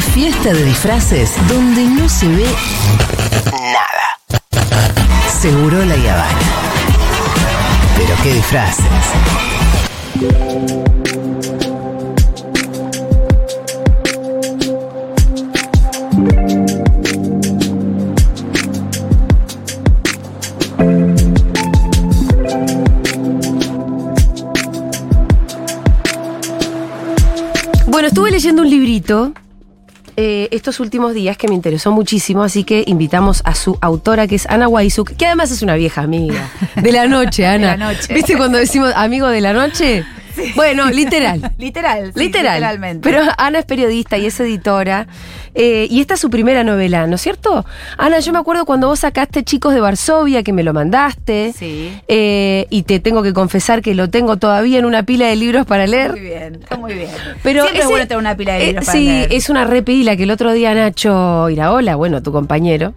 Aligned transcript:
Fiesta 0.00 0.52
de 0.52 0.64
disfraces 0.64 1.32
donde 1.48 1.84
no 1.84 2.08
se 2.08 2.28
ve 2.28 2.46
nada. 3.52 4.62
Seguro 5.40 5.84
la 5.84 5.94
Habana. 5.94 6.38
Pero 7.96 8.14
qué 8.22 8.34
disfraces. 8.34 8.84
Bueno, 27.86 28.08
estuve 28.08 28.30
leyendo 28.30 28.62
un 28.62 28.70
librito 28.70 29.32
eh, 30.20 30.48
estos 30.50 30.80
últimos 30.80 31.14
días 31.14 31.36
que 31.36 31.46
me 31.46 31.54
interesó 31.54 31.92
muchísimo, 31.92 32.42
así 32.42 32.64
que 32.64 32.82
invitamos 32.88 33.40
a 33.44 33.54
su 33.54 33.78
autora, 33.80 34.26
que 34.26 34.34
es 34.34 34.46
Ana 34.50 34.66
Waisuk, 34.66 35.12
que 35.16 35.26
además 35.26 35.52
es 35.52 35.62
una 35.62 35.76
vieja 35.76 36.00
amiga 36.02 36.50
de 36.74 36.90
la 36.90 37.06
noche, 37.06 37.46
Ana. 37.46 37.76
la 37.76 37.92
noche. 37.92 38.12
¿Viste 38.12 38.36
cuando 38.36 38.58
decimos 38.58 38.92
amigo 38.96 39.28
de 39.28 39.40
la 39.40 39.52
noche? 39.52 40.04
Bueno, 40.56 40.90
literal. 40.90 41.52
Literal. 41.58 42.12
sí, 42.14 42.18
Literal. 42.18 42.54
Literalmente. 42.54 43.08
Pero 43.08 43.22
Ana 43.38 43.60
es 43.60 43.64
periodista 43.64 44.18
y 44.18 44.26
es 44.26 44.38
editora. 44.40 45.06
Eh, 45.58 45.86
y 45.90 46.00
esta 46.00 46.14
es 46.14 46.20
su 46.20 46.30
primera 46.30 46.62
novela, 46.64 47.06
¿no 47.08 47.16
es 47.16 47.20
cierto? 47.20 47.66
Ana, 47.98 48.20
yo 48.20 48.32
me 48.32 48.38
acuerdo 48.38 48.64
cuando 48.64 48.86
vos 48.88 49.00
sacaste 49.00 49.42
Chicos 49.44 49.74
de 49.74 49.80
Varsovia, 49.80 50.42
que 50.44 50.52
me 50.52 50.62
lo 50.62 50.72
mandaste. 50.72 51.52
Sí. 51.56 51.92
eh, 52.08 52.66
y 52.70 52.84
te 52.84 53.00
tengo 53.00 53.22
que 53.22 53.32
confesar 53.32 53.82
que 53.82 53.94
lo 53.94 54.08
tengo 54.08 54.36
todavía 54.36 54.78
en 54.78 54.84
una 54.84 55.02
pila 55.02 55.26
de 55.26 55.36
libros 55.36 55.66
para 55.66 55.86
leer. 55.86 56.12
Muy 56.12 56.20
bien, 56.20 56.54
está 56.62 56.76
muy 56.76 56.94
bien. 56.94 57.10
Pero 57.42 57.62
Siempre 57.64 57.78
ese- 57.80 57.86
es 57.86 57.90
bueno 57.90 58.06
tener 58.06 58.18
una 58.18 58.36
pila 58.36 58.52
de 58.54 58.62
eh, 58.62 58.66
libros 58.68 58.86
para 58.86 58.98
sí, 58.98 59.04
leer. 59.04 59.32
es 59.32 59.50
una 59.50 59.64
repila 59.64 60.16
que 60.16 60.22
el 60.22 60.30
otro 60.30 60.52
día 60.52 60.72
Nacho 60.74 61.50
Iraola, 61.50 61.96
bueno, 61.96 62.22
tu 62.22 62.30
compañero, 62.32 62.94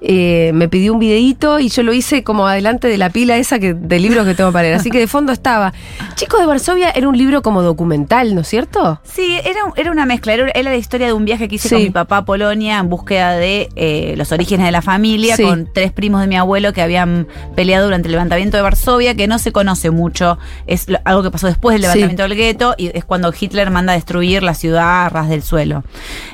me 0.00 0.68
pidió 0.68 0.92
un 0.92 0.98
videíto 0.98 1.58
y 1.60 1.68
yo 1.68 1.82
lo 1.82 1.92
hice 1.92 2.22
como 2.24 2.46
adelante 2.46 2.88
de 2.88 2.98
la 2.98 3.10
pila 3.10 3.36
esa 3.36 3.58
que, 3.58 3.74
de 3.74 3.98
libros 3.98 4.26
que 4.26 4.34
tengo 4.34 4.52
para 4.52 4.64
leer. 4.64 4.74
Así 4.76 4.90
que 4.90 4.98
de 4.98 5.06
fondo 5.06 5.32
estaba. 5.32 5.72
Chicos 6.16 6.40
de 6.40 6.46
Varsovia 6.46 6.90
era 6.90 7.08
un 7.08 7.16
libro 7.16 7.42
como 7.42 7.62
documental, 7.62 8.34
¿no 8.34 8.42
es 8.42 8.48
cierto? 8.48 9.00
Sí, 9.04 9.38
era, 9.44 9.60
era 9.76 9.90
una 9.90 10.06
mezcla. 10.06 10.34
Era, 10.34 10.50
era 10.50 10.70
la 10.70 10.76
historia 10.76 11.06
de 11.06 11.12
un 11.12 11.24
viaje 11.24 11.48
que 11.48 11.54
hice 11.56 11.68
Sí. 11.68 11.74
con 11.74 11.82
mi 11.84 11.90
papá 11.90 12.01
a 12.10 12.24
Polonia 12.24 12.78
en 12.78 12.88
búsqueda 12.88 13.32
de 13.36 13.68
eh, 13.76 14.14
los 14.16 14.32
orígenes 14.32 14.66
de 14.66 14.72
la 14.72 14.82
familia, 14.82 15.36
Sí. 15.36 15.42
con 15.44 15.68
tres 15.72 15.92
primos 15.92 16.20
de 16.20 16.26
mi 16.26 16.36
abuelo 16.36 16.72
que 16.72 16.82
habían 16.82 17.26
peleado 17.54 17.84
durante 17.84 18.08
el 18.08 18.12
levantamiento 18.12 18.56
de 18.56 18.62
Varsovia, 18.62 19.14
que 19.14 19.26
no 19.26 19.38
se 19.38 19.52
conoce 19.52 19.90
mucho. 19.90 20.38
Es 20.66 20.88
lo- 20.88 20.98
algo 21.04 21.22
que 21.22 21.30
pasó 21.30 21.46
después 21.46 21.74
del 21.74 21.82
Sí. 21.82 21.86
levantamiento 21.98 22.22
del 22.24 22.34
gueto 22.36 22.74
y 22.78 22.90
es 22.96 23.04
cuando 23.04 23.32
Hitler 23.38 23.70
manda 23.70 23.92
a 23.92 23.96
destruir 23.96 24.42
la 24.42 24.54
ciudad 24.54 25.06
a 25.06 25.08
ras 25.08 25.28
del 25.28 25.42
suelo. 25.42 25.84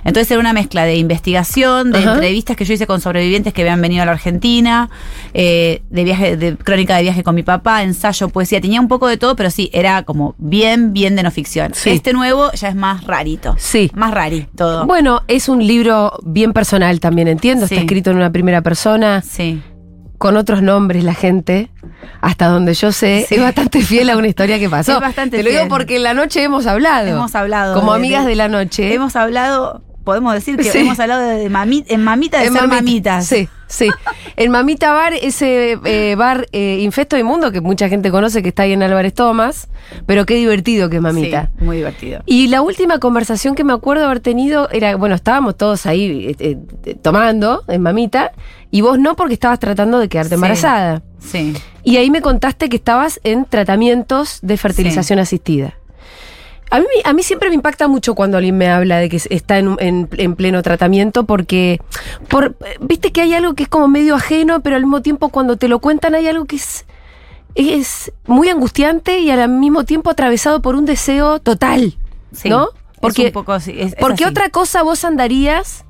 Entonces 0.05 0.31
era 0.31 0.41
una 0.41 0.53
mezcla 0.53 0.85
de 0.85 0.97
investigación, 0.97 1.93
de 1.93 1.99
Ajá. 2.01 2.15
entrevistas 2.15 2.57
que 2.57 2.65
yo 2.65 2.75
hice 2.75 2.87
con 2.87 3.01
sobrevivientes 3.01 3.53
que 3.53 3.63
habían 3.63 3.81
venido 3.83 4.03
a 4.03 4.07
la 4.07 4.13
Argentina, 4.13 4.91
eh, 5.35 5.83
de 5.91 6.05
viaje, 6.05 6.37
de 6.37 6.57
crónica 6.57 6.97
de 6.97 7.03
viaje 7.03 7.23
con 7.23 7.35
mi 7.35 7.43
papá, 7.43 7.83
ensayo, 7.83 8.29
poesía. 8.29 8.61
Tenía 8.61 8.81
un 8.81 8.89
poco 8.89 9.07
de 9.09 9.17
todo, 9.17 9.37
pero 9.37 9.51
sí, 9.51 9.71
era 9.73 10.03
como 10.05 10.35
bien, 10.39 10.93
bien 10.93 11.17
de 11.17 11.23
no 11.23 11.31
ficción. 11.31 11.73
Sí. 11.75 11.91
Este 11.91 12.13
nuevo 12.13 12.51
ya 12.53 12.69
es 12.69 12.75
más 12.75 13.05
rarito. 13.05 13.55
Sí. 13.59 13.91
Más 13.95 14.13
rari 14.13 14.47
todo. 14.57 14.87
Bueno, 14.87 15.23
es 15.29 15.48
un 15.49 15.67
libro 15.67 16.19
bien 16.25 16.53
personal 16.53 17.01
también, 17.01 17.29
entiendo. 17.29 17.67
Sí. 17.67 17.75
Está 17.75 17.85
escrito 17.85 18.11
en 18.11 18.17
una 18.17 18.31
primera 18.33 18.63
persona, 18.63 19.23
Sí. 19.23 19.63
con 20.19 20.37
otros 20.37 20.63
nombres 20.63 21.05
la 21.05 21.15
gente, 21.15 21.71
hasta 22.21 22.47
donde 22.49 22.75
yo 22.75 22.91
sé, 22.93 23.25
Sí. 23.29 23.37
es 23.37 23.41
bastante 23.43 23.81
fiel 23.83 24.11
a 24.11 24.17
una 24.17 24.29
historia 24.29 24.59
que 24.59 24.69
pasó. 24.69 24.93
Es 24.97 25.01
bastante 25.01 25.37
Te 25.39 25.43
lo 25.43 25.49
digo 25.51 25.61
fiel. 25.63 25.69
porque 25.69 25.97
en 25.97 26.03
la 26.03 26.15
noche 26.15 26.43
hemos 26.43 26.67
hablado. 26.67 27.07
Hemos 27.09 27.35
hablado. 27.35 27.75
Como 27.75 27.93
de- 27.93 27.99
amigas 27.99 28.25
de- 28.25 28.31
de 28.31 28.37
la 28.37 28.49
noche. 28.49 28.93
Hemos 28.95 29.15
hablado, 29.17 29.83
podemos 30.09 30.33
decir 30.33 30.57
que 30.57 30.65
Sí. 30.73 30.79
hemos 30.79 30.99
hablado 30.99 31.21
de, 31.21 31.51
mami- 31.51 31.85
en 31.87 32.03
mamita 32.03 32.39
de 32.39 32.47
En 32.47 32.53
ser 32.55 32.63
Mamita. 32.63 32.77
mamitas. 32.83 33.27
Sí, 33.27 33.47
sí. 33.67 33.91
En 34.37 34.51
Mamita 34.51 34.95
Bar, 34.95 35.13
ese 35.13 35.79
eh, 35.85 36.15
bar 36.17 36.47
eh, 36.53 36.79
infesto 36.81 37.15
de 37.17 37.25
mundo 37.25 37.53
que 37.53 37.61
mucha 37.61 37.91
gente 37.91 38.11
conoce 38.11 38.43
que 38.43 38.49
está 38.49 38.63
ahí 38.63 38.73
en 38.73 38.83
Álvarez 38.83 39.13
Tomás, 39.13 39.69
pero 40.07 40.25
qué 40.25 40.37
divertido 40.37 40.89
que 40.89 40.97
es 40.97 41.03
Mamita. 41.03 41.51
Sí, 41.59 41.65
muy 41.65 41.77
divertido. 41.77 42.23
Y 42.25 42.47
la 42.47 42.63
última 42.63 42.99
conversación 42.99 43.55
que 43.55 43.65
me 43.65 43.75
acuerdo 43.75 44.07
haber 44.07 44.21
tenido 44.21 44.71
era, 44.71 44.97
bueno, 44.97 45.15
estábamos 45.15 45.59
todos 45.59 45.85
ahí 45.85 46.35
eh, 46.39 46.57
eh, 46.87 46.95
tomando 47.03 47.65
en 47.69 47.83
Mamita, 47.83 48.33
y 48.71 48.81
vos 48.81 48.99
no 48.99 49.15
porque 49.15 49.35
estabas 49.35 49.59
tratando 49.59 49.99
de 49.99 50.09
quedarte 50.09 50.31
Sí. 50.31 50.35
embarazada. 50.37 51.03
Sí. 51.21 51.53
Y 51.85 51.97
ahí 51.99 52.11
me 52.11 52.23
contaste 52.23 52.69
que 52.71 52.77
estabas 52.77 53.21
en 53.25 53.45
tratamientos 53.45 54.39
de 54.41 54.57
fertilización 54.57 55.19
asistida. 55.19 55.75
A 56.71 56.81
mí, 56.81 56.87
a 57.05 57.13
mí 57.13 57.23
siempre 57.23 57.49
me 57.49 57.55
impacta 57.55 57.89
mucho 57.89 58.15
cuando 58.15 58.37
alguien 58.37 58.57
me 58.59 58.69
habla 58.69 58.99
de 58.99 59.09
que 59.09 59.17
está 59.31 59.59
en, 59.59 59.69
un- 59.69 59.77
en- 59.81 60.09
en 60.19 60.35
pleno 60.37 60.63
tratamiento 60.63 61.25
porque, 61.25 61.81
por, 62.29 62.57
viste 62.81 63.11
que 63.13 63.23
hay 63.23 63.35
algo 63.35 63.55
que 63.55 63.63
es 63.65 63.69
como 63.69 63.89
medio 63.89 64.15
ajeno, 64.15 64.61
pero 64.61 64.77
al 64.77 64.83
mismo 64.83 65.01
tiempo 65.03 65.31
cuando 65.31 65.57
te 65.57 65.69
lo 65.69 65.79
cuentan 65.79 66.15
hay 66.15 66.27
algo 66.29 66.45
que 66.45 66.57
es, 66.57 66.85
es 67.55 68.13
muy 68.27 68.49
angustiante 68.51 69.19
y 69.21 69.31
al 69.31 69.49
mismo 69.49 69.85
tiempo 69.85 70.11
atravesado 70.11 70.61
por 70.63 70.75
un 70.77 70.85
deseo 70.85 71.39
total, 71.41 71.97
Sí. 72.33 72.49
¿no? 72.51 72.69
Es 72.69 73.01
Porque, 73.01 73.27
un 73.27 73.33
poco 73.33 73.53
así, 73.53 73.75
es 73.79 73.95
porque 73.95 74.25
así. 74.25 74.31
otra 74.33 74.51
cosa 74.51 74.83
vos 74.83 75.05
andarías 75.05 75.85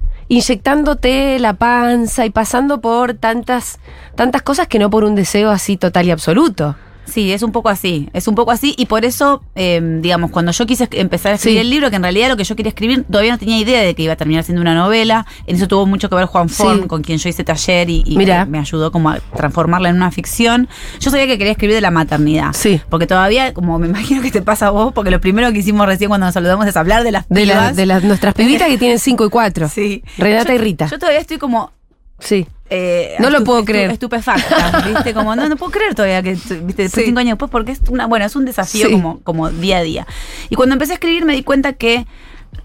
inyectándote 0.53 1.39
la 1.39 1.55
panza 1.55 2.25
y 2.27 2.31
pasando 2.31 2.81
por 2.81 3.15
tantas, 3.15 3.79
tantas 4.15 4.43
cosas 4.43 4.67
que 4.69 4.79
no 4.79 4.91
por 4.91 5.05
un 5.05 5.15
deseo 5.15 5.51
así 5.51 5.77
total 5.77 6.07
y 6.07 6.11
absoluto. 6.11 6.77
Sí, 7.11 7.33
es 7.33 7.43
un 7.43 7.53
poco 7.53 7.69
así, 7.69 8.09
es 8.13 8.29
un 8.29 8.35
poco 8.35 8.51
así 8.51 8.75
y 8.77 8.87
por 8.87 9.05
eso, 9.05 9.43
eh, 9.55 9.81
digamos, 10.01 10.31
cuando 10.31 10.53
yo 10.53 10.67
quise 10.67 10.89
empezar 10.93 11.33
a 11.33 11.35
escribir 11.37 11.59
Sí. 11.61 11.65
el 11.65 11.71
libro, 11.71 11.91
que 11.91 11.97
en 11.97 12.03
realidad 12.03 12.29
lo 12.29 12.37
que 12.37 12.45
yo 12.45 12.55
quería 12.55 12.69
escribir, 12.71 13.05
todavía 13.05 13.33
no 13.33 13.39
tenía 13.39 13.59
idea 13.59 13.83
de 13.83 13.95
que 13.95 14.03
iba 14.03 14.13
a 14.13 14.17
terminar 14.17 14.45
siendo 14.45 14.61
una 14.63 14.75
novela, 14.75 15.27
en 15.47 15.57
eso 15.57 15.67
tuvo 15.69 15.87
mucho 15.87 16.09
que 16.09 16.17
ver 16.17 16.27
Juan 16.27 16.49
Forn, 16.49 16.83
Sí. 16.83 16.87
con 16.89 17.03
quien 17.03 17.19
yo 17.19 17.29
hice 17.29 17.45
taller 17.45 17.89
y, 17.91 18.03
y 18.07 18.17
Mirá. 18.17 18.45
me, 18.45 18.59
ayudó 18.59 18.93
como 18.93 19.11
a 19.11 19.21
transformarla 19.37 19.89
en 19.89 19.97
una 19.97 20.11
ficción. 20.11 20.69
Yo 21.01 21.11
sabía 21.11 21.27
que 21.27 21.39
quería 21.39 21.53
escribir 21.53 21.75
de 21.75 21.81
la 21.81 21.91
maternidad, 21.91 22.53
Sí. 22.55 22.81
porque 22.91 23.07
todavía, 23.07 23.55
como 23.55 23.79
me 23.79 23.87
imagino 23.89 24.23
que 24.23 24.31
te 24.31 24.43
pasa 24.43 24.67
a 24.69 24.71
vos, 24.71 24.93
porque 24.93 25.11
lo 25.11 25.21
primero 25.21 25.51
que 25.53 25.59
hicimos 25.59 25.87
recién 25.87 26.09
cuando 26.09 26.27
nos 26.27 26.35
saludamos 26.35 26.67
es 26.67 26.77
hablar 26.77 27.05
de 27.05 27.13
las 27.13 27.29
De, 27.29 27.47
la- 27.47 27.53
pibas. 27.55 27.77
de 27.77 27.87
las 27.87 28.05
nuestras 28.05 28.35
pibitas 28.35 28.69
que 28.69 28.79
tienen 28.79 28.99
5 28.99 29.25
y 29.27 29.31
4. 29.31 29.69
Sí. 29.75 30.03
Renata 30.19 30.49
Yo- 30.51 30.55
y 30.55 30.59
Rita. 30.59 30.87
Yo 30.87 30.99
todavía 30.99 31.21
estoy 31.21 31.39
como 31.39 31.73
sí. 32.19 32.47
Eh, 32.71 33.17
No 33.19 33.31
lo 33.31 33.45
puedo 33.45 33.65
creer. 33.65 33.91
Estupefacta, 33.91 34.85
¿viste? 34.87 35.15
Como, 35.15 35.35
no, 35.37 35.49
no 35.49 35.57
puedo 35.57 35.73
creer 35.73 35.95
todavía 35.95 36.23
que, 36.23 36.31
viste, 36.33 36.55
después 36.83 36.93
Sí. 36.93 37.05
cinco 37.07 37.21
años 37.21 37.33
después, 37.33 37.51
porque 37.51 37.73
es 37.73 37.81
una, 37.89 38.07
bueno, 38.07 38.25
es 38.25 38.37
un 38.37 38.45
desafío 38.45 38.87
Sí. 38.87 38.93
como, 38.93 39.21
como 39.21 39.51
día 39.51 39.79
a 39.79 39.83
día. 39.83 40.07
Y 40.51 40.55
cuando 40.57 40.75
empecé 40.75 40.93
a 40.93 40.95
escribir 40.95 41.25
me 41.25 41.35
di 41.35 41.43
cuenta 41.43 41.73
que 41.75 42.07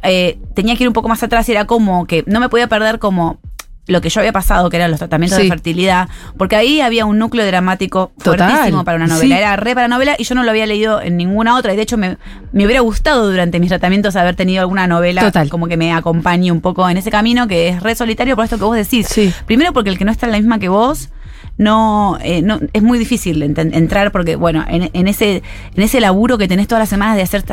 eh, 0.02 0.38
tenía 0.56 0.76
que 0.76 0.84
ir 0.84 0.88
un 0.88 0.94
poco 0.94 1.10
más 1.10 1.24
atrás 1.24 1.48
y 1.50 1.52
era 1.52 1.66
como 1.66 2.06
que 2.08 2.24
no 2.28 2.40
me 2.40 2.50
podía 2.50 2.68
perder 2.68 3.00
como 3.00 3.40
lo 3.88 4.00
que 4.00 4.10
yo 4.10 4.22
había 4.22 4.32
pasado, 4.32 4.70
que 4.70 4.78
eran 4.78 4.92
los 4.92 5.00
tratamientos 5.00 5.38
Sí. 5.38 5.44
de 5.44 5.50
fertilidad, 5.50 6.08
porque 6.38 6.56
ahí 6.56 6.80
había 6.80 7.06
un 7.06 7.20
núcleo 7.20 7.46
dramático 7.46 8.12
Total, 8.24 8.50
fuertísimo 8.50 8.84
para 8.86 8.96
una 8.98 9.08
novela. 9.08 9.36
sí. 9.36 9.42
Era 9.42 9.56
re 9.58 9.76
para 9.76 9.88
novela 9.90 10.16
y 10.18 10.24
yo 10.24 10.36
no 10.36 10.44
lo 10.44 10.52
había 10.52 10.66
leído 10.66 11.02
en 11.02 11.18
ninguna 11.18 11.58
otra. 11.58 11.74
Y 11.74 11.76
de 11.76 11.82
hecho 11.82 11.98
me, 11.98 12.18
me 12.54 12.66
hubiera 12.66 12.80
gustado 12.82 13.30
durante 13.30 13.60
mis 13.60 13.70
tratamientos 13.70 14.16
haber 14.16 14.36
tenido 14.36 14.62
alguna 14.62 14.88
novela 14.88 15.22
Total. 15.24 15.50
como 15.50 15.68
que 15.68 15.76
me 15.76 15.92
acompañe 15.92 16.52
un 16.52 16.62
poco 16.62 16.88
en 16.90 16.96
ese 16.98 17.12
camino, 17.12 17.48
que 17.48 17.68
es 17.70 17.84
re 17.84 17.94
solitario 17.96 18.36
por 18.36 18.46
esto 18.46 18.58
que 18.58 18.64
vos 18.64 18.76
decís. 18.76 19.08
Sí. 19.10 19.34
Primero 19.46 19.74
porque 19.74 19.90
el 19.90 19.98
que 19.98 20.06
no 20.06 20.12
está 20.12 20.28
en 20.28 20.32
la 20.32 20.38
misma 20.38 20.60
que 20.60 20.70
vos, 20.70 21.10
no, 21.58 22.18
eh, 22.24 22.42
no 22.42 22.60
es 22.74 22.82
muy 22.82 22.98
difícil 22.98 23.42
entrar 23.44 24.12
porque, 24.12 24.36
bueno, 24.36 24.66
en, 24.68 24.90
en 24.94 25.08
ese 25.08 25.44
en 25.76 25.84
ese 25.84 26.00
laburo 26.02 26.38
que 26.38 26.48
tenés 26.48 26.68
todas 26.68 26.82
las 26.82 26.90
semanas 26.90 27.16
de 27.16 27.22
hacer, 27.22 27.44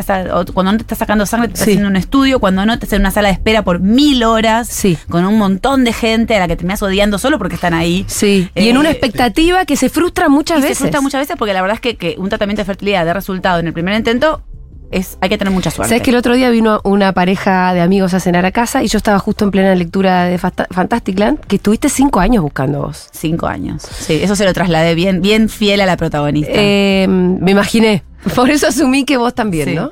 cuando 0.55 0.73
no 0.73 0.79
te 0.79 0.83
estás 0.83 0.99
sacando 0.99 1.27
sangre, 1.27 1.49
te 1.49 1.55
estás 1.55 1.65
Sí. 1.67 1.73
haciendo 1.73 1.89
un 1.89 1.97
estudio, 1.97 2.41
cuando 2.41 2.65
no 2.65 2.79
te 2.79 2.87
estás 2.87 2.97
en 2.97 3.03
una 3.03 3.11
sala 3.11 3.29
de 3.29 3.35
espera 3.35 3.63
por 3.63 3.81
mil 3.81 4.25
horas, 4.25 4.69
Sí. 4.69 4.97
con 5.09 5.25
un 5.27 5.37
montón 5.37 5.85
de 5.85 5.93
gente 5.93 6.35
a 6.37 6.41
la 6.41 6.49
que 6.49 6.57
terminás 6.57 6.83
odiando 6.83 7.19
solo 7.19 7.39
porque 7.39 7.57
están 7.57 7.75
ahí. 7.75 8.05
Sí. 8.09 8.49
y 8.55 8.69
en 8.69 8.77
Eh, 8.77 8.79
una 8.79 8.91
expectativa 8.91 9.65
que 9.67 9.77
se 9.77 9.89
frustra 9.91 10.29
muchas 10.29 10.59
y 10.59 10.63
se 10.63 10.69
veces. 10.69 10.79
frustra 10.79 11.01
muchas 11.03 11.21
veces 11.21 11.37
porque 11.39 11.53
la 11.53 11.61
verdad 11.63 11.75
es 11.75 11.81
que, 11.81 11.97
que 11.97 12.15
un 12.19 12.29
tratamiento 12.29 12.61
de 12.63 12.67
fertilidad 12.67 13.05
de 13.05 13.13
resultado 13.13 13.59
en 13.61 13.67
el 13.67 13.73
primer 13.73 13.95
intento 13.95 14.43
es 14.91 15.19
hay 15.21 15.29
que 15.29 15.39
tener 15.39 15.53
mucha 15.55 15.71
suerte. 15.71 15.89
¿Sabes 15.89 16.03
que 16.03 16.11
el 16.11 16.17
otro 16.17 16.35
día 16.35 16.51
vino 16.51 16.81
una 16.85 17.13
pareja 17.13 17.73
de 17.75 17.81
amigos 17.81 18.13
a 18.15 18.21
cenar 18.21 18.45
a 18.47 18.53
casa 18.53 18.83
y 18.83 18.89
yo 18.89 18.97
estaba 18.99 19.19
justo 19.19 19.45
en 19.45 19.51
plena 19.51 19.75
lectura 19.75 20.25
de 20.25 20.39
Fasta- 20.39 20.67
Fantasticland, 20.71 21.41
que 21.41 21.57
estuviste 21.57 21.89
cinco 21.89 22.21
años 22.21 22.43
buscando 22.43 22.81
vos? 22.83 23.09
Cinco 23.13 23.47
años. 23.47 23.83
Sí, 23.83 24.21
eso 24.23 24.35
se 24.37 24.45
lo 24.45 24.53
trasladé 24.53 24.95
bien, 24.95 25.23
bien 25.23 25.49
fiel 25.49 25.81
a 25.81 25.87
la 25.87 25.97
protagonista. 25.97 26.53
Eh, 26.55 27.07
me 27.09 27.53
imaginé. 27.53 28.03
Por 28.35 28.51
eso 28.51 28.67
asumí 28.69 29.05
que 29.05 29.17
vos 29.17 29.35
también, 29.35 29.69
Sí. 29.69 29.75
¿no? 29.75 29.91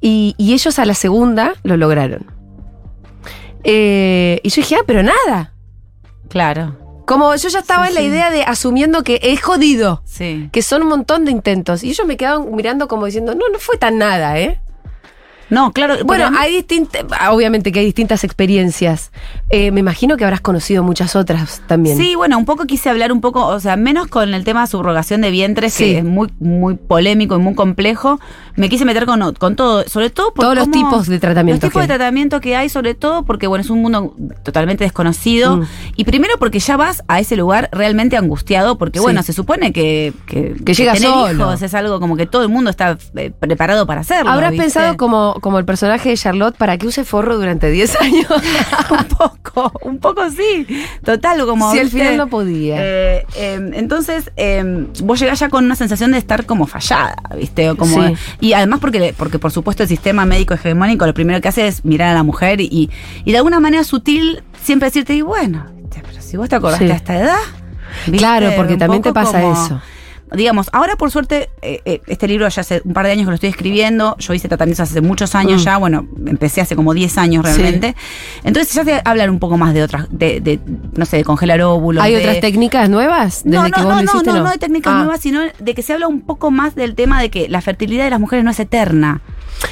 Y, 0.00 0.34
y 0.38 0.52
ellos 0.52 0.78
a 0.78 0.84
la 0.84 0.94
segunda 0.94 1.54
lo 1.64 1.76
lograron. 1.76 2.26
Eh, 3.64 4.40
y 4.42 4.48
yo 4.50 4.62
dije, 4.62 4.76
ah, 4.76 4.84
pero 4.86 5.02
nada. 5.02 5.52
claro. 6.28 6.76
Como 7.08 7.34
yo 7.34 7.48
ya 7.48 7.60
estaba 7.60 7.84
Sí, 7.84 7.88
en 7.88 7.94
la 7.94 8.00
sí. 8.02 8.06
idea 8.08 8.30
de 8.30 8.42
asumiendo 8.42 9.02
que 9.02 9.18
es 9.22 9.40
jodido, 9.42 10.02
Sí. 10.04 10.50
que 10.52 10.60
son 10.62 10.82
un 10.82 10.88
montón 10.88 11.24
de 11.24 11.30
intentos. 11.32 11.82
Y 11.82 11.88
ellos 11.90 12.06
me 12.06 12.16
quedaban 12.18 12.54
mirando 12.54 12.86
como 12.86 13.06
diciendo, 13.06 13.34
no, 13.34 13.48
no 13.50 13.58
fue 13.58 13.78
tan 13.78 13.96
nada, 13.96 14.38
¿eh? 14.38 14.60
No, 15.50 15.72
claro. 15.72 15.96
Bueno, 16.04 16.30
hay 16.38 16.56
distintas, 16.56 17.04
obviamente 17.30 17.72
que 17.72 17.80
hay 17.80 17.86
distintas 17.86 18.24
experiencias. 18.24 19.10
Eh, 19.50 19.70
me 19.70 19.80
imagino 19.80 20.16
que 20.16 20.24
habrás 20.24 20.40
conocido 20.40 20.82
muchas 20.82 21.16
otras 21.16 21.62
también. 21.66 21.96
Sí, 21.96 22.14
bueno, 22.14 22.36
un 22.38 22.44
poco 22.44 22.64
quise 22.66 22.90
hablar 22.90 23.12
un 23.12 23.20
poco, 23.20 23.46
o 23.46 23.60
sea, 23.60 23.76
menos 23.76 24.08
con 24.08 24.34
el 24.34 24.44
tema 24.44 24.62
de 24.62 24.66
subrogación 24.66 25.20
de 25.20 25.30
vientres, 25.30 25.72
Sí. 25.74 25.84
que 25.84 25.98
es 25.98 26.04
muy, 26.04 26.28
muy 26.38 26.74
polémico 26.74 27.36
y 27.36 27.38
muy 27.38 27.54
complejo. 27.54 28.20
Me 28.56 28.68
quise 28.68 28.84
meter 28.84 29.06
con, 29.06 29.34
con 29.34 29.56
todo, 29.56 29.84
sobre 29.88 30.10
todo 30.10 30.34
por 30.34 30.44
Todos 30.44 30.56
los 30.56 30.70
tipos 30.70 31.06
de 31.06 31.18
tratamiento 31.20 31.66
Los 31.66 31.70
tipos 31.70 31.82
que 31.82 31.88
de 31.88 31.94
tratamiento 31.96 32.40
que 32.40 32.56
hay, 32.56 32.68
sobre 32.68 32.94
todo 32.94 33.24
porque, 33.24 33.46
bueno, 33.46 33.62
es 33.62 33.70
un 33.70 33.80
mundo 33.80 34.14
totalmente 34.42 34.84
desconocido. 34.84 35.58
Mm. 35.58 35.62
Y 35.96 36.04
primero 36.04 36.34
porque 36.38 36.58
ya 36.58 36.76
vas 36.76 37.02
a 37.08 37.20
ese 37.20 37.36
lugar 37.36 37.68
realmente 37.72 38.16
angustiado, 38.16 38.76
porque, 38.78 38.98
Sí. 38.98 39.02
bueno, 39.04 39.22
se 39.22 39.32
supone 39.32 39.72
que, 39.72 40.12
que, 40.26 40.54
Que 40.64 40.74
llega 40.74 40.92
tener 40.94 41.08
solo. 41.08 41.44
hijos 41.44 41.62
es 41.62 41.72
algo 41.74 42.00
como 42.00 42.16
que 42.16 42.26
todo 42.26 42.42
el 42.42 42.48
mundo 42.48 42.70
está 42.70 42.98
eh, 43.16 43.30
preparado 43.38 43.86
para 43.86 44.00
hacerlo. 44.00 44.30
Habrás 44.30 44.50
¿viste? 44.50 44.64
pensado 44.64 44.96
como, 44.96 45.37
como 45.40 45.58
el 45.58 45.64
personaje 45.64 46.10
de 46.10 46.16
Charlotte 46.16 46.56
para 46.56 46.76
que 46.78 46.86
use 46.86 47.04
forro 47.04 47.36
durante 47.38 47.70
10 47.70 47.96
años. 48.00 48.26
un 48.90 49.04
poco, 49.16 49.72
un 49.82 49.98
poco 49.98 50.28
sí. 50.30 50.66
Total, 51.04 51.44
como. 51.46 51.72
Si 51.72 51.78
al 51.78 51.90
final 51.90 52.16
no 52.16 52.26
podía. 52.28 52.76
Eh, 52.78 53.26
eh, 53.36 53.70
entonces, 53.74 54.30
eh, 54.36 54.86
vos 55.02 55.18
llegás 55.20 55.38
ya 55.40 55.48
con 55.48 55.64
una 55.64 55.76
sensación 55.76 56.12
de 56.12 56.18
estar 56.18 56.46
como 56.46 56.66
fallada, 56.66 57.16
¿viste? 57.36 57.70
O 57.70 57.76
como, 57.76 58.06
Sí. 58.08 58.14
Y 58.40 58.52
además, 58.52 58.80
porque, 58.80 59.14
porque 59.16 59.38
por 59.38 59.50
supuesto 59.50 59.82
el 59.82 59.88
sistema 59.88 60.24
médico 60.24 60.54
hegemónico 60.54 61.06
lo 61.06 61.14
primero 61.14 61.40
que 61.40 61.48
hace 61.48 61.66
es 61.66 61.84
mirar 61.84 62.10
a 62.10 62.14
la 62.14 62.22
mujer 62.22 62.60
y, 62.60 62.90
y 63.24 63.32
de 63.32 63.36
alguna 63.38 63.60
manera 63.60 63.84
sutil 63.84 64.42
siempre 64.62 64.88
decirte, 64.88 65.14
y 65.14 65.22
bueno, 65.22 65.66
pero 65.92 66.06
si 66.22 66.36
vos 66.36 66.48
te 66.48 66.56
acordaste 66.56 66.86
Sí. 66.86 66.92
a 66.92 66.96
esta 66.96 67.16
edad. 67.18 67.36
¿viste? 68.06 68.18
Claro, 68.18 68.50
porque 68.56 68.74
Un 68.74 68.78
también 68.78 69.02
te 69.02 69.12
pasa 69.12 69.40
como- 69.40 69.64
eso. 69.64 69.80
Digamos, 70.32 70.68
ahora 70.72 70.96
por 70.96 71.10
suerte, 71.10 71.48
eh, 71.62 71.80
eh, 71.84 72.00
este 72.06 72.28
libro 72.28 72.48
ya 72.48 72.60
hace 72.60 72.82
un 72.84 72.92
par 72.92 73.06
de 73.06 73.12
años 73.12 73.24
que 73.24 73.30
lo 73.30 73.34
estoy 73.34 73.48
escribiendo. 73.50 74.16
Yo 74.18 74.34
hice 74.34 74.48
tratamientos 74.48 74.90
hace 74.90 75.00
muchos 75.00 75.34
años 75.34 75.62
Mm. 75.62 75.64
ya. 75.64 75.76
Bueno, 75.78 76.06
empecé 76.26 76.60
hace 76.60 76.76
como 76.76 76.92
10 76.94 77.16
años 77.18 77.46
Sí. 77.46 77.52
realmente. 77.60 77.96
Entonces 78.44 78.72
ya 78.74 78.84
te 78.84 79.00
hablan 79.04 79.30
un 79.30 79.38
poco 79.38 79.56
más 79.56 79.74
de 79.74 79.82
otras, 79.82 80.06
de, 80.10 80.40
de, 80.40 80.60
no 80.96 81.06
sé, 81.06 81.18
de 81.18 81.24
congelar 81.24 81.60
óvulos. 81.62 82.02
¿Hay 82.04 82.12
de- 82.14 82.20
otras 82.20 82.40
técnicas 82.40 82.88
nuevas? 82.90 83.42
Desde 83.44 83.56
no, 83.58 83.64
que 83.64 83.70
no, 83.70 83.76
vos 83.86 83.86
no, 83.86 83.94
no, 83.96 84.02
hiciste, 84.04 84.32
no, 84.32 84.42
no 84.44 84.50
de 84.50 84.58
técnicas 84.58 84.92
Ah. 84.94 84.98
nuevas, 84.98 85.20
sino 85.20 85.40
de 85.58 85.74
que 85.74 85.82
se 85.82 85.92
habla 85.94 86.08
un 86.08 86.20
poco 86.22 86.50
más 86.50 86.74
del 86.74 86.94
tema 86.94 87.20
de 87.22 87.30
que 87.30 87.48
la 87.48 87.60
fertilidad 87.60 88.04
de 88.04 88.10
las 88.10 88.20
mujeres 88.20 88.44
no 88.44 88.50
es 88.50 88.60
eterna. 88.60 89.20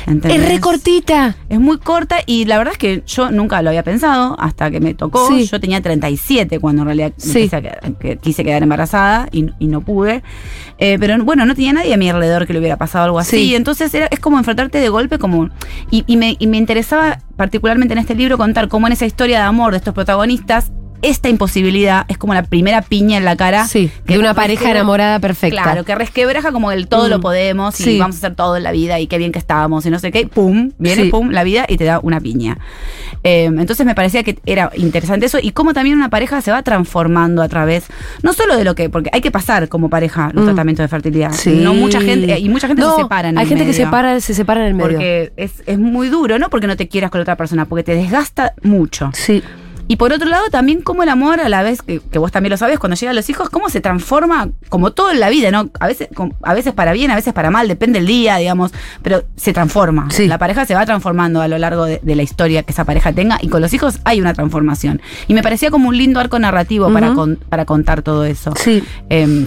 Es 0.06 0.48
re 0.48 0.60
cortita. 0.60 1.36
Es 1.48 1.58
muy 1.60 1.78
corta 1.78 2.16
y 2.26 2.44
la 2.44 2.58
verdad 2.58 2.72
es 2.72 2.78
que 2.78 3.02
yo 3.06 3.30
nunca 3.30 3.62
lo 3.62 3.70
había 3.70 3.82
pensado 3.82 4.36
hasta 4.38 4.70
que 4.70 4.80
me 4.80 4.94
tocó. 4.94 5.28
Sí. 5.28 5.46
Yo 5.46 5.60
tenía 5.60 5.80
37 5.80 6.58
cuando 6.60 6.82
en 6.82 6.86
realidad 6.86 7.12
Sí. 7.16 7.48
quedar- 7.48 8.18
quise 8.20 8.44
quedar 8.44 8.62
embarazada 8.62 9.28
y, 9.32 9.46
y 9.58 9.66
no 9.66 9.80
pude. 9.80 10.22
Eh, 10.78 10.96
pero 11.00 11.22
bueno, 11.24 11.46
no 11.46 11.54
tenía 11.54 11.72
nadie 11.72 11.94
a 11.94 11.96
mi 11.96 12.08
alrededor 12.10 12.46
que 12.46 12.52
le 12.52 12.58
hubiera 12.58 12.76
pasado 12.76 13.04
algo 13.06 13.18
así. 13.18 13.36
Sí. 13.36 13.54
Entonces 13.54 13.92
era, 13.94 14.06
es 14.10 14.20
como 14.20 14.38
enfrentarte 14.38 14.78
de 14.78 14.88
golpe 14.88 15.18
como... 15.18 15.50
Y, 15.90 16.04
y 16.06 16.16
me, 16.16 16.36
y 16.38 16.46
me 16.46 16.56
interesaba 16.58 17.18
particularmente 17.36 17.92
en 17.92 17.98
este 17.98 18.14
libro 18.14 18.38
contar 18.38 18.68
cómo 18.68 18.86
en 18.86 18.92
esa 18.94 19.06
historia 19.06 19.38
de 19.38 19.44
amor 19.44 19.72
de 19.72 19.78
estos 19.78 19.94
protagonistas 19.94 20.72
esta 21.08 21.28
imposibilidad 21.28 22.04
es 22.08 22.18
como 22.18 22.34
la 22.34 22.42
primera 22.42 22.82
piña 22.82 23.16
en 23.18 23.24
la 23.24 23.36
cara. 23.36 23.66
Sí, 23.66 23.90
que 24.06 24.14
de 24.14 24.18
una 24.18 24.34
pareja 24.34 24.70
enamorada 24.70 25.18
perfecta. 25.20 25.62
Claro, 25.62 25.84
que 25.84 25.94
resquebraja 25.94 26.52
como 26.52 26.72
el 26.72 26.88
todo 26.88 27.06
Mm. 27.06 27.10
lo 27.10 27.20
podemos 27.20 27.78
y 27.80 27.84
Sí. 27.84 27.98
vamos 27.98 28.16
a 28.16 28.18
hacer 28.18 28.34
todo 28.34 28.56
en 28.56 28.62
la 28.62 28.72
vida 28.72 28.98
y 29.00 29.06
qué 29.06 29.18
bien 29.18 29.32
que 29.32 29.38
estábamos 29.38 29.86
y 29.86 29.90
no 29.90 29.98
sé 29.98 30.10
qué. 30.12 30.26
Pum, 30.26 30.72
viene, 30.78 31.04
Sí. 31.04 31.08
pum, 31.10 31.30
la 31.30 31.44
vida 31.44 31.64
y 31.68 31.76
te 31.76 31.84
da 31.84 32.00
una 32.02 32.20
piña. 32.20 32.58
Eh, 33.24 33.44
entonces 33.44 33.86
me 33.86 33.94
parecía 33.94 34.22
que 34.22 34.38
era 34.46 34.70
interesante 34.76 35.26
eso 35.26 35.38
y 35.40 35.50
cómo 35.52 35.72
también 35.74 35.96
una 35.96 36.10
pareja 36.10 36.40
se 36.40 36.50
va 36.52 36.62
transformando 36.62 37.42
a 37.42 37.48
través, 37.48 37.86
no 38.22 38.32
solo 38.32 38.56
de 38.56 38.64
lo 38.64 38.74
que, 38.74 38.88
porque 38.90 39.10
hay 39.12 39.20
que 39.20 39.30
pasar 39.30 39.68
como 39.68 39.88
pareja 39.90 40.30
los 40.32 40.42
Mm. 40.44 40.46
tratamientos 40.48 40.84
de 40.84 40.88
fertilidad. 40.88 41.32
Sí. 41.32 41.50
No 41.62 41.74
mucha 41.74 42.00
gente, 42.00 42.38
y 42.38 42.48
mucha 42.48 42.66
gente 42.68 42.82
No, 42.82 42.96
se 42.96 43.02
separa 43.02 43.28
en 43.28 43.38
Hay 43.38 43.44
el 43.44 43.48
gente 43.48 43.64
que 43.66 43.72
se, 43.72 43.86
para, 43.86 44.20
se 44.20 44.34
separa 44.34 44.60
en 44.62 44.66
el 44.68 44.74
medio. 44.74 44.90
Porque 44.90 45.32
es, 45.36 45.62
es 45.66 45.78
muy 45.78 46.08
duro, 46.08 46.38
no 46.38 46.50
porque 46.50 46.66
no 46.66 46.76
te 46.76 46.88
quieras 46.88 47.10
con 47.10 47.18
la 47.20 47.22
otra 47.22 47.36
persona, 47.36 47.64
porque 47.64 47.82
te 47.84 47.94
desgasta 47.94 48.54
mucho. 48.62 49.10
Sí. 49.14 49.42
Y 49.88 49.96
por 49.96 50.12
otro 50.12 50.28
lado, 50.28 50.44
también 50.50 50.82
como 50.82 51.02
el 51.02 51.08
amor, 51.08 51.40
a 51.40 51.48
la 51.48 51.62
vez 51.62 51.82
que, 51.82 52.00
que 52.00 52.18
vos 52.18 52.32
también 52.32 52.50
lo 52.50 52.56
sabes, 52.56 52.78
cuando 52.78 52.96
llegan 52.96 53.14
los 53.14 53.28
hijos, 53.30 53.50
cómo 53.50 53.68
se 53.68 53.80
transforma, 53.80 54.48
como 54.68 54.92
todo 54.92 55.10
en 55.10 55.20
la 55.20 55.28
vida, 55.28 55.50
¿no? 55.50 55.70
A 55.78 55.86
veces, 55.86 56.08
a 56.42 56.54
veces 56.54 56.72
para 56.74 56.92
bien, 56.92 57.10
a 57.10 57.14
veces 57.14 57.32
para 57.32 57.50
mal, 57.50 57.68
depende 57.68 57.98
del 58.00 58.06
día, 58.06 58.36
digamos, 58.36 58.72
pero 59.02 59.24
se 59.36 59.52
transforma. 59.52 60.08
Sí. 60.10 60.26
La 60.26 60.38
pareja 60.38 60.66
se 60.66 60.74
va 60.74 60.84
transformando 60.86 61.40
a 61.40 61.48
lo 61.48 61.58
largo 61.58 61.84
de, 61.84 62.00
de 62.02 62.16
la 62.16 62.22
historia 62.22 62.62
que 62.64 62.72
esa 62.72 62.84
pareja 62.84 63.12
tenga, 63.12 63.38
y 63.40 63.48
con 63.48 63.60
los 63.62 63.72
hijos 63.74 64.00
hay 64.04 64.20
una 64.20 64.34
transformación. 64.34 65.00
Y 65.28 65.34
me 65.34 65.42
parecía 65.42 65.70
como 65.70 65.88
un 65.88 65.96
lindo 65.96 66.18
arco 66.20 66.38
narrativo 66.38 66.92
para, 66.92 67.14
con- 67.14 67.36
para 67.36 67.64
contar 67.64 68.02
todo 68.02 68.24
eso. 68.24 68.52
Sí. 68.56 68.82
Eh, 69.10 69.46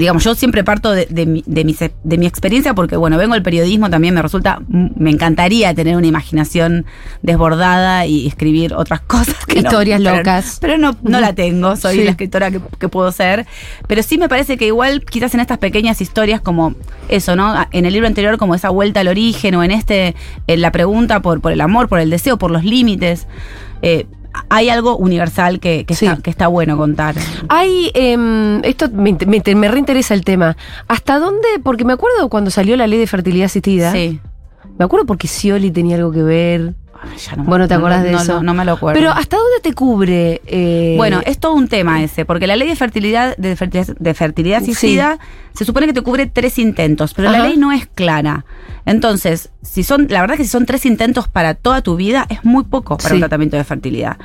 digamos, 0.00 0.24
yo 0.24 0.34
siempre 0.34 0.64
parto 0.64 0.90
de, 0.90 1.06
de 1.06 1.26
mi, 1.26 1.44
de, 1.46 1.64
mi, 1.64 1.76
de 2.04 2.18
mi 2.18 2.26
experiencia 2.26 2.74
porque, 2.74 2.96
bueno, 2.96 3.16
vengo 3.18 3.34
del 3.34 3.42
periodismo, 3.42 3.88
también 3.90 4.14
me 4.14 4.22
resulta, 4.22 4.60
me 4.68 5.10
encantaría 5.10 5.72
tener 5.74 5.96
una 5.96 6.06
imaginación 6.08 6.86
desbordada 7.22 8.06
y 8.06 8.26
escribir 8.26 8.74
otras 8.74 9.00
cosas. 9.06 9.36
Que 9.46 9.62
no- 9.62 9.68
Historias 9.68 10.00
pero- 10.02 10.16
locas. 10.16 10.58
Pero 10.60 10.78
no, 10.78 10.96
no 11.02 11.20
la 11.20 11.34
tengo, 11.34 11.76
soy 11.76 11.96
Sí. 11.98 12.04
la 12.04 12.10
escritora 12.12 12.50
que, 12.50 12.60
que 12.78 12.88
puedo 12.88 13.12
ser. 13.12 13.46
Pero 13.86 14.02
sí 14.02 14.18
me 14.18 14.28
parece 14.28 14.56
que 14.56 14.66
igual, 14.66 15.04
quizás 15.04 15.34
en 15.34 15.40
estas 15.40 15.58
pequeñas 15.58 16.00
historias 16.00 16.40
como 16.40 16.74
eso, 17.08 17.36
¿no? 17.36 17.54
En 17.72 17.86
el 17.86 17.92
libro 17.92 18.06
anterior, 18.06 18.38
como 18.38 18.54
esa 18.54 18.70
vuelta 18.70 19.00
al 19.00 19.08
origen, 19.08 19.54
o 19.54 19.62
en 19.64 19.70
este, 19.70 20.14
en 20.46 20.60
la 20.60 20.72
pregunta 20.72 21.20
por, 21.20 21.40
por 21.40 21.52
el 21.52 21.60
amor, 21.60 21.88
por 21.88 22.00
el 22.00 22.10
deseo, 22.10 22.38
por 22.38 22.50
los 22.50 22.64
límites. 22.64 23.26
eh, 23.82 24.06
hay 24.48 24.68
algo 24.68 24.96
universal 24.96 25.60
que, 25.60 25.84
que 25.84 25.94
Sí. 25.94 26.06
está, 26.06 26.22
que 26.22 26.30
está 26.30 26.46
bueno 26.48 26.76
contar. 26.76 27.14
Hay, 27.48 27.90
em, 27.94 28.62
esto 28.64 28.88
me, 28.92 29.16
me, 29.26 29.54
me 29.54 29.68
reinteresa 29.68 30.14
el 30.14 30.24
tema. 30.24 30.56
¿Hasta 30.88 31.18
dónde? 31.18 31.48
Porque 31.62 31.84
me 31.84 31.92
acuerdo 31.92 32.28
cuando 32.28 32.50
salió 32.50 32.76
la 32.76 32.86
ley 32.86 32.98
de 32.98 33.06
fertilidad 33.06 33.46
asistida. 33.46 33.92
Sí. 33.92 34.20
Me 34.78 34.84
acuerdo 34.84 35.06
porque 35.06 35.26
Scioli 35.28 35.70
tenía 35.70 35.96
algo 35.96 36.12
que 36.12 36.22
ver. 36.22 36.74
Ay, 37.02 37.16
ya 37.18 37.34
no 37.36 37.44
me- 37.44 37.48
Bueno, 37.48 37.66
¿te 37.68 37.74
acordás 37.74 38.00
no, 38.00 38.04
de 38.04 38.12
no, 38.12 38.18
eso? 38.20 38.34
No, 38.34 38.42
no 38.42 38.54
me 38.54 38.64
lo 38.64 38.72
acuerdo. 38.72 38.98
Pero 39.00 39.10
¿hasta 39.10 39.36
dónde 39.36 39.60
te 39.62 39.72
cubre? 39.72 40.42
eh, 40.46 40.94
bueno, 40.98 41.20
es 41.24 41.38
todo 41.38 41.54
un 41.54 41.66
tema 41.68 42.02
ese, 42.02 42.24
porque 42.26 42.46
la 42.46 42.56
ley 42.56 42.68
de 42.68 42.76
fertilidad, 42.76 43.36
de 43.38 43.56
fertilidad, 43.56 43.96
de 43.98 44.14
fertilidad 44.14 44.62
asistida 44.62 45.18
se 45.54 45.64
supone 45.64 45.86
que 45.86 45.92
te 45.94 46.02
cubre 46.02 46.26
tres 46.26 46.58
intentos, 46.58 47.14
pero 47.14 47.30
la 47.30 47.46
ley 47.46 47.56
no 47.56 47.72
es 47.72 47.86
clara. 47.86 48.44
Entonces, 48.90 49.50
si 49.62 49.84
son, 49.84 50.06
la 50.10 50.20
verdad 50.20 50.36
que 50.36 50.42
si 50.42 50.48
son 50.50 50.66
tres 50.66 50.84
intentos 50.84 51.28
para 51.28 51.54
toda 51.54 51.80
tu 51.80 51.94
vida, 51.96 52.26
es 52.28 52.44
muy 52.44 52.64
poco 52.64 52.96
para 52.96 53.10
Sí. 53.10 53.14
un 53.14 53.20
tratamiento 53.20 53.56
de 53.56 53.62
fertilidad. 53.64 54.16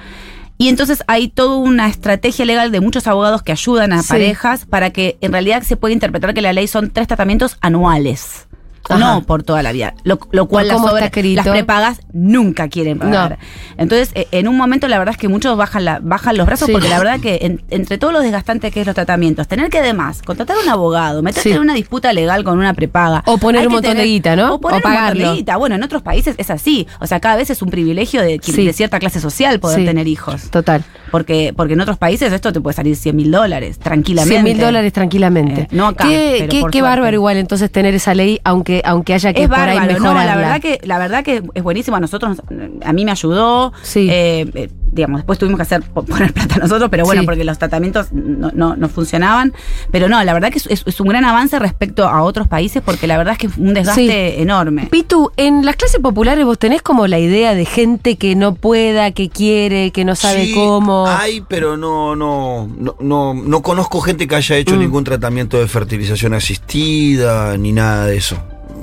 Y 0.58 0.70
entonces 0.70 1.04
hay 1.08 1.28
toda 1.28 1.58
una 1.58 1.88
estrategia 1.88 2.46
legal 2.46 2.72
de 2.72 2.80
muchos 2.82 3.06
abogados 3.08 3.44
que 3.44 3.52
ayudan 3.52 3.94
a 3.94 4.02
Sí. 4.02 4.08
parejas 4.10 4.66
para 4.66 4.90
que 4.90 5.18
en 5.22 5.32
realidad 5.34 5.62
se 5.64 5.76
pueda 5.78 5.94
interpretar 5.94 6.34
que 6.34 6.42
la 6.42 6.52
ley 6.54 6.68
son 6.68 6.90
tres 6.90 7.08
tratamientos 7.08 7.58
anuales. 7.62 8.48
Ajá. 8.90 9.00
No 9.16 9.22
por 9.24 9.44
toda 9.44 9.64
la 9.64 9.72
vida. 9.72 9.94
Lo, 10.04 10.20
lo 10.32 10.46
cual 10.48 10.68
las, 10.68 10.78
obras- 10.80 11.12
las 11.14 11.48
prepagas 11.48 12.00
nunca 12.14 12.68
quieren 12.70 13.00
pagar. 13.00 13.38
Entonces, 13.78 14.12
eh, 14.16 14.28
en 14.32 14.48
un 14.48 14.56
momento 14.58 14.88
la 14.88 14.98
verdad 15.00 15.14
es 15.14 15.18
que 15.20 15.28
muchos 15.28 15.58
bajan, 15.58 15.86
la, 15.86 16.00
bajan 16.02 16.38
los 16.38 16.46
brazos 16.46 16.68
Sí. 16.68 16.72
porque 16.72 16.90
la 16.90 16.98
verdad 17.00 17.20
que 17.20 17.40
en- 17.42 17.64
entre 17.70 17.98
todos 17.98 18.14
los 18.14 18.22
desgastantes 18.24 18.72
que 18.74 18.82
es 18.82 18.86
los 18.86 18.96
tratamientos, 18.96 19.48
tener 19.48 19.70
que 19.70 19.80
además 19.80 20.22
contratar 20.22 20.58
a 20.58 20.60
un 20.62 20.70
abogado, 20.70 21.22
meterte 21.24 21.50
Sí. 21.50 21.56
en 21.56 21.62
una 21.62 21.74
disputa 21.74 22.14
legal 22.14 22.44
con 22.44 22.58
una 22.60 22.74
prepaga. 22.74 23.24
O 23.26 23.38
poner 23.38 23.68
un 23.68 23.74
montón 23.74 23.98
de 23.98 24.06
guita, 24.06 24.36
¿no? 24.36 24.56
O 24.56 24.60
poner 24.62 24.76
O 24.84 24.88
un 24.88 24.92
montón 24.94 24.94
pagarlo. 24.94 25.30
de 25.31 25.36
guita. 25.38 25.58
Bueno, 25.58 25.76
en 25.76 25.84
otros 25.84 26.02
países 26.02 26.36
es 26.38 26.50
así. 26.50 26.88
O 27.00 27.08
sea, 27.08 27.20
cada 27.20 27.36
vez 27.36 27.50
es 27.50 27.62
un 27.62 27.70
privilegio 27.70 28.22
de, 28.22 28.40
Sí. 28.42 28.71
cierta 28.74 29.00
clase 29.00 29.19
social 29.19 29.59
poder 29.59 29.86
tener 29.86 30.07
hijos. 30.07 30.50
Total. 30.52 30.83
Porque, 31.16 31.54
porque 31.56 31.76
en 31.76 31.80
otros 31.80 31.98
países 31.98 32.34
esto 32.34 32.52
te 32.52 32.60
puede 32.60 32.74
salir 32.76 32.98
100 32.98 33.16
mil 33.16 33.31
dólares, 33.31 33.80
tranquilamente. 33.80 34.34
100 34.34 34.44
mil 34.44 34.60
dólares 34.60 34.92
tranquilamente. 34.92 35.62
Eh, 35.62 35.68
no 35.72 35.88
acá, 35.88 36.10
Qué, 36.10 36.36
pero 36.40 36.50
qué- 36.52 36.60
por 36.60 36.72
qué 36.72 36.81
bárbaro 36.81 37.16
igual 37.16 37.38
entonces 37.38 37.72
tener 37.72 37.94
esa 37.95 38.14
ley, 38.14 38.42
aunque, 38.44 38.81
aunque 38.84 39.14
haya 39.14 39.31
que 39.31 39.44
es 39.44 39.48
por 39.48 39.57
ahí 39.57 39.78
bárbaro, 39.78 40.00
no, 40.02 40.14
la 40.14 40.36
verdad 40.36 40.60
que 40.62 40.78
la 40.84 40.98
verdad 41.00 41.24
que 41.24 41.42
es 41.54 41.64
buenísimo 41.64 41.95
a 41.95 42.02
nosotros, 42.02 42.42
a 42.84 42.92
mí 42.92 43.06
me 43.06 43.12
ayudó, 43.12 43.72
Sí. 43.81 44.10
eh, 44.12 44.45
eh, 44.56 44.69
digamos, 44.95 45.19
después 45.19 45.37
tuvimos 45.37 45.57
que 45.57 45.64
hacer 45.64 45.81
po- 45.83 46.04
poner 46.04 46.33
plata 46.33 46.57
nosotros, 46.61 46.90
pero 46.90 47.04
bueno, 47.06 47.21
Sí. 47.21 47.25
porque 47.28 47.44
los 47.44 47.57
tratamientos 47.59 48.11
no, 48.14 48.49
no, 48.54 48.75
no 48.75 48.90
funcionaban, 48.90 49.54
pero 49.92 50.07
no, 50.09 50.23
la 50.23 50.33
verdad 50.33 50.49
que 50.52 50.57
es, 50.57 50.68
es- 50.68 50.83
es 50.85 50.99
un 50.99 51.07
gran 51.09 51.25
avance 51.25 51.59
respecto 51.59 52.07
a 52.07 52.23
otros 52.23 52.47
países, 52.47 52.81
porque 52.83 53.06
la 53.07 53.18
verdad 53.18 53.33
es 53.33 53.37
que 53.40 53.47
es 53.47 53.57
un 53.57 53.73
desgaste 53.73 54.42
enorme. 54.42 54.87
Pitu, 54.90 55.31
en 55.37 55.66
las 55.66 55.75
clases 55.75 55.99
populares 55.99 56.45
vos 56.45 56.57
tenés 56.57 56.81
como 56.81 57.07
la 57.07 57.19
idea 57.19 57.54
de 57.54 57.66
gente 57.66 58.16
que 58.16 58.35
no 58.35 58.56
pueda, 58.56 59.11
que 59.11 59.30
quiere, 59.30 59.92
que 59.92 60.06
no 60.06 60.16
sabe 60.16 60.45
Sí, 60.45 60.54
cómo. 60.54 61.06
Hay, 61.07 61.42
pero 61.47 61.75
no, 61.78 62.16
no, 62.16 62.68
no, 62.80 62.95
no, 62.99 63.33
no 63.33 63.61
conozco 63.61 63.99
gente 64.02 64.28
que 64.28 64.35
haya 64.35 64.56
hecho 64.57 64.75
Mm. 64.75 64.80
ningún 64.80 65.04
tratamiento 65.04 65.59
de 65.59 65.68
fertilización 65.68 66.33
asistida 66.33 67.57
ni 67.57 67.71
nada 67.71 68.06
de 68.06 68.18
eso. 68.18 68.37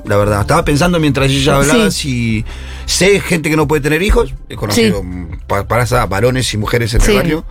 La 0.05 0.17
verdad, 0.17 0.41
estaba 0.41 0.65
pensando 0.65 0.99
mientras 0.99 1.29
ella 1.31 1.55
hablaba 1.57 1.89
si 1.91 2.43
sé 2.85 3.19
gente 3.21 3.49
que 3.49 3.55
no 3.55 3.67
puede 3.67 3.81
tener 3.81 4.01
hijos, 4.01 4.33
he 4.49 4.55
conocido 4.55 4.99
Sí. 4.99 5.03
mm, 5.05 5.27
pa- 5.47 5.65
para 5.67 5.83
esa 5.83 6.05
varones 6.07 6.53
y 6.53 6.57
mujeres 6.57 6.93
en 6.93 7.01
Sí. 7.01 7.11
el 7.11 7.17
barrio. 7.17 7.45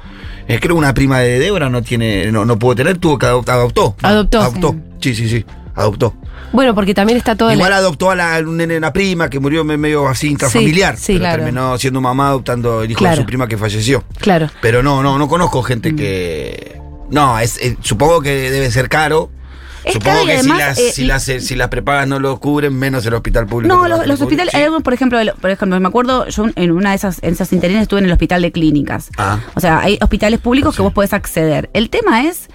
Eh, 0.49 0.59
creo 0.61 0.77
una 0.77 0.93
prima 0.93 1.21
de 1.21 1.39
Débora 1.39 1.71
no 1.71 1.83
tiene, 1.83 2.31
no, 2.31 2.45
no 2.45 2.59
pudo 2.59 2.75
tener, 2.75 2.99
tuvo 2.99 3.17
que 3.19 3.27
adoptar, 3.27 3.55
adoptó. 3.57 3.97
Adoptó. 4.03 4.41
Adoptó. 4.43 4.77
Sí, 5.01 5.15
sí, 5.15 5.29
sí. 5.29 5.45
Adoptó. 5.75 6.15
Bueno, 6.53 6.75
porque 6.75 6.93
también 6.93 7.17
está 7.17 7.35
todo 7.35 7.51
Igual 7.51 7.71
la- 7.71 7.77
adoptó 7.79 8.11
a 8.11 8.15
la, 8.17 8.39
un 8.41 8.59
nene, 8.59 8.77
una 8.77 8.93
prima 8.93 9.31
que 9.31 9.39
murió 9.41 9.65
me- 9.65 9.79
medio 9.79 10.07
así 10.07 10.29
intrafamiliar. 10.29 10.99
sí, 10.99 11.15
pero 11.15 11.21
claro. 11.21 11.37
terminó 11.45 11.79
siendo 11.79 12.01
mamá 12.03 12.29
adoptando 12.29 12.83
el 12.83 12.91
hijo 12.91 12.99
Claro. 12.99 13.17
de 13.17 13.23
su 13.23 13.27
prima 13.27 13.49
que 13.49 13.57
falleció. 13.57 14.05
Claro. 14.19 14.51
Pero 14.61 14.83
no, 14.83 15.03
no, 15.03 15.17
no 15.17 15.29
conozco 15.29 15.63
Mm. 15.63 15.65
gente 15.65 15.97
que. 15.97 16.79
No, 17.11 17.39
es, 17.39 17.57
eh, 17.63 17.77
supongo 17.81 18.21
que 18.21 18.51
debe 18.51 18.71
ser 18.71 18.91
caro. 18.91 19.31
Es 19.85 19.95
Supongo 19.95 20.25
que 20.27 20.33
además, 20.35 20.59
si, 20.59 20.59
las, 20.59 20.79
eh, 20.79 20.93
si, 20.93 21.05
las, 21.05 21.45
si 21.47 21.55
las 21.57 21.69
prepagas 21.69 22.07
no 22.07 22.19
lo 22.19 22.39
cubren, 22.39 22.75
menos 22.75 23.05
el 23.07 23.15
hospital 23.15 23.47
público. 23.47 23.75
No, 23.75 23.89
los, 23.89 24.21
hospitales, 24.21 24.55
hay 24.55 24.65
algo, 24.65 24.81
por 24.81 24.95
ejemplo, 24.95 25.19
por 25.41 25.51
ejemplo, 25.51 25.79
me 25.81 25.89
acuerdo, 25.89 26.29
yo 26.29 26.47
en 26.55 26.71
una 26.71 26.91
de 26.91 26.97
esas, 26.97 27.19
en 27.23 27.33
esas 27.35 27.53
interinas 27.53 27.83
estuve 27.83 28.01
en 28.01 28.07
el 28.07 28.13
hospital 28.13 28.43
de 28.43 28.53
clínicas. 28.53 29.11
Ah. 29.19 29.41
O 29.55 29.61
sea, 29.61 29.81
hay 29.81 29.99
hospitales 30.01 30.41
públicos 30.41 30.77
que 30.77 30.83
vos 30.83 30.93
podés 30.93 31.13
acceder. 31.13 31.71
El 31.73 31.91
tema 31.91 32.25
es 32.25 32.49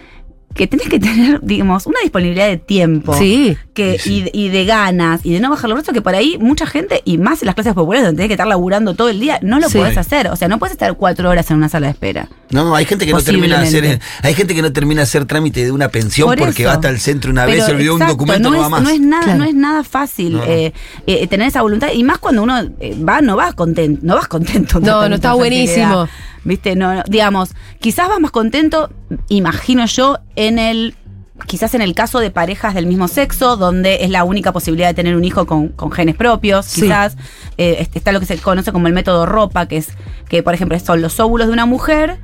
que 0.57 0.67
tenés 0.67 0.89
que 0.89 0.99
tener, 0.99 1.39
digamos, 1.41 1.85
una 1.85 1.99
disponibilidad 2.01 2.47
de 2.47 2.57
tiempo. 2.57 3.13
Sí. 3.17 3.57
Que, 3.73 3.97
Sí. 3.99 4.25
Y, 4.33 4.45
y 4.45 4.49
de 4.49 4.65
ganas, 4.65 5.21
y 5.23 5.31
de 5.33 5.39
no 5.39 5.49
bajar 5.51 5.69
los 5.69 5.77
brazos, 5.77 5.93
que 5.93 6.01
por 6.01 6.15
ahí 6.15 6.37
mucha 6.39 6.65
gente, 6.65 7.01
y 7.05 7.17
más 7.19 7.41
en 7.41 7.45
las 7.45 7.55
clases 7.55 7.73
populares 7.73 8.05
donde 8.05 8.17
tenés 8.17 8.29
que 8.29 8.33
estar 8.33 8.47
laburando 8.47 8.95
todo 8.95 9.07
el 9.09 9.19
día, 9.19 9.39
no 9.43 9.59
lo 9.59 9.69
Sí. 9.69 9.77
podés 9.77 9.97
hacer. 9.97 10.27
O 10.29 10.35
sea, 10.35 10.47
no 10.47 10.57
puedes 10.59 10.71
estar 10.73 10.95
cuatro 10.97 11.29
horas 11.29 11.49
en 11.51 11.57
una 11.57 11.69
sala 11.69 11.87
de 11.87 11.91
espera. 11.93 12.27
No, 12.49 12.75
hay 12.75 12.85
gente 12.85 13.05
que 13.05 13.11
no 13.13 13.21
termina 13.21 13.59
de 13.61 13.67
hacer, 13.67 13.99
hay 14.23 14.33
gente 14.33 14.55
que 14.55 14.61
no 14.61 14.71
termina 14.73 15.01
de 15.01 15.03
hacer 15.03 15.25
trámite 15.25 15.63
de 15.65 15.71
una 15.71 15.89
pensión 15.89 16.27
Por 16.27 16.39
porque 16.39 16.65
va 16.65 16.73
hasta 16.73 16.89
el 16.89 16.99
centro 16.99 17.29
una 17.31 17.45
Pero, 17.45 17.57
vez, 17.57 17.65
se 17.65 17.71
olvidó 17.71 17.93
un 17.95 17.99
documento, 18.07 18.49
no, 18.49 18.55
no, 18.55 18.59
va 18.59 18.65
es, 18.65 18.71
más. 18.71 18.81
no 18.83 18.89
es 18.89 18.99
nada, 18.99 19.23
Claro. 19.23 19.39
no 19.39 19.45
es 19.45 19.53
nada 19.55 19.83
fácil 19.83 20.33
No, 20.33 20.43
eh, 20.43 20.73
eh, 21.05 21.27
tener 21.27 21.47
esa 21.47 21.61
voluntad. 21.61 21.89
Y 21.93 22.03
más 22.03 22.17
cuando 22.19 22.43
uno 22.43 22.57
eh, 22.79 22.95
va, 23.07 23.21
no 23.21 23.35
vas 23.35 23.53
contento, 23.53 23.99
no 24.03 24.15
vas 24.15 24.27
contento. 24.27 24.79
No, 24.79 25.07
no 25.09 25.15
está 25.15 25.35
fertilidad. 25.35 26.07
Viste, 26.47 26.75
no, 26.75 26.95
no, 26.95 27.03
digamos, 27.07 27.53
quizás 27.79 28.07
vas 28.07 28.19
más 28.19 28.31
contento, 28.31 28.89
imagino 29.27 29.85
yo, 29.85 30.19
en 30.35 30.59
el 30.59 30.95
quizás 31.45 31.75
en 31.75 31.83
el 31.83 31.93
caso 31.93 32.19
de 32.19 32.31
parejas 32.31 32.73
del 32.73 32.87
mismo 32.87 33.07
sexo, 33.07 33.57
donde 33.57 33.99
es 34.01 34.09
la 34.09 34.23
única 34.23 34.51
posibilidad 34.51 34.87
de 34.87 34.95
tener 34.95 35.15
un 35.15 35.23
hijo 35.23 35.45
con, 35.45 35.67
con 35.67 35.91
genes 35.91 36.15
propios, 36.15 36.65
Sí. 36.65 36.81
quizás 36.81 37.15
eh, 37.57 37.77
este, 37.79 37.99
está 37.99 38.11
lo 38.11 38.19
que 38.19 38.25
se 38.25 38.37
conoce 38.39 38.71
como 38.71 38.87
el 38.87 38.93
método 38.93 39.25
ropa, 39.27 39.67
que 39.67 39.77
es 39.77 39.89
que, 40.29 40.41
por 40.41 40.55
ejemplo, 40.55 40.79
son 40.79 41.01
los 41.01 41.19
óvulos 41.19 41.47
de 41.47 41.53
una 41.53 41.65
mujer, 41.67 42.17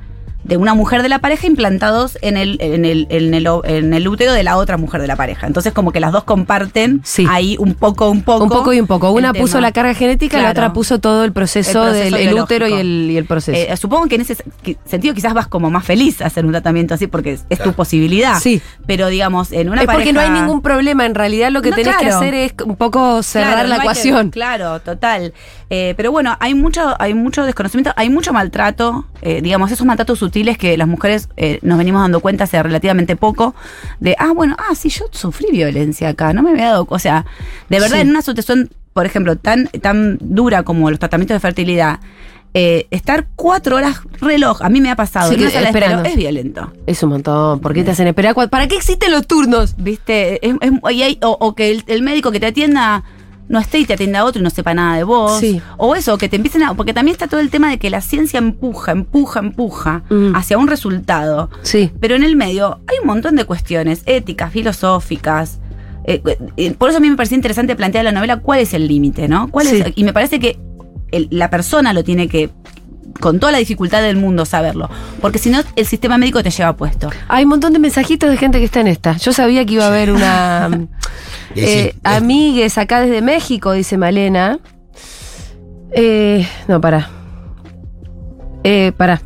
de 0.44 0.56
una 0.56 0.74
mujer 0.74 1.02
de 1.02 1.08
la 1.08 1.18
pareja 1.20 1.46
implantados 1.46 2.18
en 2.22 2.36
el, 2.36 2.58
en 2.60 2.84
el, 2.84 3.06
en 3.10 3.34
el, 3.34 3.46
o- 3.46 3.64
en 3.64 3.94
el 3.94 4.06
útero 4.06 4.32
de 4.32 4.42
la 4.42 4.56
otra 4.56 4.76
mujer 4.76 5.00
de 5.00 5.06
la 5.06 5.16
pareja. 5.16 5.46
Entonces, 5.46 5.72
como 5.72 5.90
que 5.90 6.00
las 6.00 6.12
dos 6.12 6.24
comparten 6.24 7.00
Sí. 7.02 7.26
ahí 7.28 7.56
un 7.58 7.74
poco, 7.74 8.10
un 8.10 8.22
poco. 8.22 8.44
Un 8.44 8.50
poco 8.50 8.72
y 8.72 8.80
un 8.80 8.86
poco. 8.86 9.10
Una 9.10 9.32
puso 9.32 9.60
la 9.60 9.72
carga 9.72 9.94
genética, 9.94 10.40
la 10.42 10.50
otra 10.50 10.72
puso 10.72 10.98
todo 11.00 11.24
el 11.24 11.32
proceso, 11.32 11.84
El 11.88 11.92
proceso 12.10 12.16
del 12.16 12.34
útero 12.34 12.68
y 12.68 12.72
el, 12.74 13.10
y 13.10 13.16
el 13.16 13.24
proceso. 13.24 13.56
Eh, 13.58 13.76
supongo 13.76 14.06
que 14.06 14.16
en 14.16 14.20
ese 14.20 14.36
sentido 14.84 15.14
quizás 15.14 15.32
vas 15.34 15.46
como 15.46 15.70
más 15.70 15.84
feliz 15.84 16.20
a 16.20 16.26
hacer 16.26 16.44
un 16.44 16.52
tratamiento 16.52 16.94
así 16.94 17.06
porque 17.06 17.32
es, 17.32 17.44
es 17.48 17.58
tu 17.62 17.72
posibilidad. 17.72 18.38
Sí. 18.38 18.60
Pero 18.86 19.08
digamos, 19.08 19.50
en 19.52 19.70
una 19.70 19.80
es 19.82 19.86
porque 19.86 20.12
no 20.12 20.20
hay 20.20 20.30
ningún 20.30 20.60
problema. 20.60 21.06
En 21.06 21.14
realidad 21.14 21.50
lo 21.50 21.62
que 21.62 21.70
No, 21.70 21.76
tenés 21.76 21.96
que 21.96 22.06
hacer 22.10 22.34
es 22.34 22.54
un 22.64 22.76
poco 22.76 23.22
cerrar 23.22 23.54
Claro, 23.54 23.68
la 23.68 23.76
no 23.76 23.80
hay 23.82 23.88
que- 23.88 23.92
ecuación. 23.92 24.30
claro, 24.30 24.80
total. 24.80 25.32
Eh, 25.76 25.94
pero 25.96 26.12
bueno, 26.12 26.36
hay 26.38 26.54
mucho, 26.54 26.94
hay 27.00 27.14
mucho 27.14 27.42
desconocimiento, 27.44 27.92
hay 27.96 28.08
mucho 28.08 28.32
maltrato, 28.32 29.06
eh, 29.22 29.40
digamos, 29.42 29.72
esos 29.72 29.84
maltratos 29.84 30.20
sutiles 30.20 30.56
que 30.56 30.76
las 30.76 30.86
mujeres 30.86 31.28
eh, 31.36 31.58
nos 31.62 31.78
venimos 31.78 32.00
dando 32.00 32.20
cuenta 32.20 32.44
hace 32.44 32.62
relativamente 32.62 33.16
poco, 33.16 33.56
de, 33.98 34.14
ah, 34.20 34.30
bueno, 34.32 34.54
ah, 34.56 34.76
sí, 34.76 34.88
yo 34.88 35.06
sufrí 35.10 35.48
violencia 35.50 36.10
acá, 36.10 36.32
no 36.32 36.42
me 36.44 36.50
había 36.50 36.66
dado, 36.66 36.86
o 36.88 36.98
sea, 37.00 37.26
de 37.68 37.80
verdad, 37.80 37.96
Sí. 37.96 38.02
en 38.02 38.10
una 38.10 38.22
situación, 38.22 38.70
por 38.92 39.04
ejemplo, 39.04 39.34
tan, 39.34 39.66
tan 39.82 40.16
dura 40.20 40.62
como 40.62 40.90
los 40.90 41.00
tratamientos 41.00 41.34
de 41.34 41.40
fertilidad, 41.40 41.98
eh, 42.56 42.86
estar 42.92 43.26
cuatro 43.34 43.74
horas 43.74 43.96
reloj, 44.20 44.62
a 44.62 44.68
mí 44.68 44.80
me 44.80 44.92
ha 44.92 44.94
pasado, 44.94 45.28
Sí, 45.32 45.36
que 45.36 45.46
esperando. 45.46 46.04
es 46.04 46.14
violento. 46.14 46.72
Es 46.86 47.02
un 47.02 47.08
montón. 47.10 47.58
¿Por 47.58 47.74
qué 47.74 47.82
te 47.82 47.90
hacen 47.90 48.06
esperar? 48.06 48.32
¿Para 48.48 48.68
qué 48.68 48.76
existen 48.76 49.10
los 49.10 49.26
turnos? 49.26 49.74
¿Viste? 49.76 50.38
Es- 50.46 50.54
es- 50.60 50.70
y 50.94 51.02
hay- 51.02 51.18
o, 51.22 51.36
o 51.40 51.56
que 51.56 51.72
el, 51.72 51.82
el 51.88 52.02
médico 52.02 52.30
que 52.30 52.38
te 52.38 52.46
atienda 52.46 53.02
no 53.48 53.58
esté 53.58 53.78
y 53.78 53.84
te 53.84 53.94
atienda 53.94 54.24
otro 54.24 54.40
y 54.40 54.42
no 54.42 54.50
sepa 54.50 54.72
nada 54.74 54.96
de 54.96 55.04
vos. 55.04 55.38
Sí. 55.38 55.60
O 55.76 55.94
eso, 55.94 56.16
que 56.18 56.28
te 56.28 56.36
empiecen 56.36 56.62
a. 56.62 56.74
Porque 56.74 56.94
también 56.94 57.12
está 57.14 57.26
todo 57.28 57.40
el 57.40 57.50
tema 57.50 57.68
de 57.70 57.78
que 57.78 57.90
la 57.90 58.00
ciencia 58.00 58.38
empuja, 58.38 58.92
empuja, 58.92 59.40
empuja 59.40 60.02
Mm. 60.08 60.34
hacia 60.34 60.56
un 60.58 60.66
resultado. 60.68 61.50
Sí. 61.62 61.90
Pero 62.00 62.14
en 62.16 62.24
el 62.24 62.36
medio 62.36 62.80
hay 62.86 62.96
un 63.00 63.06
montón 63.06 63.36
de 63.36 63.44
cuestiones 63.44 64.02
éticas, 64.06 64.50
filosóficas. 64.52 65.58
eh, 66.06 66.22
eh, 66.58 66.74
por 66.76 66.90
eso 66.90 66.98
a 66.98 67.00
mí 67.00 67.08
me 67.08 67.16
parecía 67.16 67.36
interesante 67.36 67.74
plantear 67.76 68.04
la 68.04 68.12
novela 68.12 68.36
cuál 68.38 68.60
es 68.60 68.74
el 68.74 68.86
límite, 68.88 69.26
¿no? 69.26 69.48
¿Cuál 69.50 69.66
Sí. 69.68 69.76
es, 69.80 69.92
y 69.96 70.04
me 70.04 70.12
parece 70.12 70.38
que 70.38 70.58
el- 71.12 71.28
la 71.30 71.48
persona 71.48 71.94
lo 71.94 72.04
tiene 72.04 72.28
que, 72.28 72.50
con 73.20 73.38
toda 73.40 73.52
la 73.52 73.58
dificultad 73.58 74.02
del 74.02 74.16
mundo, 74.18 74.44
saberlo. 74.44 74.90
Porque 75.22 75.38
si 75.38 75.48
no, 75.48 75.60
el 75.76 75.86
sistema 75.86 76.18
médico 76.18 76.42
te 76.42 76.50
lleva 76.50 76.76
puesto. 76.76 77.08
Hay 77.28 77.44
un 77.44 77.50
montón 77.50 77.72
de 77.72 77.78
mensajitos 77.78 78.28
de 78.28 78.36
gente 78.36 78.58
que 78.58 78.66
está 78.66 78.80
en 78.80 78.88
esta. 78.88 79.16
Yo 79.16 79.32
sabía 79.32 79.64
que 79.64 79.74
iba 79.74 79.84
a 79.84 79.88
haber 79.88 80.10
una. 80.10 80.68
Sí, 81.54 81.60
eh, 81.60 81.88
es- 81.88 81.94
amigues 82.04 82.78
acá 82.78 83.00
desde 83.00 83.20
México, 83.22 83.72
dice 83.72 83.96
Malena. 83.98 84.58
Eh, 85.92 86.46
no, 86.68 86.80
para. 86.80 87.08
Eh, 88.64 88.92
para. 88.96 89.20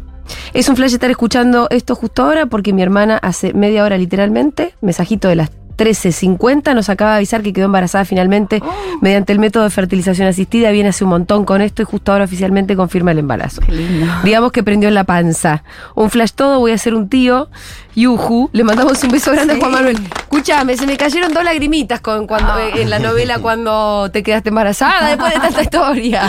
Es 0.52 0.68
un 0.68 0.76
flash 0.76 0.92
estar 0.94 1.10
escuchando 1.10 1.68
esto 1.70 1.94
justo 1.94 2.24
ahora 2.24 2.46
porque 2.46 2.72
mi 2.72 2.82
hermana 2.82 3.16
hace 3.18 3.54
media 3.54 3.84
hora 3.84 3.96
literalmente, 3.96 4.74
mensajito 4.80 5.28
de 5.28 5.36
las 5.36 5.50
13.50, 5.78 6.74
nos 6.74 6.88
acaba 6.90 7.12
de 7.12 7.16
avisar 7.18 7.42
que 7.42 7.52
quedó 7.52 7.66
embarazada 7.66 8.04
finalmente 8.04 8.60
mediante 9.00 9.32
el 9.32 9.38
método 9.38 9.64
de 9.64 9.70
fertilización 9.70 10.28
asistida. 10.28 10.70
Viene 10.72 10.90
hace 10.90 11.04
un 11.04 11.10
montón 11.10 11.44
con 11.44 11.62
esto 11.62 11.80
y 11.82 11.84
justo 11.84 12.12
ahora 12.12 12.24
oficialmente 12.24 12.76
confirma 12.76 13.12
el 13.12 13.20
embarazo. 13.20 13.60
Qué 13.62 13.72
lindo. 13.72 14.06
Digamos 14.24 14.52
que 14.52 14.62
prendió 14.62 14.88
en 14.88 14.94
la 14.94 15.04
panza. 15.04 15.62
Un 15.94 16.10
flash 16.10 16.32
todo, 16.34 16.58
voy 16.58 16.72
a 16.72 16.74
hacer 16.74 16.94
un 16.94 17.08
tío. 17.08 17.48
Yuju, 17.94 18.50
le 18.52 18.62
mandamos 18.64 19.02
un 19.02 19.10
beso 19.10 19.32
grande 19.32 19.54
a 19.54 19.56
Juan 19.58 19.72
Manuel. 19.72 19.98
Escúchame, 20.18 20.76
se 20.76 20.86
me 20.86 20.96
cayeron 20.96 21.32
dos 21.32 21.42
lagrimitas 21.44 22.00
con, 22.00 22.26
cuando, 22.26 22.52
Ah. 22.52 22.68
en 22.76 22.90
la 22.90 22.98
novela 22.98 23.38
cuando 23.40 24.10
te 24.12 24.22
quedaste 24.22 24.50
embarazada 24.50 25.08
después 25.08 25.32
de 25.34 25.40
tanta 25.40 25.62
historia. 25.62 26.22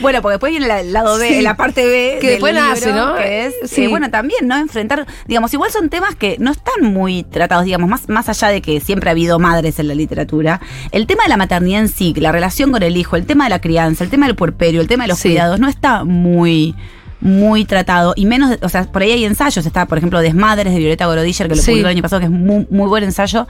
Bueno, 0.00 0.22
porque 0.22 0.32
después 0.34 0.50
viene 0.50 0.66
la- 0.66 0.80
el 0.80 0.92
lado 0.92 1.18
B, 1.18 1.28
Sí. 1.28 1.42
la 1.42 1.56
parte 1.56 1.84
B. 1.86 2.18
Que 2.20 2.26
del 2.26 2.30
después 2.36 2.54
libro, 2.54 2.68
nace, 2.68 2.92
¿no? 2.92 3.14
Que 3.16 3.46
es, 3.46 3.54
Sí. 3.70 3.84
eh, 3.84 3.88
bueno, 3.88 4.10
también, 4.10 4.46
¿no? 4.48 4.56
Enfrentar, 4.56 5.06
digamos, 5.26 5.52
igual 5.54 5.70
son 5.70 5.88
temas 5.90 6.14
que 6.14 6.36
no 6.38 6.50
están 6.52 6.82
muy 6.92 7.22
tratados, 7.22 7.64
digamos, 7.64 7.88
más, 7.88 8.08
más 8.08 8.28
allá 8.28 8.48
de 8.48 8.62
que 8.62 8.80
siempre 8.80 9.10
ha 9.10 9.12
habido 9.12 9.38
madres 9.38 9.78
en 9.78 9.88
la 9.88 9.94
literatura. 9.94 10.60
El 10.92 11.06
tema 11.06 11.24
de 11.24 11.28
la 11.28 11.36
maternidad 11.36 11.80
en 11.82 11.88
sí, 11.88 12.14
la 12.16 12.32
relación 12.32 12.72
con 12.72 12.82
el 12.82 12.96
hijo, 12.96 13.16
el 13.16 13.26
tema 13.26 13.44
de 13.44 13.50
la 13.50 13.60
crianza, 13.60 14.04
el 14.04 14.10
tema 14.10 14.26
del 14.26 14.36
puerperio, 14.36 14.80
el 14.80 14.88
tema 14.88 15.04
de 15.04 15.08
los 15.08 15.18
Sí. 15.18 15.28
cuidados, 15.30 15.60
no 15.60 15.68
está 15.68 16.04
muy 16.04 16.74
muy 17.20 17.64
tratado 17.64 18.12
y 18.16 18.24
menos, 18.26 18.56
o 18.62 18.68
sea, 18.68 18.84
por 18.84 19.02
ahí 19.02 19.10
hay 19.12 19.24
ensayos, 19.24 19.64
está 19.66 19.86
por 19.86 19.98
ejemplo 19.98 20.20
Desmadres 20.20 20.72
de 20.72 20.78
Violeta 20.78 21.06
Gorodiller 21.06 21.48
que 21.48 21.56
lo 21.56 21.62
Sí. 21.62 21.70
publicó 21.72 21.88
el 21.88 21.92
año 21.96 22.02
pasado, 22.02 22.20
que 22.20 22.26
es 22.26 22.30
muy, 22.32 22.66
muy 22.70 22.88
buen 22.88 23.04
ensayo, 23.04 23.46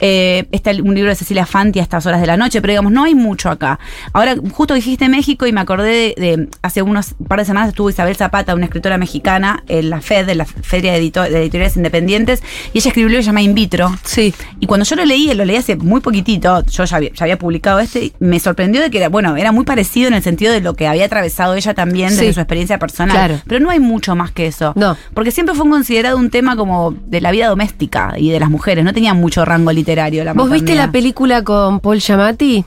eh, 0.00 0.46
está 0.52 0.70
un 0.72 0.94
libro 0.94 1.10
de 1.10 1.14
Cecilia 1.16 1.46
Fanti 1.46 1.78
a 1.78 1.82
estas 1.82 2.06
horas 2.06 2.20
de 2.20 2.26
la 2.26 2.36
noche, 2.36 2.60
pero 2.60 2.72
digamos, 2.72 2.92
no 2.92 3.04
hay 3.04 3.14
mucho 3.14 3.50
acá. 3.50 3.78
Ahora, 4.12 4.34
justo 4.52 4.74
dijiste 4.74 5.08
México 5.08 5.46
y 5.46 5.52
me 5.52 5.60
acordé 5.60 6.14
de, 6.16 6.36
de- 6.36 6.48
hace 6.62 6.82
unos 6.82 7.14
par 7.28 7.38
de 7.38 7.44
semanas 7.44 7.68
estuvo 7.70 7.90
Isabel 7.90 8.16
Zapata, 8.16 8.54
una 8.54 8.64
escritora 8.66 8.98
mexicana, 8.98 9.62
en 9.68 9.90
la 9.90 10.00
FED, 10.00 10.26
de 10.26 10.34
la 10.34 10.44
Feria 10.44 10.92
de, 10.92 10.98
Edito- 11.00 11.28
de 11.28 11.40
Editoriales 11.42 11.76
Independientes, 11.76 12.42
y 12.72 12.78
ella 12.78 12.88
escribió 12.88 13.06
un 13.06 13.12
libro 13.12 13.20
que 13.20 13.24
se 13.24 13.28
llama 13.28 13.42
In 13.42 13.54
Vitro, 13.54 13.94
Sí. 14.04 14.34
y 14.60 14.66
cuando 14.66 14.84
yo 14.84 14.96
lo 14.96 15.04
leí, 15.04 15.32
lo 15.34 15.44
leí 15.44 15.56
hace 15.56 15.76
muy 15.76 16.00
poquitito, 16.00 16.64
yo 16.66 16.84
ya 16.84 16.96
había, 16.96 17.10
ya 17.12 17.24
había 17.24 17.38
publicado 17.38 17.78
este, 17.80 18.12
me 18.18 18.40
sorprendió 18.40 18.80
de 18.80 18.90
que 18.90 18.98
era, 18.98 19.08
bueno, 19.08 19.36
era 19.36 19.52
muy 19.52 19.64
parecido 19.64 20.08
en 20.08 20.14
el 20.14 20.22
sentido 20.22 20.52
de 20.52 20.60
lo 20.60 20.74
que 20.74 20.86
había 20.86 21.04
atravesado 21.06 21.54
ella 21.54 21.74
también 21.74 22.10
desde 22.10 22.26
Sí. 22.28 22.32
su 22.34 22.40
experiencia 22.40 22.78
personal. 22.78 23.03
Claro. 23.12 23.40
Pero 23.46 23.60
no 23.60 23.70
hay 23.70 23.80
mucho 23.80 24.14
más 24.16 24.30
que 24.30 24.46
eso. 24.46 24.72
No. 24.76 24.96
Porque 25.12 25.30
siempre 25.30 25.54
fue 25.54 25.68
considerado 25.68 26.16
un 26.16 26.30
tema 26.30 26.56
como 26.56 26.92
de 27.06 27.20
la 27.20 27.30
vida 27.30 27.48
doméstica 27.48 28.14
y 28.16 28.30
de 28.30 28.40
las 28.40 28.50
mujeres. 28.50 28.84
No 28.84 28.92
tenía 28.92 29.14
mucho 29.14 29.44
rango 29.44 29.72
literario 29.72 30.24
la 30.24 30.32
¿Vos 30.32 30.50
viste 30.50 30.74
la 30.74 30.90
película 30.90 31.42
con 31.42 31.80
Paul 31.80 31.98
Giamatti? 32.00 32.64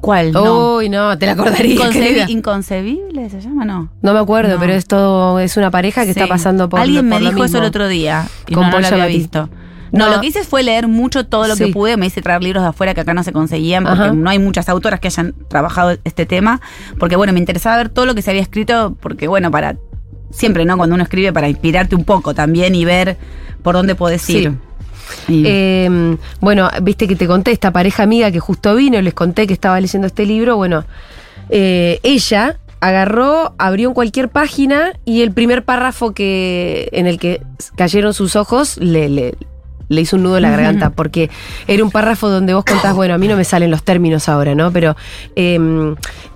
¿Cuál? 0.00 0.32
No. 0.32 0.76
Uy, 0.76 0.88
no, 0.88 1.18
te 1.18 1.26
la 1.26 1.32
acordaría. 1.32 1.74
Inconcebi-. 1.74 2.28
Inconcebible 2.30 3.28
se 3.30 3.40
llama, 3.40 3.64
¿no? 3.64 3.90
No 4.00 4.12
me 4.12 4.20
acuerdo, 4.20 4.54
No. 4.54 4.60
pero 4.60 4.72
es 4.72 4.86
todo, 4.86 5.40
es 5.40 5.56
una 5.56 5.70
pareja 5.72 6.02
que 6.06 6.14
Sí. 6.14 6.20
está 6.20 6.28
pasando 6.28 6.68
por 6.68 6.78
Alguien 6.80 7.06
me 7.08 7.16
por 7.16 7.22
lo 7.22 7.30
dijo 7.30 7.44
eso 7.44 7.58
el 7.58 7.64
otro 7.64 7.88
día 7.88 8.26
y 8.46 8.54
Con 8.54 8.62
no, 8.62 8.66
no 8.68 8.72
Paul 8.72 8.82
lo 8.82 8.88
había 8.88 9.06
visto. 9.06 9.48
No, 9.92 10.06
No. 10.06 10.14
lo 10.16 10.20
que 10.20 10.26
hice 10.28 10.44
fue 10.44 10.62
leer 10.62 10.88
mucho 10.88 11.26
todo 11.26 11.46
lo 11.48 11.56
que 11.56 11.66
Sí. 11.66 11.72
pude. 11.72 11.96
Me 11.96 12.06
hice 12.06 12.20
traer 12.22 12.42
libros 12.42 12.62
de 12.62 12.68
afuera 12.70 12.94
que 12.94 13.00
acá 13.00 13.14
no 13.14 13.22
se 13.22 13.32
conseguían 13.32 13.84
porque 13.84 14.02
Ajá. 14.02 14.12
no 14.12 14.28
hay 14.30 14.38
muchas 14.38 14.68
autoras 14.68 15.00
que 15.00 15.08
hayan 15.08 15.34
trabajado 15.48 15.96
este 16.04 16.26
tema. 16.26 16.60
Porque, 16.98 17.16
bueno, 17.16 17.32
me 17.32 17.38
interesaba 17.38 17.76
ver 17.76 17.88
todo 17.88 18.04
lo 18.06 18.14
que 18.14 18.22
se 18.22 18.30
había 18.30 18.42
escrito 18.42 18.96
porque, 19.00 19.28
bueno, 19.28 19.50
para 19.50 19.76
siempre, 20.30 20.64
¿no? 20.64 20.76
Cuando 20.76 20.94
uno 20.94 21.04
escribe 21.04 21.32
para 21.32 21.48
inspirarte 21.48 21.94
un 21.96 22.04
poco 22.04 22.34
también 22.34 22.74
y 22.74 22.84
ver 22.84 23.16
por 23.62 23.74
dónde 23.74 23.94
podés 23.94 24.22
Sí. 24.22 24.38
ir. 24.38 24.52
Y- 25.26 25.42
Eh, 25.46 26.16
bueno, 26.40 26.68
viste 26.82 27.08
que 27.08 27.16
te 27.16 27.26
conté 27.26 27.50
esta 27.52 27.70
pareja 27.72 28.02
amiga 28.02 28.30
que 28.30 28.40
justo 28.40 28.74
vino, 28.74 29.00
les 29.00 29.14
conté 29.14 29.46
que 29.46 29.54
estaba 29.54 29.80
leyendo 29.80 30.06
este 30.06 30.26
libro. 30.26 30.56
Bueno, 30.56 30.84
eh, 31.48 31.98
ella 32.02 32.58
agarró, 32.80 33.54
abrió 33.58 33.88
en 33.88 33.94
cualquier 33.94 34.28
página 34.28 34.92
y 35.04 35.22
el 35.22 35.32
primer 35.32 35.64
párrafo 35.64 36.12
que 36.12 36.88
en 36.92 37.06
el 37.06 37.18
que 37.18 37.40
cayeron 37.76 38.12
sus 38.14 38.36
ojos 38.36 38.76
le, 38.76 39.08
le, 39.08 39.34
le 39.88 40.00
hizo 40.00 40.16
un 40.16 40.22
nudo 40.22 40.36
en 40.36 40.42
la 40.42 40.50
garganta, 40.50 40.90
porque 40.90 41.30
era 41.66 41.82
un 41.84 41.90
párrafo 41.90 42.28
donde 42.28 42.54
vos 42.54 42.64
contás, 42.64 42.94
bueno, 42.94 43.14
a 43.14 43.18
mí 43.18 43.28
no 43.28 43.36
me 43.36 43.44
salen 43.44 43.70
los 43.70 43.82
términos 43.82 44.28
ahora, 44.28 44.54
¿no? 44.54 44.70
Pero, 44.72 44.96
em, 45.36 45.94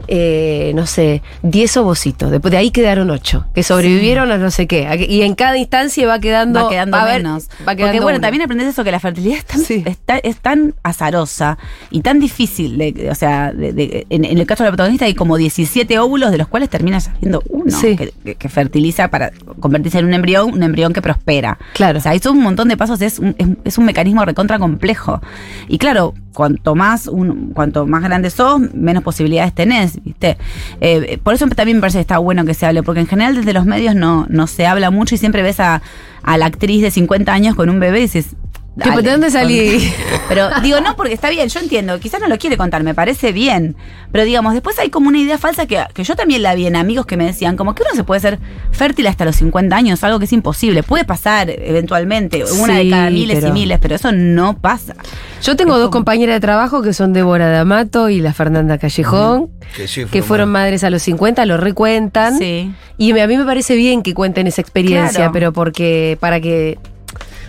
eh, 0.09 0.73
no 0.75 0.87
sé, 0.87 1.23
10 1.43 1.77
ovocitos, 1.77 2.31
después 2.31 2.51
de 2.51 2.59
ahí 2.59 2.71
quedaron 2.71 3.09
8, 3.11 3.47
que 3.55 3.63
sobrevivieron 3.63 4.31
a 4.33 4.37
no 4.39 4.51
sé 4.51 4.67
qué, 4.67 5.07
y 5.09 5.23
en 5.23 5.35
cada 5.35 5.57
instancia 5.59 6.07
va 6.07 6.19
quedando, 6.19 6.65
va 6.65 6.69
quedando 6.71 6.97
a 6.97 7.05
ver, 7.05 7.23
menos. 7.23 7.45
va 7.67 7.75
quedando 7.77 7.93
Porque 7.93 8.01
bueno, 8.01 8.17
uno. 8.17 8.21
también 8.21 8.43
aprendes 8.43 8.69
eso, 8.69 8.83
que 8.85 8.91
la 8.91 8.99
fertilidad 9.01 9.39
es 9.39 9.45
tan, 9.45 9.61
Sí. 9.61 9.83
es 9.87 9.99
tan- 9.99 10.21
es 10.25 10.37
tan 10.39 10.75
azarosa 10.83 11.59
y 11.91 12.01
tan 12.01 12.19
difícil. 12.21 12.77
de- 12.79 13.09
o 13.11 13.15
sea, 13.15 13.53
de- 13.53 13.73
de- 13.73 14.07
en, 14.11 14.25
en 14.25 14.39
el 14.39 14.47
caso 14.47 14.63
de 14.65 14.69
la 14.69 14.73
protagonista 14.73 15.05
hay 15.05 15.15
como 15.15 15.37
17 15.37 15.99
óvulos, 15.99 16.31
de 16.31 16.39
los 16.39 16.49
cuales 16.49 16.69
termina 16.69 17.01
saliendo 17.01 17.43
uno 17.49 17.71
Sí. 17.71 17.97
que, 17.97 18.49
fertiliza 18.49 19.09
para 19.09 19.31
convertirse 19.61 19.99
en 19.99 20.07
un 20.07 20.15
embrión, 20.15 20.53
un 20.53 20.63
embrión 20.63 20.93
que 20.93 21.01
prospera. 21.03 21.59
Claro. 21.75 21.99
O 21.99 22.03
sea, 22.03 22.19
todo 22.21 22.33
un 22.33 22.43
montón 22.43 22.69
de 22.69 22.77
pasos, 22.77 23.01
es, 23.03 23.19
un- 23.19 23.35
es, 23.65 23.79
un 23.79 23.85
mecanismo 23.85 24.25
recontra 24.25 24.59
complejo. 24.59 25.21
Y 25.69 25.79
claro, 25.79 26.15
cuanto 26.33 26.75
más 26.75 27.11
cuanto 27.55 27.87
más 27.87 28.03
grande 28.03 28.31
sos, 28.31 28.61
menos 28.75 29.03
posibilidades 29.03 29.53
tenés, 29.53 30.03
¿viste? 30.03 30.37
Eh, 30.81 31.19
por 31.23 31.35
eso 31.35 31.47
también 31.49 31.79
me 31.79 31.81
parece 31.83 31.99
que 31.99 32.03
está 32.03 32.19
bueno 32.19 32.45
que 32.45 32.55
se 32.55 32.67
hable, 32.67 32.83
porque 32.83 33.01
en 33.01 33.07
general 33.07 33.35
desde 33.35 33.53
los 33.53 33.67
medios 33.67 33.95
no, 33.95 34.27
no 34.29 34.47
se 34.47 34.67
habla 34.67 34.91
mucho 34.91 35.15
y 35.15 35.19
siempre 35.19 35.43
ves 35.43 35.61
a, 35.61 35.83
a 36.23 36.39
la 36.39 36.47
actriz 36.47 36.83
de 36.83 36.91
50 36.91 37.33
años 37.33 37.55
con 37.55 37.69
un 37.69 37.81
bebé 37.81 37.99
y 37.99 38.03
dices, 38.03 38.37
¿Qué, 38.52 38.52
Dale. 38.75 39.03
¿De 39.03 39.11
dónde 39.11 39.31
salí? 39.31 39.93
Pero 40.29 40.49
digo, 40.63 40.81
no, 40.81 40.97
porque 40.97 41.13
está 41.13 41.29
bien, 41.29 41.49
yo 41.49 41.61
entiendo, 41.61 42.01
quizás 42.01 42.21
no 42.23 42.29
lo 42.29 42.39
quiere 42.39 42.57
contar, 42.57 42.83
me 42.83 42.95
parece 42.95 43.31
bien. 43.33 43.77
Pero 44.11 44.25
digamos, 44.25 44.55
después 44.55 44.79
hay 44.79 44.89
como 44.89 45.09
una 45.09 45.19
idea 45.19 45.37
falsa 45.37 45.67
que, 45.67 45.83
que 45.93 46.05
yo 46.05 46.17
también 46.17 46.43
la 46.43 46.55
vi 46.55 46.67
en 46.67 46.77
amigos 46.77 47.05
que 47.05 47.17
me 47.19 47.27
decían, 47.27 47.57
como 47.57 47.75
que 47.75 47.83
uno 47.83 47.95
se 47.95 48.03
puede 48.05 48.21
ser 48.23 48.39
fértil 48.71 49.07
hasta 49.09 49.27
los 49.27 49.37
50 49.37 49.77
años, 49.77 50.03
algo 50.05 50.19
que 50.19 50.25
es 50.25 50.33
imposible. 50.33 50.83
Puede 50.83 51.05
pasar 51.05 51.51
eventualmente, 51.51 52.45
una 52.45 52.79
Sí, 52.79 52.85
de 52.85 52.91
cada 52.91 53.11
miles 53.11 53.37
pero- 53.41 53.49
y 53.49 53.53
miles, 53.53 53.79
pero 53.81 53.95
eso 53.95 54.11
no 54.13 54.57
pasa. 54.59 54.95
Yo 55.43 55.55
tengo 55.57 55.73
Es 55.75 55.79
dos 55.81 55.89
como- 55.91 56.01
compañeras 56.03 56.37
de 56.37 56.41
trabajo 56.41 56.81
que 56.83 56.93
son 56.95 57.13
Débora 57.13 57.49
D'Amato 57.51 58.09
y 58.09 58.21
la 58.21 58.33
Fernanda 58.33 58.79
Callejón, 58.79 59.51
Que 59.77 59.87
sí, 59.89 60.05
que 60.07 60.23
fueron 60.23 60.51
madres 60.51 60.83
a 60.85 60.89
los 60.91 61.03
50, 61.03 61.45
lo 61.47 61.57
recuentan. 61.59 62.39
Sí. 62.39 62.73
Y 62.97 63.19
a 63.19 63.27
mí 63.27 63.37
me 63.37 63.45
parece 63.45 63.77
bien 63.77 64.03
que 64.03 64.15
cuenten 64.15 64.47
esa 64.47 64.61
experiencia, 64.63 65.11
Claro. 65.19 65.33
pero 65.33 65.53
porque 65.53 66.17
para 66.21 66.41
que 66.41 66.79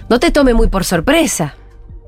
no 0.09 0.19
te 0.19 0.31
tome 0.31 0.53
muy 0.53 0.67
por 0.67 0.83
sorpresa. 0.85 1.55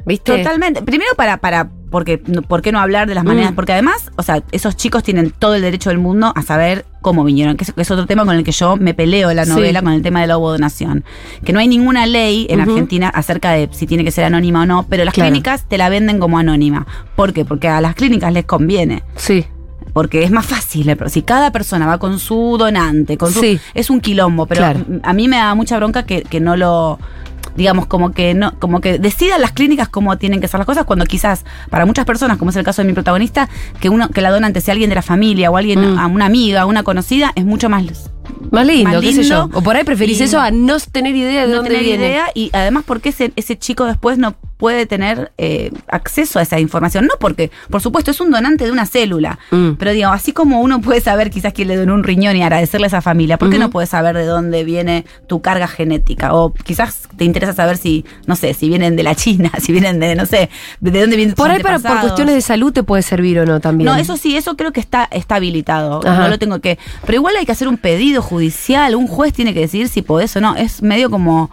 ¿Viste? 0.06 0.38
Totalmente. 0.38 0.84
Primero 0.84 1.16
para, 1.16 1.38
para, 1.38 1.72
porque, 1.90 2.20
¿por 2.20 2.62
qué 2.62 2.72
no 2.72 2.80
hablar 2.80 3.08
de 3.08 3.16
las 3.16 3.24
maneras? 3.24 3.54
Mm. 3.54 3.56
Porque 3.56 3.74
además, 3.74 4.12
o 4.18 4.22
sea, 4.22 4.44
esos 4.52 4.76
chicos 4.78 5.02
tienen 5.02 5.32
todo 5.32 5.56
el 5.56 5.64
derecho 5.64 5.90
del 5.90 5.98
mundo 5.98 6.32
a 6.36 6.44
saber 6.44 6.86
cómo 7.02 7.24
vinieron, 7.24 7.58
que 7.58 7.64
es, 7.64 7.74
que 7.74 7.82
es 7.82 7.90
otro 7.90 8.06
tema 8.06 8.24
con 8.24 8.36
el 8.36 8.44
que 8.44 8.52
yo 8.52 8.76
me 8.78 8.94
peleo 8.94 9.32
en 9.32 9.38
la 9.38 9.46
Sí. 9.46 9.50
novela, 9.52 9.82
con 9.82 9.94
el 9.94 10.04
tema 10.04 10.22
de 10.22 10.28
la 10.28 10.38
ovodonación. 10.38 11.04
Que 11.44 11.54
no 11.54 11.60
hay 11.60 11.68
ninguna 11.68 12.06
ley 12.06 12.46
en. 12.52 12.62
Argentina 12.62 13.10
acerca 13.10 13.50
de 13.52 13.68
si 13.72 13.88
tiene 13.88 14.04
que 14.04 14.12
ser 14.12 14.26
anónima 14.26 14.62
o 14.62 14.66
no, 14.68 14.86
pero 14.88 15.06
las 15.06 15.14
Claro. 15.16 15.30
clínicas 15.32 15.68
te 15.68 15.80
la 15.80 15.90
venden 15.90 16.20
como 16.20 16.38
anónima. 16.38 16.86
¿Por 17.16 17.34
qué? 17.34 17.44
Porque 17.44 17.68
a 17.68 17.82
las 17.82 17.96
clínicas 17.96 18.32
les 18.32 18.46
conviene. 18.46 19.02
Sí. 19.16 19.48
Porque 19.92 20.22
es 20.24 20.30
más 20.30 20.46
fácil, 20.46 20.88
eh, 20.90 20.96
pero 20.96 21.10
si 21.10 21.24
cada 21.24 21.52
persona 21.52 21.88
va 21.88 21.98
con 21.98 22.20
su 22.20 22.58
donante, 22.60 23.18
con 23.18 23.32
su, 23.32 23.40
Sí. 23.40 23.60
es 23.74 23.90
un 23.90 24.02
quilombo, 24.02 24.46
pero 24.46 24.60
Claro. 24.60 24.82
a 25.02 25.14
mí 25.14 25.28
me 25.28 25.38
da 25.38 25.56
mucha 25.56 25.78
bronca 25.78 26.06
que, 26.06 26.22
que 26.22 26.40
no 26.40 26.56
lo 26.58 27.00
digamos 27.56 27.86
como 27.86 28.12
que 28.12 28.34
no 28.34 28.58
como 28.60 28.82
que 28.82 29.00
decidan 29.00 29.42
las 29.42 29.52
clínicas 29.52 29.88
cómo 29.90 30.18
tienen 30.18 30.42
que 30.42 30.48
ser 30.48 30.60
las 30.60 30.66
cosas 30.66 30.86
cuando 30.86 31.06
quizás 31.06 31.46
para 31.70 31.86
muchas 31.86 32.06
personas 32.06 32.38
como 32.38 32.52
es 32.52 32.58
el 32.58 32.64
caso 32.64 32.82
de 32.82 32.88
mi 32.88 32.94
protagonista 32.94 33.50
que 33.80 33.90
uno 33.90 34.10
que 34.10 34.22
la 34.22 34.32
donante 34.32 34.62
sea 34.62 34.74
alguien 34.74 34.90
de 34.90 34.96
la 34.96 35.02
familia 35.02 35.52
o 35.52 35.58
alguien 35.58 35.76
Mm. 35.96 36.00
a 36.00 36.08
una 36.08 36.26
amiga 36.26 36.66
una 36.66 36.84
conocida 36.84 37.32
es 37.36 37.46
mucho 37.46 37.70
más 37.70 37.84
Más 38.52 38.66
lindo, 38.66 38.90
Más 38.92 39.02
qué 39.02 39.14
sé 39.14 39.24
yo. 39.24 39.50
O 39.54 39.62
por 39.62 39.76
ahí 39.76 39.84
preferís 39.84 40.20
eso 40.22 40.40
a 40.40 40.50
no 40.52 40.78
tener 40.92 41.16
idea 41.16 41.42
de 41.46 41.50
no 41.50 41.58
dónde 41.58 41.70
tener 41.72 41.84
viene. 41.84 42.06
idea 42.08 42.26
y 42.34 42.50
además 42.54 42.84
porque 42.86 43.10
ese, 43.10 43.32
ese 43.36 43.58
chico 43.58 43.86
después 43.86 44.18
no 44.18 44.36
puede 44.58 44.86
tener 44.86 45.32
eh, 45.38 45.72
acceso 45.88 46.40
a 46.40 46.42
esa 46.42 46.60
información. 46.60 47.06
No 47.06 47.16
porque, 47.20 47.52
por 47.70 47.82
supuesto, 47.82 48.12
es 48.12 48.22
un 48.22 48.32
donante 48.32 48.66
de 48.66 48.72
una 48.72 48.86
célula. 48.86 49.40
Mm. 49.52 49.72
Pero 49.74 49.92
digo, 49.92 50.10
así 50.10 50.32
como 50.32 50.62
uno 50.62 50.82
puede 50.82 51.02
saber 51.02 51.30
quizás 51.30 51.54
quién 51.54 51.68
le 51.68 51.76
donó 51.76 51.94
un 51.94 52.04
riñón 52.04 52.36
y 52.36 52.44
agradecerle 52.44 52.86
a 52.86 52.88
esa 52.88 53.02
familia, 53.02 53.38
¿por 53.38 53.50
qué 53.50 53.60
no 53.60 53.70
puedes 53.70 53.90
saber 53.90 54.16
de 54.16 54.26
dónde 54.26 54.64
viene 54.64 55.06
tu 55.28 55.42
carga 55.42 55.68
genética? 55.68 56.34
O 56.34 56.54
quizás 56.54 57.08
te 57.18 57.26
interesa 57.26 57.54
saber 57.54 57.78
si, 57.78 58.06
no 58.28 58.36
sé, 58.36 58.54
si 58.54 58.70
vienen 58.70 58.96
de 58.96 59.04
la 59.04 59.16
China, 59.16 59.52
si 59.60 59.72
vienen 59.72 60.00
de, 60.00 60.16
no 60.16 60.26
sé, 60.26 60.50
de 60.80 61.02
dónde 61.02 61.16
vienen 61.16 61.36
Por 61.36 61.52
ahí 61.52 61.62
para, 61.62 61.80
por 61.80 62.00
cuestiones 62.02 62.36
de 62.36 62.42
salud 62.42 62.72
te 62.72 62.84
puede 62.84 63.02
servir 63.02 63.40
o 63.40 63.46
no 63.46 63.60
también. 63.60 63.86
No, 63.86 63.96
eso 63.96 64.18
sí, 64.18 64.38
eso 64.38 64.56
creo 64.56 64.72
que 64.72 64.80
está, 64.80 65.08
está 65.12 65.36
habilitado. 65.36 66.02
Ajá. 66.06 66.24
No 66.24 66.28
lo 66.30 66.40
tengo 66.40 66.60
que. 66.60 66.80
Pero 67.06 67.18
igual 67.18 67.36
hay 67.38 67.46
que 67.46 67.52
hacer 67.52 67.68
un 67.68 67.78
pedido 67.78 68.22
judicial. 68.22 68.96
Un 68.96 69.08
juez 69.08 69.34
tiene 69.34 69.54
que 69.54 69.62
decidir 69.62 69.90
si 69.90 70.02
podés 70.02 70.36
o 70.36 70.42
no. 70.42 70.56
Es 70.56 70.82
medio 70.82 71.10
como. 71.10 71.52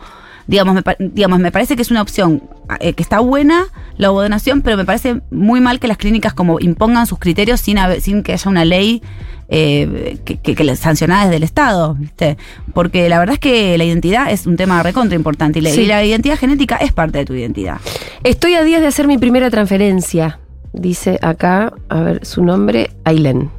Digamos 0.53 0.75
me, 0.75 0.83
digamos, 0.99 1.39
me 1.41 1.51
parece 1.51 1.77
que 1.77 1.83
es 1.83 1.91
una 1.91 2.03
opción 2.03 2.43
eh, 2.81 2.93
que 2.93 3.03
está 3.03 3.21
buena 3.21 3.65
la 3.97 4.11
ovodonación, 4.11 4.61
pero 4.61 4.77
me 4.77 4.85
parece 4.85 5.23
muy 5.31 5.63
mal 5.63 5.81
que 5.81 5.89
las 5.89 5.97
clínicas 5.97 6.35
como 6.35 6.61
impongan 6.61 7.07
sus 7.07 7.19
criterios 7.19 7.59
sin, 7.63 7.79
sin 8.01 8.23
que 8.23 8.35
haya 8.35 8.51
una 8.51 8.67
ley 8.67 9.03
eh, 9.49 10.19
que, 10.27 10.37
que, 10.37 10.55
que 10.55 10.63
les- 10.65 10.79
sancionada 10.79 11.25
desde 11.25 11.37
el 11.37 11.43
Estado, 11.43 11.95
¿viste? 11.95 12.37
Porque 12.75 13.09
la 13.09 13.19
verdad 13.19 13.33
es 13.35 13.41
que 13.41 13.77
la 13.79 13.85
identidad 13.85 14.31
es 14.31 14.47
un 14.47 14.57
tema 14.59 14.83
recontra 14.83 15.17
importante 15.17 15.59
y 15.59 15.63
la, 15.63 15.71
Sí. 15.71 15.81
y 15.83 15.87
la 15.87 16.05
identidad 16.05 16.37
genética 16.39 16.77
es 16.77 16.93
parte 16.93 17.17
de 17.19 17.25
tu 17.25 17.33
identidad. 17.35 17.79
Estoy 18.23 18.55
a 18.55 18.63
días 18.63 18.83
de 18.83 18.89
hacer 18.89 19.07
mi 19.09 19.17
primera 19.17 19.49
transferencia. 19.51 20.39
Dice 20.75 21.19
acá, 21.23 21.73
a 21.89 22.01
ver, 22.03 22.27
su 22.27 22.45
nombre, 22.45 22.91
Ailén. 23.05 23.51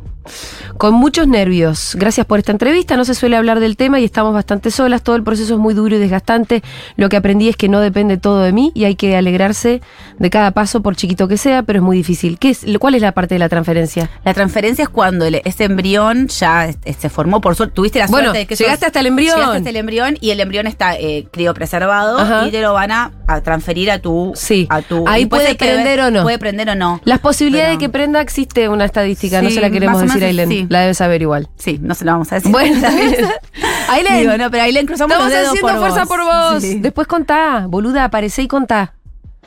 Con 0.78 0.94
muchos 0.96 1.28
nervios. 1.28 1.96
Gracias 1.96 2.26
por 2.26 2.40
esta 2.40 2.52
entrevista. 2.52 2.98
No 2.98 3.06
se 3.06 3.14
suele 3.14 3.36
hablar 3.38 3.60
del 3.60 3.78
tema 3.78 4.00
y 4.00 4.06
estamos 4.06 4.34
bastante 4.34 4.72
solas. 4.72 5.02
Todo 5.04 5.16
el 5.16 5.24
proceso 5.24 5.54
es 5.54 5.60
muy 5.60 5.74
duro 5.74 5.96
y 5.96 6.00
desgastante. 6.00 6.64
Lo 6.96 7.10
que 7.10 7.18
aprendí 7.18 7.50
es 7.50 7.56
que 7.56 7.70
no 7.70 7.80
depende 7.80 8.18
todo 8.18 8.42
de 8.42 8.52
mí 8.52 8.72
y 8.74 8.86
hay 8.86 8.96
que 8.96 9.16
alegrarse 9.16 9.82
de 10.20 10.30
cada 10.30 10.52
paso, 10.52 10.82
por 10.82 10.96
chiquito 10.96 11.28
que 11.28 11.38
sea, 11.38 11.64
pero 11.64 11.80
es 11.80 11.84
muy 11.84 11.98
difícil. 11.98 12.38
¿Qué 12.40 12.50
es, 12.50 12.66
¿Cuál 12.80 12.96
es 12.96 13.02
la 13.02 13.12
parte 13.12 13.36
de 13.36 13.40
la 13.40 13.50
transferencia? 13.50 14.10
La 14.26 14.34
transferencia 14.34 14.84
es 14.84 14.90
cuando 14.90 15.26
el- 15.26 15.42
ese 15.46 15.66
embrión 15.66 16.28
ya 16.28 16.70
eh, 16.70 16.76
se 16.98 17.10
formó, 17.10 17.42
por 17.42 17.56
suerte, 17.56 17.74
tuviste 17.76 18.00
la 18.00 18.08
Bueno, 18.08 18.28
suerte 18.28 18.40
de 18.40 18.46
que 18.48 18.56
llegaste 18.56 18.86
hasta 18.86 19.00
el 19.00 19.08
embrión. 19.08 19.36
Llegaste 19.36 19.58
hasta 19.58 19.70
el 19.70 19.76
embrión 19.76 20.18
y 20.22 20.32
el 20.32 20.40
embrión 20.40 20.68
está 20.68 20.96
eh, 20.98 21.28
criopreservado 21.32 22.18
Ajá. 22.20 22.48
y 22.48 22.52
te 22.52 22.62
lo 22.62 22.74
van 22.74 22.92
a, 22.92 23.12
a 23.28 23.42
transferir 23.42 23.92
a 23.92 24.00
tu... 24.00 24.32
Sí. 24.36 24.68
A 24.70 24.82
tu 24.82 25.08
Ahí 25.08 25.26
puede 25.26 25.46
ver- 25.46 25.58
prender 25.58 26.00
o 26.02 26.12
no. 26.12 26.24
Puede 26.24 26.40
prender 26.40 26.70
o 26.70 26.76
no. 26.76 27.02
Las 27.06 27.20
posibilidades 27.20 27.70
Pero- 27.70 27.80
de 27.80 27.86
que 27.86 27.90
prenda 27.90 28.22
existe 28.22 28.70
una 28.70 28.86
estadística, 28.86 29.42
no 29.42 29.50
Sí, 29.50 29.56
se 29.56 29.62
la 29.62 29.70
queremos 29.70 30.02
o 30.02 30.06
decir 30.14 30.24
a 30.24 30.28
menos, 30.28 30.40
Ailén. 30.40 30.50
sí. 30.50 30.68
La 30.70 30.80
debe 30.82 30.94
saber 30.94 31.22
igual. 31.22 31.50
Sí, 31.58 31.80
no 31.82 31.94
se 31.96 32.06
lo 32.06 32.12
vamos 32.12 32.32
a 32.32 32.36
decir. 32.36 32.52
Bueno. 32.52 32.88
Ailén, 33.90 34.20
Digo, 34.22 34.38
no, 34.38 34.50
pero 34.52 34.64
Ailén 34.64 34.86
cruzamos 34.86 35.12
Estamos 35.14 35.32
los 35.32 35.40
dedos 35.40 35.48
haciendo 35.50 35.68
por 35.70 35.80
fuerza 35.80 36.00
vos. 36.00 36.08
por 36.08 36.24
vos. 36.54 36.62
Sí. 36.64 36.80
Después 36.80 37.08
contá, 37.08 37.66
boluda, 37.68 38.04
aparecé 38.06 38.42
y 38.44 38.48
contá. 38.48 38.94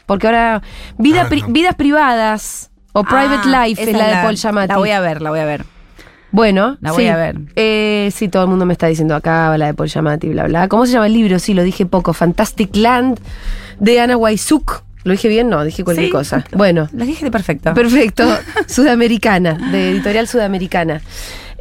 Porque 0.06 0.26
ahora, 0.26 0.62
vida 0.98 1.22
Ah, 1.22 1.28
pri- 1.28 1.42
no. 1.42 1.48
vidas 1.48 1.74
privadas 1.74 2.70
o 2.92 3.02
private 3.02 3.48
Ah, 3.52 3.66
life 3.66 3.82
esa 3.82 3.90
es 3.90 3.96
la 3.96 4.06
de 4.18 4.22
Paul 4.24 4.36
Giamatti. 4.36 4.68
La 4.72 4.76
voy 4.78 4.90
a 4.90 5.00
ver, 5.00 5.20
la 5.22 5.30
voy 5.30 5.40
a 5.40 5.44
ver. 5.44 5.64
Bueno, 6.32 6.76
La 6.80 6.92
voy 6.92 7.04
sí. 7.04 7.08
a 7.08 7.16
ver. 7.16 7.38
Eh, 7.56 8.10
sí, 8.14 8.28
todo 8.28 8.42
el 8.42 8.48
mundo 8.50 8.66
me 8.66 8.72
está 8.74 8.86
diciendo 8.88 9.14
acá, 9.14 9.56
la 9.56 9.66
de 9.66 9.74
Paul 9.74 9.88
Giamatti, 9.88 10.28
bla, 10.28 10.44
bla. 10.44 10.68
¿Cómo 10.68 10.84
se 10.86 10.92
llama 10.92 11.06
el 11.06 11.14
libro? 11.14 11.38
Sí, 11.38 11.54
lo 11.54 11.62
dije 11.62 11.86
poco. 11.86 12.12
Fantastic 12.12 12.76
Land 12.76 13.18
de 13.80 14.00
Ana 14.00 14.16
Waisuk. 14.16 14.82
¿Lo 15.06 15.12
dije 15.12 15.28
bien? 15.28 15.48
No, 15.48 15.64
dije 15.64 15.84
cualquier 15.84 16.08
Sí. 16.08 16.12
cosa. 16.12 16.44
Bueno, 16.52 16.88
La 16.92 17.04
dije 17.04 17.30
perfecto. 17.30 17.72
Perfecto. 17.74 18.24
Sudamericana, 18.66 19.54
de 19.70 19.90
editorial 19.90 20.26
Sudamericana. 20.26 21.00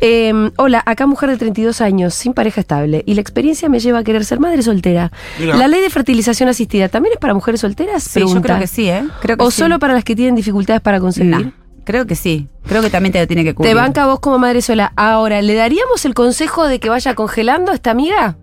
Eh, 0.01 0.33
hola, 0.57 0.81
acá 0.85 1.05
mujer 1.05 1.29
de 1.29 1.37
32 1.37 1.79
años, 1.79 2.13
sin 2.15 2.33
pareja 2.33 2.59
estable, 2.61 3.03
y 3.05 3.13
la 3.13 3.21
experiencia 3.21 3.69
me 3.69 3.79
lleva 3.79 3.99
a 3.99 4.03
querer 4.03 4.25
ser 4.25 4.39
madre 4.39 4.61
soltera. 4.63 5.11
Mira. 5.39 5.55
¿La 5.57 5.67
ley 5.67 5.81
de 5.81 5.89
fertilización 5.89 6.49
asistida 6.49 6.89
también 6.89 7.13
es 7.13 7.19
para 7.19 7.33
mujeres 7.33 7.61
solteras? 7.61 8.03
Sí, 8.03 8.19
yo 8.19 8.25
Pregunta. 8.25 8.47
creo 8.47 8.59
que 8.59 8.67
sí, 8.67 8.89
¿eh? 8.89 9.03
Creo 9.21 9.37
que 9.37 9.43
¿O 9.43 9.51
sí. 9.51 9.57
solo 9.59 9.77
para 9.79 9.93
las 9.93 10.03
que 10.03 10.15
tienen 10.15 10.35
dificultades 10.35 10.81
para 10.81 10.99
concebir? 10.99 11.29
No, 11.45 11.53
creo 11.85 12.05
que 12.07 12.15
sí. 12.15 12.47
Creo 12.67 12.81
que 12.81 12.89
también 12.89 13.13
te 13.13 13.25
tiene 13.27 13.43
que 13.43 13.53
cubrir. 13.53 13.71
Te 13.71 13.75
banca 13.75 14.05
vos 14.07 14.19
como 14.19 14.37
madre 14.39 14.61
sola. 14.63 14.91
Ahora, 14.95 15.41
¿le 15.43 15.53
daríamos 15.53 16.03
el 16.05 16.13
consejo 16.15 16.67
de 16.67 16.79
que 16.79 16.89
vaya 16.89 17.13
congelando 17.13 17.71
a 17.71 17.75
esta 17.75 17.91
amiga? 17.91 18.37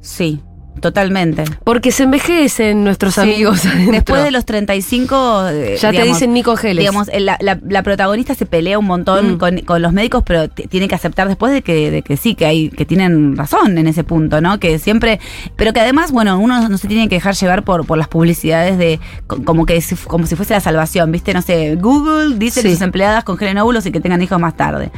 Sí, 0.00 0.40
totalmente. 0.80 1.44
Porque 1.64 1.92
se 1.92 2.04
envejecen 2.04 2.84
nuestros 2.84 3.14
Sí. 3.14 3.20
amigos. 3.20 3.64
adentro. 3.66 3.92
Después 3.92 4.24
de 4.24 4.30
los 4.30 4.44
35. 4.44 5.48
eh, 5.50 5.76
Ya 5.80 5.90
te 5.92 6.02
dicen 6.02 6.32
ni 6.32 6.42
congeles. 6.42 6.78
Digamos, 6.82 7.08
el- 7.12 7.26
la, 7.26 7.36
la- 7.40 7.58
la 7.68 7.82
protagonista 7.82 8.34
se 8.34 8.46
pelea 8.46 8.78
un 8.78 8.86
montón 8.86 9.34
Mm. 9.34 9.38
con, 9.38 9.58
con 9.60 9.82
los 9.82 9.92
médicos, 9.92 10.22
pero 10.26 10.48
tiene 10.48 10.88
que 10.88 10.94
aceptar 10.94 11.28
después 11.28 11.52
de 11.52 11.62
que, 11.62 11.90
de 11.90 12.02
que 12.02 12.16
sí, 12.16 12.34
que 12.34 12.46
hay, 12.46 12.68
que 12.70 12.84
tienen 12.84 13.36
razón 13.36 13.78
en 13.78 13.86
ese 13.86 14.04
punto, 14.04 14.40
¿no? 14.40 14.58
Que 14.58 14.78
siempre, 14.78 15.20
pero 15.56 15.72
que 15.72 15.80
además, 15.80 16.10
bueno, 16.12 16.38
uno 16.38 16.68
no 16.68 16.78
se 16.78 16.88
tiene 16.88 17.08
que 17.08 17.16
dejar 17.16 17.34
llevar 17.34 17.62
por, 17.64 17.86
por 17.86 17.98
las 17.98 18.08
publicidades 18.08 18.78
de 18.78 18.98
co- 19.26 19.42
como 19.44 19.66
que 19.66 19.80
si, 19.80 19.94
como 19.96 20.26
si 20.26 20.36
fuese 20.36 20.54
la 20.54 20.60
salvación, 20.60 21.12
¿viste? 21.12 21.32
No 21.34 21.42
sé, 21.42 21.76
Google 21.76 22.36
dice 22.38 22.60
Sí. 22.62 22.68
que 22.68 22.74
sus 22.74 22.82
empleadas 22.82 23.24
congelen 23.24 23.58
óvulos 23.58 23.86
y 23.86 23.92
que 23.92 24.00
tengan 24.00 24.20
hijos 24.22 24.38
más 24.40 24.56
tarde. 24.56 24.90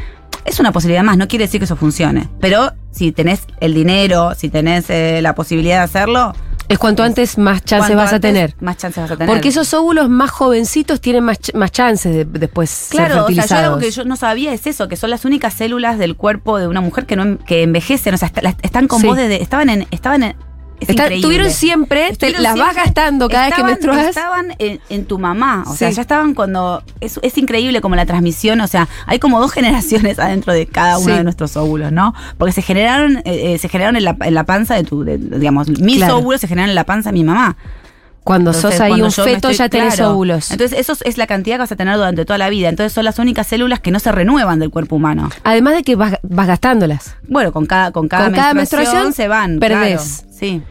Es 0.45 0.61
una 0.61 0.73
posibilidad 0.73 1.03
más, 1.03 1.17
no 1.17 1.27
quiere 1.27 1.47
decir 1.47 1.59
que 1.61 1.65
eso 1.65 1.75
funcione. 1.77 2.29
Pero 2.41 2.73
si 2.95 3.13
tenés 3.13 3.43
el 3.61 3.75
dinero, 3.75 4.33
si 4.37 4.49
tenés 4.49 4.89
eh, 4.91 5.21
la 5.23 5.35
posibilidad 5.35 5.79
de 5.79 5.85
hacerlo, 5.85 6.33
es 6.69 6.79
cuanto 6.79 7.03
antes 7.03 7.37
más 7.37 7.63
chances 7.63 7.95
vas 7.95 8.13
a 8.15 8.21
tener. 8.21 8.55
Más 8.61 8.79
chances 8.79 9.03
vas 9.03 9.11
a 9.11 9.17
tener. 9.17 9.29
Porque 9.35 9.49
esos 9.49 9.75
óvulos 9.75 10.09
más 10.09 10.31
jovencitos 10.31 10.99
tienen 11.01 11.23
más, 11.25 11.39
más 11.55 11.71
chances 11.73 12.15
de 12.15 12.25
después 12.25 12.71
ser 12.71 12.97
Claro, 13.07 13.15
o 13.15 13.17
sea, 13.17 13.21
yo 13.21 13.27
fertilizados. 13.27 13.65
algo 13.67 13.79
que 13.81 13.91
yo 13.91 14.05
no 14.05 14.17
sabía 14.17 14.53
es 14.55 14.67
eso, 14.67 14.89
que 14.89 14.97
son 14.97 15.11
las 15.11 15.25
únicas 15.27 15.53
células 15.53 15.99
del 15.99 16.17
cuerpo 16.17 16.59
de 16.59 16.67
una 16.67 16.81
mujer 16.81 17.05
que 17.05 17.17
no 17.17 17.37
que 17.39 17.63
envejecen, 17.65 18.15
o 18.15 18.17
sea, 18.17 18.29
est- 18.43 18.61
están 18.65 18.89
con 18.89 19.01
Sí. 19.01 19.07
vos 19.07 19.17
desde, 19.17 19.43
estaban 19.43 19.69
en, 19.69 19.87
estaban 19.91 20.23
en, 20.23 20.37
es 20.81 20.89
Está- 20.89 21.09
tuvieron 21.23 21.51
siempre, 21.51 22.15
te- 22.17 22.33
las 22.39 22.59
vas 22.59 22.75
gastando 22.75 23.29
cada 23.29 23.47
vez 23.47 23.55
que 23.55 23.65
menstruas. 23.65 24.07
Estaban 24.07 24.55
en, 24.59 24.81
en 24.91 25.05
tu 25.05 25.19
mamá, 25.19 25.65
o 25.67 25.75
sea, 25.75 25.89
ya 25.91 26.03
estaban 26.03 26.35
cuando, 26.35 26.83
es, 27.01 27.19
es 27.23 27.39
increíble 27.39 27.81
como 27.81 27.95
la 27.97 28.05
transmisión, 28.07 28.61
o 28.61 28.67
sea, 28.67 28.89
hay 29.07 29.19
como 29.19 29.41
dos 29.41 29.53
generaciones 29.59 30.19
adentro 30.19 30.53
de 30.53 30.67
cada 30.67 30.99
uno 30.99 31.07
Sí. 31.09 31.13
de 31.19 31.25
nuestros 31.25 31.57
óvulos, 31.57 31.93
¿no? 31.93 32.15
Porque 32.39 32.53
se 32.53 32.63
generaron, 32.63 33.19
eh, 33.19 33.55
eh, 33.55 33.59
se 33.59 33.69
generaron 33.69 33.97
en 33.97 34.05
la, 34.05 34.17
en 34.21 34.35
la 34.35 34.45
panza 34.45 34.75
de 34.75 34.85
tu, 34.85 35.05
de- 35.05 35.19
digamos, 35.19 35.69
mis 35.69 35.97
Claro. 35.99 36.19
óvulos 36.19 36.41
se 36.41 36.49
generaron 36.49 36.71
en 36.71 36.75
la 36.75 36.85
panza 36.85 37.11
de 37.11 37.15
mi 37.15 37.25
mamá. 37.25 37.57
Cuando 38.25 38.51
Entonces, 38.53 38.71
sos 38.73 38.81
ahí 38.81 38.89
cuando 38.91 39.07
un 39.07 39.13
feto 39.13 39.31
estoy- 39.33 39.55
ya 39.55 39.69
tenés 39.69 39.97
claro. 39.97 40.13
óvulos. 40.13 40.51
Entonces, 40.51 40.79
eso 40.79 40.97
es 41.05 41.19
la 41.19 41.27
cantidad 41.27 41.57
que 41.57 41.61
vas 41.61 41.73
a 41.73 41.77
tener 41.77 41.95
durante 41.97 42.25
toda 42.25 42.39
la 42.39 42.49
vida. 42.49 42.71
Entonces, 42.71 42.93
son 42.93 43.05
las 43.05 43.19
únicas 43.19 43.47
células 43.47 43.81
que 43.81 43.91
no 43.91 44.01
se 44.01 44.11
renuevan 44.13 44.59
del 44.59 44.71
cuerpo 44.71 44.97
humano. 44.97 45.29
Además 45.45 45.75
de 45.75 45.83
que 45.83 45.95
vas, 45.95 46.15
vas 46.23 46.47
gastándolas. 46.47 47.17
Bueno, 47.29 47.53
con 47.53 47.67
cada, 47.67 47.93
con 47.93 48.09
cada, 48.09 48.25
Con 48.25 48.35
cada 48.35 48.55
menstruación, 48.55 49.13
se 49.13 49.29
van. 49.29 49.59
perdés. 49.59 50.23
claro. 50.23 50.35
Sí. 50.41 50.63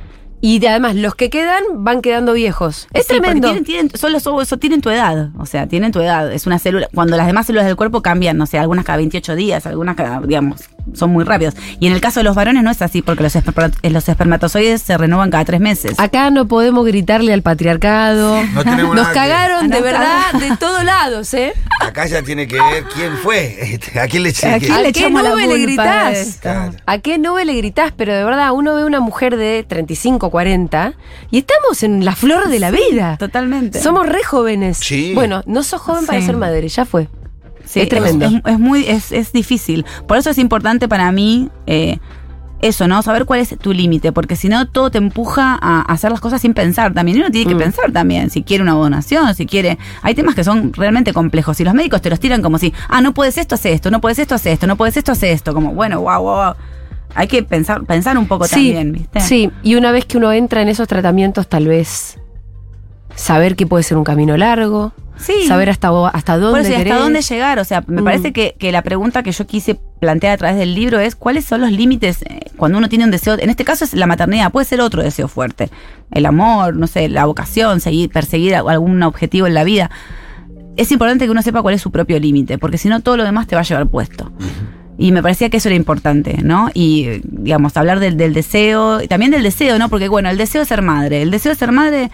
Y 0.41 0.59
de- 0.59 0.67
además, 0.67 0.95
los 0.95 1.15
que 1.15 1.29
quedan 1.29 1.63
van 1.85 2.01
quedando 2.01 2.33
viejos. 2.33 2.87
Es 2.91 3.03
Sí, 3.05 3.13
tremendo. 3.13 3.47
Tienen, 3.47 3.63
tienen, 3.63 3.89
solo 3.95 4.19
so- 4.19 4.43
so- 4.43 4.57
tienen 4.57 4.81
tu 4.81 4.89
edad. 4.89 5.29
O 5.37 5.45
sea, 5.45 5.67
tienen 5.67 5.91
tu 5.93 6.01
edad. 6.01 6.33
Es 6.33 6.45
una 6.47 6.59
célula. 6.59 6.89
Cuando 6.93 7.15
las 7.15 7.27
demás 7.27 7.45
células 7.45 7.65
del 7.67 7.75
cuerpo 7.77 8.01
cambian, 8.01 8.35
no 8.35 8.45
sé, 8.45 8.57
algunas 8.59 8.83
cada 8.83 8.97
28 8.97 9.35
días, 9.35 9.65
algunas 9.67 9.95
cada, 9.95 10.19
digamos, 10.21 10.63
son 10.93 11.11
muy 11.11 11.23
rápidos. 11.23 11.55
Y 11.79 11.87
en 11.87 11.93
el 11.93 12.01
caso 12.01 12.19
de 12.19 12.23
los 12.23 12.35
varones 12.35 12.63
no 12.63 12.71
es 12.71 12.81
así, 12.81 13.01
porque 13.01 13.23
los, 13.23 13.35
esperma- 13.35 13.71
los 13.83 14.09
espermatozoides 14.09 14.81
se 14.81 14.97
renuevan 14.97 15.31
cada 15.31 15.45
tres 15.45 15.59
meses. 15.61 15.93
Acá 15.99 16.29
no 16.29 16.47
podemos 16.47 16.85
gritarle 16.85 17.33
al 17.33 17.41
patriarcado. 17.41 18.43
No 18.53 18.63
tenemos 18.63 18.95
Nos 18.95 19.03
nada 19.07 19.09
que- 19.13 19.19
cagaron 19.19 19.69
de 19.69 19.81
verdad 19.81 20.33
de 20.39 20.55
todos 20.57 20.83
lados, 20.83 21.33
¿eh? 21.33 21.53
Acá 21.81 22.05
ya 22.05 22.21
tiene 22.21 22.47
que 22.47 22.55
ver 22.55 22.83
quién 22.93 23.17
fue. 23.17 23.57
este, 23.73 23.99
¿A 23.99 24.07
quién 24.07 24.23
le 24.23 24.29
¿A 24.29 24.59
quién- 24.59 24.71
¿A 24.71 24.81
le 24.81 24.91
qué 24.93 25.09
nube 25.09 25.47
le 25.47 25.57
gritás? 25.59 26.37
Claro. 26.41 26.73
¿A 26.85 26.97
qué 26.99 27.17
nube 27.17 27.45
le 27.45 27.53
gritás? 27.55 27.93
Pero 27.95 28.13
de 28.15 28.23
verdad, 28.23 28.51
uno 28.53 28.75
ve 28.75 28.83
una 28.85 28.99
mujer 28.99 29.37
de 29.37 29.65
35, 29.67 30.29
40 30.29 30.93
y 31.31 31.39
estamos 31.39 31.83
en 31.83 32.05
la 32.05 32.15
flor 32.15 32.49
de 32.49 32.59
la 32.59 32.71
vida. 32.71 33.17
Totalmente. 33.17 33.81
Somos 33.81 34.07
re 34.07 34.23
jóvenes. 34.23 34.77
Sí. 34.77 35.13
Bueno, 35.13 35.43
no 35.45 35.63
sos 35.63 35.81
joven 35.81 36.05
para 36.05 36.21
ser 36.21 36.37
madre, 36.37 36.67
ya 36.67 36.85
fue. 36.85 37.07
Sí, 37.65 37.81
es 37.81 37.89
tremendo. 37.89 38.25
Es, 38.25 38.41
es 38.45 38.59
muy, 38.59 38.85
es, 38.87 39.11
es 39.11 39.31
difícil. 39.33 39.85
Por 40.07 40.17
eso 40.17 40.29
es 40.29 40.37
importante 40.37 40.87
para 40.87 41.11
mí 41.11 41.49
eh, 41.65 41.99
eso, 42.61 42.87
¿no? 42.87 43.01
Saber 43.01 43.25
cuál 43.25 43.41
es 43.41 43.57
tu 43.57 43.73
límite, 43.73 44.11
porque 44.13 44.35
si 44.37 44.47
no, 44.47 44.67
todo 44.67 44.89
te 44.91 44.97
empuja 44.97 45.57
a 45.61 45.81
hacer 45.81 46.11
las 46.11 46.21
cosas 46.21 46.39
sin 46.41 46.53
pensar 46.53 46.93
también. 46.93 47.17
Y 47.17 47.21
uno 47.21 47.29
tiene 47.31 47.47
que 47.49 47.55
Mm. 47.55 47.59
pensar 47.59 47.91
también, 47.91 48.29
si 48.29 48.41
quiere 48.43 48.63
una 48.63 48.71
donación, 48.73 49.33
si 49.35 49.45
quiere. 49.45 49.77
Hay 50.01 50.15
temas 50.15 50.33
que 50.35 50.43
son 50.45 50.71
realmente 50.73 51.11
complejos. 51.13 51.59
Y 51.59 51.63
los 51.65 51.73
médicos 51.73 52.01
te 52.01 52.09
los 52.09 52.19
tiran 52.19 52.41
como 52.41 52.57
si, 52.57 52.73
ah, 52.87 53.01
no 53.01 53.13
puedes 53.13 53.37
esto, 53.37 53.55
hace 53.55 53.73
esto, 53.73 53.91
no 53.91 53.99
puedes 53.99 54.19
esto, 54.19 54.35
hace 54.35 54.51
esto, 54.53 54.65
no 54.67 54.77
puedes 54.77 54.95
esto, 54.95 55.11
hace 55.11 55.31
esto. 55.33 55.53
Como, 55.53 55.73
bueno, 55.73 55.99
wow, 55.99 56.21
wow, 56.21 56.35
wow. 56.35 56.53
Hay 57.15 57.27
que 57.27 57.43
pensar, 57.43 57.83
pensar 57.83 58.17
un 58.17 58.27
poco 58.27 58.47
también, 58.47 58.91
¿viste? 58.93 59.19
Sí, 59.19 59.51
y 59.61 59.75
una 59.75 59.91
vez 59.91 60.05
que 60.05 60.17
uno 60.17 60.31
entra 60.31 60.61
en 60.61 60.69
esos 60.69 60.87
tratamientos, 60.87 61.47
tal 61.47 61.67
vez 61.67 62.17
saber 63.15 63.55
que 63.55 63.67
puede 63.67 63.83
ser 63.83 63.97
un 63.97 64.03
camino 64.03 64.35
largo, 64.37 64.93
Sí. 65.17 65.45
saber 65.47 65.69
hasta, 65.69 65.89
hasta 66.09 66.37
dónde 66.37 66.61
eso, 66.61 66.71
¿y 66.71 66.75
hasta 66.75 66.97
dónde 66.97 67.21
llegar? 67.21 67.59
O 67.59 67.63
sea, 67.63 67.83
me 67.87 68.01
Mm. 68.01 68.05
parece 68.05 68.33
que, 68.33 68.55
que 68.57 68.71
la 68.71 68.81
pregunta 68.81 69.23
que 69.23 69.31
yo 69.31 69.45
quise 69.45 69.79
plantear 69.99 70.33
a 70.33 70.37
través 70.37 70.57
del 70.57 70.73
libro 70.75 70.99
es 70.99 71.15
cuáles 71.15 71.45
son 71.45 71.61
los 71.61 71.71
límites 71.71 72.23
eh, 72.23 72.41
cuando 72.57 72.77
uno 72.77 72.89
tiene 72.89 73.05
un 73.05 73.11
deseo. 73.11 73.37
En 73.39 73.49
este 73.49 73.63
caso 73.63 73.85
es 73.85 73.93
la 73.93 74.07
maternidad, 74.07 74.51
puede 74.51 74.65
ser 74.65 74.81
otro 74.81 75.01
deseo 75.03 75.27
fuerte. 75.27 75.69
El 76.11 76.25
amor, 76.25 76.75
no 76.75 76.87
sé, 76.87 77.07
la 77.09 77.25
vocación, 77.25 77.79
seguir, 77.79 78.09
perseguir 78.09 78.55
algún 78.55 79.01
objetivo 79.03 79.47
en 79.47 79.53
la 79.53 79.63
vida. 79.63 79.91
Es 80.75 80.91
importante 80.91 81.25
que 81.25 81.31
uno 81.31 81.41
sepa 81.43 81.61
cuál 81.61 81.75
es 81.75 81.81
su 81.81 81.91
propio 81.91 82.19
límite, 82.19 82.57
porque 82.57 82.77
si 82.79 82.89
no 82.89 82.99
todo 83.01 83.15
lo 83.17 83.23
demás 83.23 83.45
te 83.47 83.55
va 83.55 83.61
a 83.61 83.65
llevar 83.65 83.87
puesto. 83.87 84.31
Y 84.97 85.11
me 85.11 85.21
parecía 85.21 85.49
que 85.49 85.57
eso 85.57 85.69
era 85.69 85.75
importante, 85.75 86.39
¿no? 86.43 86.69
Y, 86.73 87.21
digamos, 87.23 87.77
hablar 87.77 87.99
del, 87.99 88.17
del 88.17 88.33
deseo, 88.33 89.01
y 89.01 89.07
también 89.07 89.31
del 89.31 89.43
deseo, 89.43 89.77
¿no? 89.79 89.89
Porque, 89.89 90.07
bueno, 90.07 90.29
el 90.29 90.37
deseo 90.37 90.61
de 90.61 90.65
ser 90.65 90.81
madre. 90.81 91.21
El 91.21 91.31
deseo 91.31 91.51
de 91.51 91.57
ser 91.57 91.71
madre, 91.71 92.11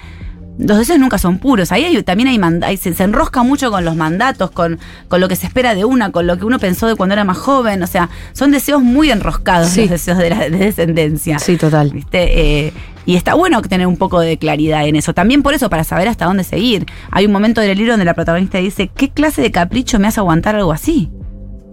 los 0.60 0.78
deseos 0.78 1.00
nunca 1.00 1.18
son 1.18 1.40
puros. 1.40 1.72
Ahí 1.72 1.86
hay- 1.86 2.04
también 2.04 2.28
hay, 2.30 2.38
manda- 2.38 2.68
hay- 2.68 2.78
se, 2.78 2.94
se 2.94 3.04
enrosca 3.04 3.42
mucho 3.44 3.72
con 3.72 3.86
los 3.86 3.96
mandatos, 3.96 4.52
con, 4.52 4.78
con 5.08 5.22
lo 5.22 5.28
que 5.28 5.36
se 5.36 5.48
espera 5.48 5.74
de 5.74 5.86
una, 5.86 6.12
con 6.12 6.28
lo 6.28 6.38
que 6.38 6.46
uno 6.46 6.60
pensó 6.60 6.86
de 6.88 6.96
cuando 6.96 7.14
era 7.14 7.24
más 7.24 7.38
joven. 7.38 7.82
O 7.82 7.88
sea, 7.88 8.10
son 8.34 8.52
deseos 8.52 8.84
muy 8.84 9.10
enroscados 9.10 9.70
Sí. 9.70 9.82
los 9.82 9.90
deseos 9.92 10.18
de 10.18 10.30
la 10.30 10.38
de 10.50 10.50
descendencia. 10.52 11.40
Sí, 11.40 11.58
total. 11.58 11.92
¿Viste? 11.92 12.68
Eh, 12.68 12.74
y 13.06 13.16
está 13.16 13.34
bueno 13.34 13.62
tener 13.64 13.88
un 13.88 13.98
poco 13.98 14.20
de 14.20 14.38
claridad 14.38 14.86
en 14.86 14.96
eso. 14.96 15.14
También 15.14 15.42
por 15.42 15.54
eso, 15.56 15.70
para 15.70 15.84
saber 15.84 16.08
hasta 16.10 16.26
dónde 16.26 16.44
seguir. 16.44 16.86
Hay 17.10 17.26
un 17.26 17.32
momento 17.32 17.62
del 17.62 17.78
libro 17.78 17.94
donde 17.94 18.06
la 18.06 18.14
protagonista 18.14 18.58
dice, 18.60 18.90
¿qué 18.94 19.10
clase 19.10 19.42
de 19.42 19.52
capricho 19.52 19.98
me 19.98 20.08
hace 20.08 20.20
aguantar 20.20 20.56
algo 20.56 20.72
así? 20.74 21.10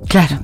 Claro. 0.08 0.38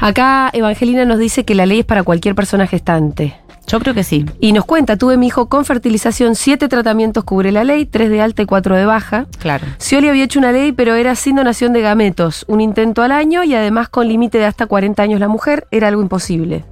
Acá 0.00 0.50
Evangelina 0.52 1.04
nos 1.04 1.18
dice 1.18 1.44
que 1.44 1.54
la 1.54 1.66
ley 1.66 1.78
es 1.80 1.84
para 1.84 2.02
cualquier 2.02 2.34
persona 2.34 2.66
gestante. 2.66 3.34
Yo 3.66 3.80
creo 3.80 3.94
que 3.94 4.04
sí. 4.04 4.26
Y 4.40 4.52
nos 4.52 4.64
cuenta, 4.64 4.96
tuve 4.96 5.16
mi 5.16 5.28
hijo 5.28 5.48
con 5.48 5.64
fertilización, 5.64 6.34
siete 6.34 6.68
tratamientos 6.68 7.24
cubre 7.24 7.52
la 7.52 7.64
ley, 7.64 7.86
tres 7.86 8.10
de 8.10 8.20
alta 8.20 8.42
y 8.42 8.46
cuatro 8.46 8.76
de 8.76 8.84
baja. 8.84 9.26
Claro. 9.38 9.66
Scioli 9.78 10.08
había 10.08 10.24
hecho 10.24 10.38
una 10.38 10.52
ley, 10.52 10.72
pero 10.72 10.94
era 10.94 11.14
sin 11.14 11.36
donación 11.36 11.72
de 11.72 11.80
gametos, 11.80 12.44
un 12.48 12.60
intento 12.60 13.02
al 13.02 13.12
año 13.12 13.44
y 13.44 13.54
además 13.54 13.88
con 13.88 14.08
límite 14.08 14.38
de 14.38 14.46
hasta 14.46 14.66
40 14.66 15.02
años 15.02 15.20
la 15.20 15.28
mujer, 15.28 15.66
era 15.70 15.88
algo 15.88 16.02
imposible. 16.02 16.64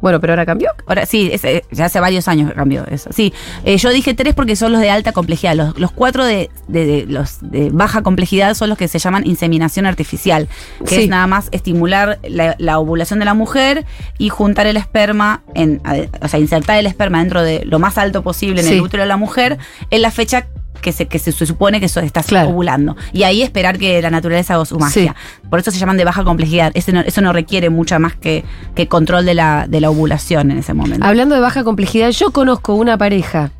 Bueno, 0.00 0.20
pero 0.20 0.32
ahora 0.34 0.46
cambió. 0.46 0.70
Ahora 0.86 1.06
sí, 1.06 1.28
es, 1.32 1.44
eh, 1.44 1.64
ya 1.70 1.86
hace 1.86 1.98
varios 2.00 2.28
años 2.28 2.48
que 2.50 2.54
cambió 2.56 2.84
eso. 2.86 3.10
Sí, 3.12 3.32
eh, 3.64 3.76
yo 3.78 3.90
dije 3.90 4.14
tres 4.14 4.34
porque 4.34 4.54
son 4.56 4.72
los 4.72 4.80
de 4.80 4.90
alta 4.90 5.12
complejidad. 5.12 5.54
Los, 5.56 5.78
los 5.78 5.90
cuatro 5.90 6.24
de, 6.24 6.50
de- 6.68 6.86
de- 6.86 7.06
los 7.06 7.38
de 7.40 7.70
baja 7.70 8.02
complejidad 8.02 8.54
son 8.54 8.68
los 8.68 8.78
que 8.78 8.88
se 8.88 8.98
llaman 8.98 9.26
inseminación 9.26 9.86
artificial, 9.86 10.48
que 10.86 10.94
Sí. 10.94 11.02
es 11.02 11.08
nada 11.08 11.26
más 11.26 11.48
estimular 11.50 12.18
la, 12.28 12.54
la 12.58 12.78
ovulación 12.78 13.18
de 13.18 13.24
la 13.24 13.34
mujer 13.34 13.84
y 14.18 14.28
juntar 14.28 14.66
el 14.66 14.76
esperma, 14.76 15.42
en, 15.54 15.80
o 16.20 16.28
sea, 16.28 16.38
insertar 16.40 16.78
el 16.78 16.86
esperma 16.86 17.18
dentro 17.18 17.42
de 17.42 17.64
lo 17.64 17.78
más 17.78 17.98
alto 17.98 18.22
posible 18.22 18.60
en 18.60 18.66
Sí. 18.68 18.74
el 18.74 18.80
útero 18.80 19.02
de 19.02 19.08
la 19.08 19.16
mujer 19.16 19.58
en 19.90 20.02
la 20.02 20.10
fecha 20.10 20.46
que 20.80 20.92
se, 20.92 21.06
que 21.06 21.18
se, 21.18 21.32
supone 21.32 21.80
que 21.80 21.86
eso 21.86 22.00
estás 22.00 22.26
Claro. 22.26 22.50
ovulando. 22.50 22.96
Y 23.12 23.22
ahí 23.24 23.42
esperar 23.42 23.78
que 23.78 24.00
la 24.02 24.10
naturaleza 24.10 24.54
haga 24.54 24.64
su 24.64 24.78
magia. 24.78 25.14
Por 25.50 25.58
eso 25.58 25.70
se 25.70 25.78
llaman 25.78 25.96
de 25.96 26.04
baja 26.04 26.24
complejidad. 26.24 26.72
Ese 26.74 26.92
no- 26.92 27.00
eso 27.00 27.20
no 27.20 27.32
requiere 27.32 27.70
mucha 27.70 27.98
más 27.98 28.14
que, 28.14 28.44
que 28.74 28.88
control 28.88 29.24
de 29.26 29.34
la, 29.34 29.66
de 29.68 29.80
la 29.80 29.90
ovulación 29.90 30.50
en 30.50 30.58
ese 30.58 30.74
momento. 30.74 31.04
Hablando 31.06 31.34
de 31.34 31.40
baja 31.40 31.64
complejidad, 31.64 32.10
yo 32.10 32.30
conozco 32.32 32.74
una 32.74 32.96
pareja 32.98 33.50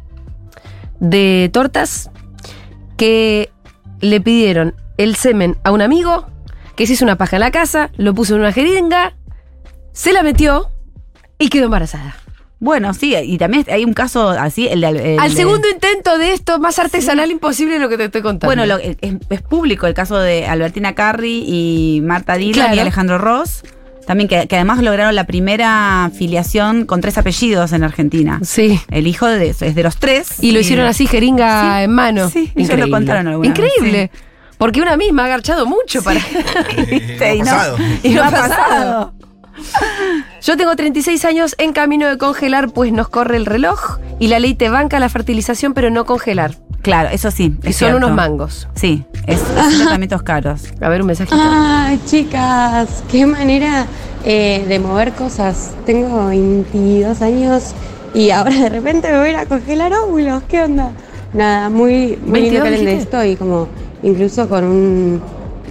de 1.00 1.50
tortas 1.52 2.10
que 2.96 3.50
le 4.00 4.20
pidieron 4.20 4.74
el 4.96 5.14
semen 5.16 5.56
a 5.64 5.70
un 5.70 5.80
amigo, 5.82 6.26
que 6.76 6.86
se 6.86 6.94
hizo 6.94 7.04
una 7.04 7.16
paja 7.16 7.36
en 7.36 7.40
la 7.40 7.50
casa, 7.50 7.90
lo 7.96 8.14
puso 8.14 8.34
en 8.34 8.40
una 8.40 8.52
jeringa, 8.52 9.14
se 9.92 10.12
la 10.12 10.22
metió 10.22 10.70
y 11.38 11.48
quedó 11.48 11.66
embarazada. 11.66 12.16
Bueno, 12.60 12.92
sí, 12.92 13.14
y 13.14 13.38
también 13.38 13.64
hay 13.70 13.84
un 13.84 13.92
caso 13.94 14.30
así, 14.30 14.66
el 14.66 14.80
de... 14.80 15.14
el 15.14 15.20
Al 15.20 15.30
de- 15.30 15.36
segundo 15.36 15.68
intento 15.70 16.18
de 16.18 16.32
esto, 16.32 16.58
más 16.58 16.78
artesanal 16.80 17.30
imposible 17.30 17.78
lo 17.78 17.88
que 17.88 17.96
te 17.96 18.04
estoy 18.06 18.22
contando. 18.22 18.48
Bueno, 18.48 18.66
lo- 18.66 18.78
es, 18.78 18.96
es 19.30 19.42
público 19.42 19.86
el 19.86 19.94
caso 19.94 20.18
de 20.18 20.46
Albertina 20.46 20.94
Carri 20.94 21.44
y 21.46 22.00
Marta 22.02 22.34
Dylan 22.34 22.52
Claro. 22.54 22.74
y 22.74 22.78
Alejandro 22.80 23.18
Ross. 23.18 23.62
También 24.08 24.26
que, 24.26 24.48
que 24.48 24.56
además 24.56 24.82
lograron 24.82 25.14
la 25.14 25.24
primera 25.24 26.10
filiación 26.16 26.86
con 26.86 27.00
tres 27.02 27.18
apellidos 27.18 27.72
en 27.72 27.84
Argentina. 27.84 28.40
Sí. 28.42 28.80
El 28.90 29.06
hijo 29.06 29.26
de, 29.26 29.50
es 29.50 29.58
de 29.74 29.82
los 29.82 29.98
tres. 29.98 30.42
Y 30.42 30.52
lo 30.52 30.60
hicieron 30.60 30.86
así, 30.86 31.06
jeringa 31.06 31.76
Sí, 31.78 31.84
en 31.84 31.92
mano. 31.92 32.30
sí, 32.30 32.50
ellos 32.56 32.78
lo 32.78 32.90
contaron 32.90 33.28
alguna 33.28 33.50
vez, 33.50 33.58
Increíble. 33.58 34.10
Porque 34.56 34.80
una 34.80 34.96
misma 34.96 35.22
ha 35.22 35.26
agarchado 35.26 35.66
mucho 35.66 36.02
para. 36.02 36.18
¿Viste? 36.90 37.34
no 37.44 37.44
ha 37.44 37.44
pasado. 37.44 37.76
Y 38.02 38.08
no 38.08 38.14
no 38.16 38.22
ha 38.22 38.26
ha 38.28 38.30
pasado. 38.30 39.14
Yo 40.40 40.56
tengo 40.56 40.74
36 40.76 41.24
años 41.24 41.54
en 41.58 41.72
camino 41.72 42.06
de 42.08 42.16
congelar, 42.16 42.70
pues 42.70 42.92
nos 42.92 43.08
corre 43.08 43.36
el 43.36 43.46
reloj 43.46 43.98
y 44.18 44.28
la 44.28 44.38
ley 44.38 44.54
te 44.54 44.68
banca 44.68 45.00
la 45.00 45.08
fertilización, 45.08 45.74
pero 45.74 45.90
no 45.90 46.04
congelar. 46.04 46.52
Claro, 46.82 47.08
eso 47.10 47.30
sí. 47.30 47.56
Y 47.64 47.70
es 47.70 47.76
son 47.76 47.88
cierto. 47.88 47.96
unos 47.98 48.12
mangos. 48.12 48.68
Sí, 48.74 49.04
es, 49.26 49.40
son 49.40 49.78
tratamientos 49.78 50.22
caros. 50.22 50.62
A 50.80 50.88
ver, 50.88 51.00
un 51.00 51.08
mensajito. 51.08 51.36
Ah, 51.38 51.94
chicas, 52.06 53.02
qué 53.10 53.26
manera 53.26 53.86
eh, 54.24 54.64
de 54.68 54.78
mover 54.78 55.12
cosas. 55.12 55.72
Tengo 55.84 56.26
22 56.26 57.20
años 57.20 57.74
y 58.14 58.30
ahora 58.30 58.54
de 58.54 58.68
repente 58.68 59.10
me 59.10 59.18
voy 59.18 59.26
a 59.28 59.30
ir 59.30 59.36
a 59.36 59.46
congelar 59.46 59.92
óvulos. 59.92 60.42
¿Qué 60.48 60.62
onda? 60.62 60.92
Nada, 61.34 61.68
muy, 61.68 62.16
muy 62.24 62.40
22 62.40 62.42
lindo 62.42 62.50
que 62.52 62.58
hablen 62.60 62.84
de 62.84 62.90
dijiste. 62.92 63.16
esto 63.16 63.24
y 63.24 63.36
como 63.36 63.68
incluso 64.02 64.48
con 64.48 64.64
un 64.64 65.22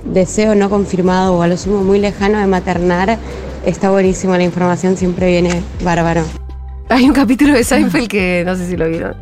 deseo 0.03 0.55
no 0.55 0.69
confirmado 0.69 1.35
o 1.35 1.41
a 1.41 1.47
lo 1.47 1.57
sumo 1.57 1.83
muy 1.83 1.99
lejano 1.99 2.37
de 2.37 2.47
maternar. 2.47 3.17
Está 3.67 3.89
buenísimo, 3.89 4.33
la 4.37 4.43
información 4.43 4.95
siempre 4.95 5.27
viene 5.27 5.61
bárbaro. 5.83 6.23
Hay 6.87 7.03
un 7.03 7.11
capítulo 7.11 7.53
de 7.53 7.65
Seinfeld 7.65 8.07
que 8.07 8.43
no 8.45 8.55
sé 8.55 8.65
si 8.65 8.77
lo 8.77 8.87
vieron. 8.87 9.13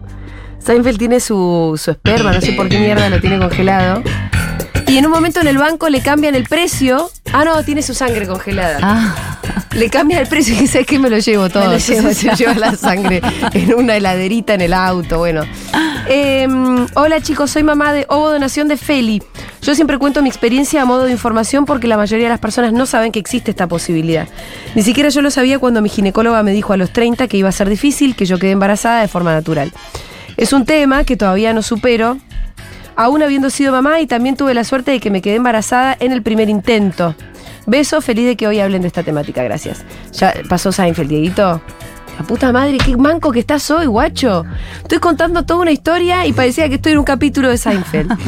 Seinfeld 0.60 1.00
tiene 1.00 1.20
su, 1.20 1.74
su 1.84 1.90
esperma, 1.90 2.32
no 2.32 2.40
sé 2.40 2.52
por 2.52 2.70
qué 2.70 2.78
mierda 2.78 3.10
lo 3.10 3.20
tiene 3.20 3.40
congelado. 3.40 4.04
Y 4.86 5.00
en 5.00 5.06
un 5.08 5.12
momento 5.12 5.42
en 5.42 5.48
el 5.48 5.58
banco 5.58 5.90
le 5.90 6.00
cambian 6.02 6.36
el 6.36 6.44
precio. 6.44 7.10
Ah, 7.34 7.44
no, 7.44 7.64
tiene 7.64 7.82
su 7.82 7.96
sangre 7.96 8.28
congelada. 8.28 8.78
Ah, 8.84 9.40
Le 9.74 9.90
cambia 9.90 10.20
el 10.20 10.28
precio 10.28 10.54
y 10.54 10.60
dice, 10.60 10.74
¿sabes 10.74 10.86
qué? 10.86 11.00
Me 11.00 11.10
lo 11.10 11.18
llevo 11.18 11.50
todo. 11.50 11.64
Me 11.64 11.70
lo 11.70 11.76
Entonces 11.78 12.04
llevo 12.04 12.14
se 12.14 12.36
lleva 12.36 12.54
la 12.54 12.76
sangre 12.76 13.24
en 13.52 13.74
una 13.74 13.96
heladerita 13.96 14.54
en 14.54 14.62
el 14.62 14.74
auto, 14.74 15.18
bueno. 15.18 15.42
Eh, 16.08 16.48
hola 16.94 17.20
chicos, 17.20 17.50
soy 17.50 17.64
mamá 17.64 17.94
de 17.94 18.06
ovo 18.10 18.32
donación 18.32 18.68
de 18.68 18.78
Feli. 18.78 19.24
Yo 19.66 19.74
siempre 19.74 19.98
cuento 19.98 20.22
mi 20.22 20.30
experiencia 20.30 20.84
a 20.84 20.86
modo 20.86 21.06
de 21.06 21.12
información 21.12 21.66
porque 21.66 21.88
la 21.88 21.98
mayoría 21.98 22.28
de 22.28 22.30
las 22.30 22.40
personas 22.40 22.72
no 22.72 22.86
saben 22.86 23.12
que 23.12 23.18
existe 23.18 23.50
esta 23.50 23.66
posibilidad. 23.66 24.28
Ni 24.76 24.84
siquiera 24.84 25.10
yo 25.10 25.24
lo 25.24 25.32
sabía 25.32 25.58
cuando 25.58 25.82
mi 25.82 25.90
ginecóloga 25.90 26.44
me 26.44 26.52
dijo 26.52 26.74
a 26.74 26.78
los 26.78 26.94
30 26.94 27.28
que 27.28 27.38
iba 27.38 27.50
a 27.50 27.52
ser 27.52 27.68
difícil, 27.68 28.16
que 28.16 28.28
yo 28.28 28.38
quedé 28.38 28.52
embarazada 28.52 29.02
de 29.02 29.08
forma 29.08 29.34
natural. 29.34 29.74
Es 30.38 30.54
un 30.54 30.66
tema 30.66 31.04
que 31.04 31.18
todavía 31.18 31.52
no 31.52 31.64
supero, 31.64 32.20
aún 32.96 33.24
habiendo 33.24 33.50
sido 33.50 33.72
mamá 33.72 34.02
y 34.02 34.06
también 34.06 34.36
tuve 34.36 34.54
la 34.54 34.64
suerte 34.64 34.92
de 34.92 35.00
que 35.00 35.10
me 35.10 35.24
quedé 35.24 35.38
embarazada 35.38 35.98
en 36.00 36.12
el 36.12 36.22
primer 36.22 36.48
intento. 36.48 37.16
Beso, 37.66 38.02
feliz 38.02 38.28
de 38.28 38.36
que 38.36 38.46
hoy 38.46 38.60
hablen 38.60 38.84
de 38.84 38.88
esta 38.88 39.02
temática, 39.02 39.42
gracias. 39.42 39.84
Ya 40.14 40.32
pasó 40.48 40.72
Seinfeld, 40.72 41.10
Dieguito. 41.10 41.60
La 42.18 42.26
puta 42.26 42.52
madre, 42.52 42.78
qué 42.78 42.96
manco 42.96 43.32
que 43.32 43.40
estás 43.40 43.70
hoy, 43.72 43.88
guacho. 43.88 44.46
Estoy 44.82 45.00
contando 45.00 45.46
toda 45.46 45.62
una 45.62 45.72
historia 45.72 46.26
y 46.26 46.34
parecía 46.34 46.70
que 46.70 46.76
estoy 46.76 46.94
en 46.94 47.00
un 47.00 47.06
capítulo 47.06 47.50
de 47.50 47.58
Seinfeld. 47.58 48.18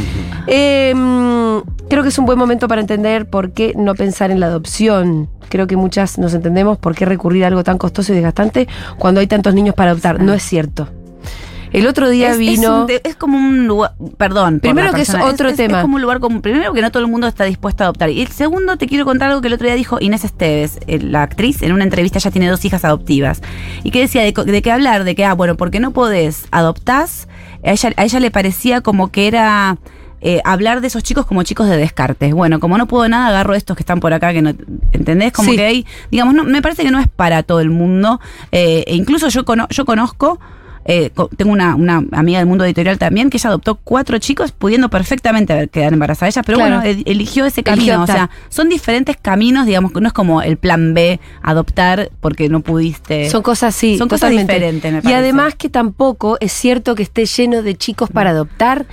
Eh, 0.50 0.94
mm, 0.96 1.88
creo 1.90 2.04
que 2.04 2.08
es 2.08 2.18
un 2.18 2.26
buen 2.26 2.40
momento 2.40 2.70
para 2.70 2.80
entender 2.80 3.30
por 3.30 3.52
qué 3.52 3.74
no 3.76 3.96
pensar 3.96 4.32
en 4.32 4.40
la 4.40 4.46
adopción. 4.46 5.30
Creo 5.50 5.68
que 5.68 5.76
muchas 5.76 6.18
nos 6.18 6.34
entendemos 6.34 6.78
por 6.78 6.96
qué 6.96 7.04
recurrir 7.04 7.44
a 7.44 7.48
algo 7.48 7.66
tan 7.66 7.78
costoso 7.78 8.14
y 8.14 8.16
desgastante 8.16 8.66
cuando 8.98 9.20
hay 9.20 9.28
tantos 9.28 9.54
niños 9.54 9.76
para 9.76 9.92
adoptar. 9.92 10.22
No 10.22 10.34
es 10.34 10.42
cierto. 10.42 10.88
El 11.78 11.88
otro 11.88 12.10
día 12.10 12.28
Es, 12.28 12.34
es 12.34 12.40
vino. 12.40 12.86
un 12.86 12.92
es 13.04 13.16
como 13.16 13.38
un 13.38 13.68
lugar, 13.68 13.94
perdón. 14.18 14.60
Primero 14.60 14.94
que 14.94 15.02
es 15.02 15.14
otro 15.14 15.54
tema. 15.54 15.78
Es 15.78 15.82
como 15.84 15.96
un 15.96 16.02
lugar 16.02 16.20
como, 16.20 16.42
primero 16.42 16.74
que 16.74 16.82
no 16.82 16.92
todo 16.92 17.04
el 17.04 17.10
mundo 17.10 17.28
está 17.28 17.44
dispuesto 17.46 17.84
a 17.84 17.88
adoptar. 17.88 18.10
Y 18.10 18.22
el 18.22 18.30
segundo, 18.30 18.78
te 18.78 18.88
quiero 18.88 19.06
contar 19.06 19.30
algo 19.30 19.42
que 19.42 19.48
el 19.48 19.54
otro 19.54 19.68
día 19.68 19.76
dijo 19.76 19.98
Inés 20.00 20.24
Esteves, 20.24 20.80
eh, 20.88 21.00
la 21.00 21.24
actriz, 21.24 21.62
en 21.62 21.72
una 21.74 21.84
entrevista, 21.84 22.18
ella 22.20 22.32
tiene 22.32 22.50
dos 22.50 22.64
hijas 22.66 22.84
adoptivas. 22.86 23.42
Y 23.84 23.92
que 23.92 24.00
decía 24.02 24.24
de, 24.24 24.62
qué 24.62 24.72
hablar, 24.72 25.04
de 25.04 25.16
que, 25.16 25.24
ah, 25.26 25.34
bueno, 25.34 25.56
porque 25.56 25.80
no 25.80 25.92
podés, 25.92 26.46
adoptás. 26.52 27.28
A 27.64 27.72
ella, 27.72 27.92
a 27.98 28.04
ella 28.06 28.20
le 28.20 28.32
parecía 28.32 28.82
como 28.82 29.12
que 29.12 29.28
era... 29.28 29.78
eh, 30.22 30.42
hablar 30.46 30.82
de 30.82 30.88
esos 30.88 31.04
chicos 31.04 31.26
como 31.28 31.44
chicos 31.44 31.68
de 31.70 31.78
descartes. 31.78 32.34
Bueno, 32.34 32.60
como 32.60 32.78
no 32.78 32.88
puedo 32.88 33.08
nada, 33.08 33.28
agarro 33.28 33.54
estos 33.54 33.78
que 33.78 33.82
están 33.84 34.00
por 34.00 34.14
acá, 34.14 34.34
que 34.34 34.42
no. 34.42 34.50
¿Entendés? 34.92 35.32
Como 35.32 35.52
Sí. 35.52 35.58
que 35.58 35.64
hay. 35.66 35.86
Digamos, 36.10 36.34
no, 36.34 36.44
me 36.44 36.62
parece 36.64 36.82
que 36.84 36.90
no 36.92 37.00
es 37.00 37.08
para 37.08 37.44
todo 37.44 37.60
el 37.60 37.70
mundo. 37.70 38.20
eh, 38.52 38.84
e 38.88 38.96
incluso 38.96 39.28
yo, 39.30 39.46
cono- 39.46 39.68
yo 39.70 39.86
conozco. 39.86 40.40
Eh, 40.90 41.12
tengo 41.36 41.52
una, 41.52 41.76
una 41.76 42.02
amiga 42.14 42.40
del 42.40 42.48
mundo 42.48 42.64
editorial 42.64 42.98
también 42.98 43.30
que 43.30 43.36
ella 43.38 43.50
adoptó 43.50 43.76
cuatro 43.76 44.18
chicos 44.20 44.54
pudiendo 44.54 44.90
perfectamente 44.90 45.52
haber 45.52 45.70
quedado 45.70 45.92
embarazada 45.94 46.30
ella, 46.30 46.44
pero 46.44 46.58
Claro. 46.60 46.78
bueno, 46.78 46.90
el- 46.90 47.04
eligió 47.06 47.46
ese 47.46 47.60
Eligió 47.62 47.94
camino. 47.96 48.04
O 48.04 48.08
sea, 48.08 48.30
son 48.50 48.70
diferentes 48.70 49.18
caminos, 49.18 49.66
digamos, 49.66 49.92
que 49.92 50.00
no 50.00 50.08
es 50.08 50.14
como 50.14 50.42
el 50.42 50.56
plan 50.58 50.94
B, 50.94 51.20
adoptar 51.44 52.10
porque 52.22 52.48
no 52.50 52.62
pudiste. 52.62 53.30
Son 53.30 53.42
cosas 53.44 53.76
sí, 53.76 53.98
Son 53.98 54.08
cosas 54.08 54.32
diferentes, 54.32 54.90
me 54.92 55.00
Y 55.00 55.02
parece. 55.02 55.20
además 55.20 55.56
que 55.56 55.70
tampoco 55.70 56.38
es 56.40 56.54
cierto 56.54 56.96
que 56.96 57.04
esté 57.04 57.26
lleno 57.26 57.62
de 57.64 57.76
chicos 57.76 58.10
para 58.10 58.30
adoptar. 58.30 58.86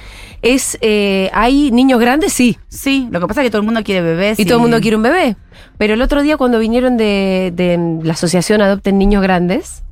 Es 0.43 0.77
eh, 0.83 1.31
hay 1.33 1.71
niños 1.71 2.01
grandes, 2.01 2.33
sí, 2.33 2.59
Sí, 2.69 3.07
lo 3.13 3.21
que 3.21 3.29
pasa 3.29 3.41
es 3.41 3.47
que 3.47 3.51
todo 3.51 3.61
el 3.61 3.67
mundo 3.67 3.83
quiere 3.85 4.03
bebés. 4.03 4.39
y 4.41 4.45
todo 4.45 4.57
el 4.57 4.63
mundo 4.63 4.81
quiere 4.81 4.97
un 4.97 5.03
bebé. 5.05 5.37
Pero 5.79 5.95
el 5.95 6.03
otro 6.03 6.23
día 6.23 6.37
cuando 6.37 6.59
vinieron 6.59 6.97
de, 6.97 7.53
de 7.55 8.01
la 8.03 8.15
asociación 8.15 8.61
Adopten 8.61 8.99
Niños 8.99 9.23
Grandes, 9.23 9.84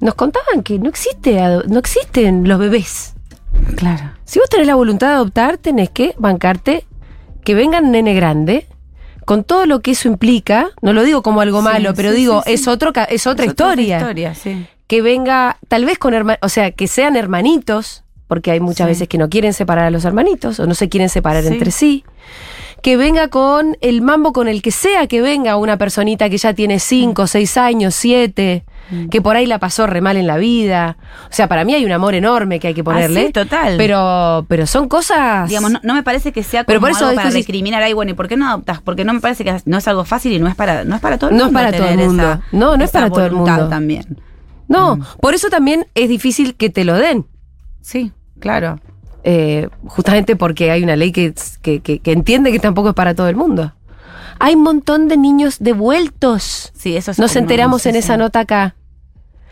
nos 0.00 0.14
contaban 0.14 0.62
que 0.62 0.78
no 0.78 0.88
existe, 0.88 1.40
no 1.66 1.78
existen 1.78 2.48
los 2.48 2.58
bebés. 2.58 3.14
Claro. 3.76 4.12
Si 4.24 4.38
vos 4.38 4.48
tenés 4.48 4.66
la 4.66 4.74
voluntad 4.74 5.08
de 5.08 5.14
adoptar, 5.14 5.58
tenés 5.58 5.90
que 5.90 6.14
bancarte 6.18 6.84
que 7.44 7.54
venga 7.54 7.80
un 7.80 7.90
nene 7.92 8.14
grande 8.14 8.66
con 9.24 9.44
todo 9.44 9.66
lo 9.66 9.80
que 9.80 9.92
eso 9.92 10.08
implica. 10.08 10.70
No 10.82 10.92
lo 10.92 11.02
digo 11.02 11.22
como 11.22 11.40
algo 11.40 11.58
Sí, 11.58 11.64
malo, 11.64 11.94
pero 11.94 12.10
sí, 12.10 12.16
digo, 12.16 12.42
sí, 12.46 12.52
es 12.52 12.68
otro 12.68 12.92
es 13.08 13.26
otra 13.26 13.44
Es 13.44 13.50
historia. 13.50 13.98
historia, 13.98 14.34
sí. 14.34 14.66
Que 14.86 15.02
venga, 15.02 15.58
tal 15.68 15.84
vez 15.84 15.98
con 15.98 16.14
hermanos, 16.14 16.38
o 16.42 16.48
sea, 16.48 16.70
que 16.70 16.86
sean 16.88 17.16
hermanitos, 17.16 18.04
porque 18.26 18.50
hay 18.52 18.60
muchas 18.60 18.86
veces 18.86 19.08
que 19.08 19.18
no 19.18 19.28
quieren 19.28 19.52
separar 19.52 19.86
a 19.86 19.90
los 19.90 20.04
hermanitos 20.04 20.60
o 20.60 20.66
no 20.66 20.74
se 20.74 20.88
quieren 20.88 21.08
separar 21.08 21.44
entre 21.44 21.70
sí. 21.70 22.04
Que 22.82 22.96
venga 22.96 23.28
con 23.28 23.76
el 23.80 24.02
mambo 24.02 24.32
con 24.32 24.46
el 24.48 24.62
que 24.62 24.70
sea 24.70 25.06
que 25.08 25.20
venga 25.20 25.56
una 25.56 25.76
personita 25.78 26.30
que 26.30 26.38
ya 26.38 26.54
tiene 26.54 26.78
cinco, 26.78 27.26
seis 27.26 27.56
años, 27.56 27.94
siete, 27.94 28.64
Mm. 28.90 29.08
que 29.08 29.20
por 29.20 29.36
ahí 29.36 29.46
la 29.46 29.58
pasó 29.58 29.86
re 29.86 30.00
mal 30.00 30.16
en 30.16 30.26
la 30.26 30.36
vida. 30.38 30.96
O 31.24 31.32
sea, 31.32 31.46
para 31.48 31.64
mí 31.64 31.74
hay 31.74 31.84
un 31.84 31.92
amor 31.92 32.14
enorme 32.14 32.58
que 32.60 32.68
hay 32.68 32.74
que 32.74 32.82
ponerle. 32.84 33.20
Ah, 33.20 33.26
sí, 33.26 33.32
total. 33.32 33.74
Pero, 33.76 34.46
pero 34.48 34.66
son 34.66 34.88
cosas. 34.88 35.48
Digamos, 35.48 35.70
no, 35.72 35.80
no 35.82 35.94
me 35.94 36.02
parece 36.02 36.32
que 36.32 36.42
sea 36.42 36.64
como 36.64 36.68
Pero 36.68 36.80
por 36.80 36.90
eso 36.90 37.04
algo 37.06 37.16
para 37.16 37.30
recriminar 37.30 37.82
ahí, 37.82 37.92
bueno, 37.92 38.12
¿y 38.12 38.14
por 38.14 38.28
qué 38.28 38.36
no 38.36 38.48
adoptas? 38.48 38.80
Porque 38.80 39.04
no 39.04 39.12
me 39.12 39.20
parece 39.20 39.44
que 39.44 39.54
no 39.66 39.78
es 39.78 39.88
algo 39.88 40.04
fácil 40.04 40.32
y 40.32 40.38
no 40.38 40.48
es 40.48 40.54
para, 40.54 40.84
no 40.84 40.94
es 40.96 41.00
para 41.02 41.18
todo 41.18 41.30
el 41.30 41.36
No 41.36 41.44
es 41.46 41.52
mundo. 41.52 41.58
para 41.60 41.76
todo 41.76 41.88
el 41.88 41.98
mundo. 41.98 42.22
esa- 42.22 42.40
No, 42.52 42.76
no 42.76 42.84
es 42.84 42.90
para 42.90 43.10
todo 43.10 43.26
el 43.26 43.32
mundo. 43.32 43.68
también. 43.68 44.18
No, 44.68 44.96
Mm. 44.96 45.02
por 45.20 45.34
eso 45.34 45.48
también 45.48 45.86
es 45.94 46.08
difícil 46.08 46.54
que 46.54 46.70
te 46.70 46.84
lo 46.84 46.94
den. 46.94 47.26
Sí, 47.80 48.12
claro. 48.40 48.80
eh, 49.24 49.68
justamente 49.86 50.36
porque 50.36 50.70
hay 50.70 50.82
una 50.82 50.96
ley 50.96 51.12
que, 51.12 51.34
que, 51.60 51.80
que- 51.80 51.98
que 51.98 52.12
entiende 52.12 52.52
que 52.52 52.58
tampoco 52.60 52.90
es 52.90 52.94
para 52.94 53.14
todo 53.14 53.28
el 53.28 53.36
mundo. 53.36 53.74
Hay 54.38 54.54
un 54.54 54.62
montón 54.62 55.08
de 55.08 55.16
niños 55.16 55.56
devueltos. 55.58 56.72
Sí, 56.74 56.96
eso 56.96 57.10
es 57.10 57.18
Nos 57.18 57.34
enteramos 57.36 57.82
sí, 57.82 57.88
en 57.88 57.94
sí. 57.94 57.98
esa 57.98 58.16
nota 58.16 58.40
acá. 58.40 58.74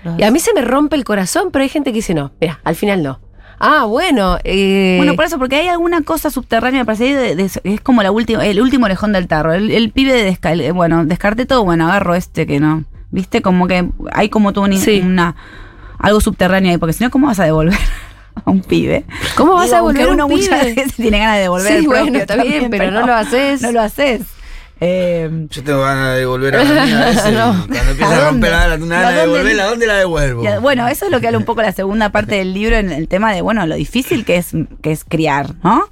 Los- 0.04 0.18
Y 0.18 0.22
a 0.24 0.30
mí 0.30 0.38
se 0.38 0.52
me 0.54 0.60
rompe 0.62 0.96
el 0.96 1.04
corazón, 1.04 1.48
pero 1.52 1.62
hay 1.62 1.68
gente 1.68 1.90
que 1.90 1.96
dice 1.96 2.14
no. 2.14 2.32
Mira, 2.40 2.60
al 2.64 2.74
final 2.76 3.02
no. 3.02 3.20
Ah, 3.58 3.84
bueno. 3.86 4.38
eh, 4.44 4.96
Bueno, 4.98 5.14
por 5.14 5.24
eso, 5.24 5.38
porque 5.38 5.56
hay 5.56 5.68
alguna 5.68 6.02
cosa 6.02 6.30
subterránea, 6.30 6.80
me 6.80 6.84
parece, 6.84 7.14
de- 7.16 7.36
de- 7.36 7.50
es 7.64 7.80
como 7.80 8.02
la 8.02 8.10
última, 8.10 8.44
el 8.44 8.60
último 8.60 8.84
orejón 8.84 9.12
del 9.12 9.26
tarro. 9.28 9.54
El, 9.54 9.70
el 9.70 9.90
pibe 9.92 10.12
de 10.12 10.30
desca- 10.30 10.52
el- 10.52 10.72
bueno, 10.74 11.04
descarté 11.06 11.46
todo, 11.46 11.64
bueno, 11.64 11.86
agarro 11.88 12.14
este 12.14 12.46
que 12.46 12.60
no. 12.60 12.84
¿Viste? 13.10 13.40
Como 13.40 13.66
que 13.66 13.88
hay 14.12 14.28
como 14.28 14.52
todo 14.52 14.64
un- 14.64 14.76
Sí. 14.76 15.00
una 15.02 15.36
algo 15.98 16.20
subterráneo 16.20 16.70
ahí, 16.72 16.76
porque 16.78 16.92
si 16.92 17.02
no, 17.02 17.10
¿cómo 17.10 17.28
vas 17.28 17.40
a 17.40 17.44
devolver 17.44 17.78
a 18.44 18.50
un 18.50 18.60
pibe? 18.60 19.06
¿Cómo 19.36 19.54
vas 19.54 19.72
a 19.72 19.76
devolver 19.76 20.08
a 20.08 20.12
uno 20.12 20.26
un 20.26 20.32
muchas 20.32 20.48
pibe? 20.60 20.74
veces 20.74 20.94
tiene 20.96 21.18
ganas 21.20 21.36
de 21.36 21.42
devolver 21.42 21.66
Sí, 21.68 21.78
el 21.78 21.84
propio 21.86 22.02
bueno, 22.02 22.18
está 22.18 22.34
bien, 22.36 22.46
también, 22.62 22.70
pero 22.70 22.90
no 22.90 23.06
lo 23.06 23.14
haces. 23.14 23.62
No 23.62 23.72
lo 23.72 23.80
haces. 23.80 24.20
Eh, 24.78 25.46
Yo 25.50 25.64
tengo 25.64 25.80
ganas 25.80 26.16
de 26.16 26.26
volver 26.26 26.54
a 26.56 26.64
la 26.64 26.84
mía 26.84 27.02
a 27.02 27.04
veces, 27.06 27.32
No. 27.32 27.64
y 27.64 27.68
Cuando 27.68 27.90
empieza 27.90 28.12
¿A 28.12 28.18
de 28.18 28.24
dónde? 28.26 29.20
devolverla, 29.22 29.64
¿a 29.64 29.66
dónde 29.68 29.86
la 29.86 29.94
devuelvo? 29.94 30.42
bueno, 30.60 30.86
eso 30.88 31.06
es 31.06 31.10
lo 31.10 31.18
que 31.20 31.26
habla 31.28 31.38
un 31.38 31.44
poco 31.46 31.62
la 31.62 31.72
segunda 31.72 32.10
parte 32.10 32.34
del 32.36 32.52
libro 32.52 32.76
en 32.76 32.90
el 32.92 33.08
tema 33.08 33.32
de, 33.32 33.40
bueno, 33.40 33.66
lo 33.66 33.74
difícil 33.74 34.24
que 34.26 34.36
es, 34.36 34.48
que 34.82 34.92
es 34.92 35.04
criar, 35.04 35.54
¿no? 35.64 35.84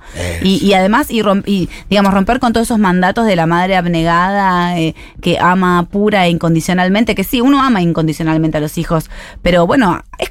Y, 0.42 0.57
y 0.64 0.75
además, 0.75 1.11
y, 1.11 1.23
rom- 1.23 1.42
y, 1.47 1.70
digamos, 1.88 2.12
romper 2.12 2.40
con 2.40 2.53
todos 2.53 2.66
esos 2.66 2.79
mandatos 2.79 3.25
de 3.27 3.37
la 3.37 3.47
madre 3.47 3.77
abnegada, 3.77 4.79
eh, 4.79 4.94
que 5.23 5.38
ama 5.40 5.87
pura 5.90 6.27
e 6.27 6.31
incondicionalmente, 6.31 7.14
que 7.14 7.25
sí, 7.25 7.40
uno 7.40 7.62
ama 7.62 7.81
incondicionalmente 7.81 8.59
a 8.59 8.61
los 8.61 8.77
hijos, 8.77 9.09
pero 9.40 9.66
bueno, 9.66 10.03
es, 10.18 10.29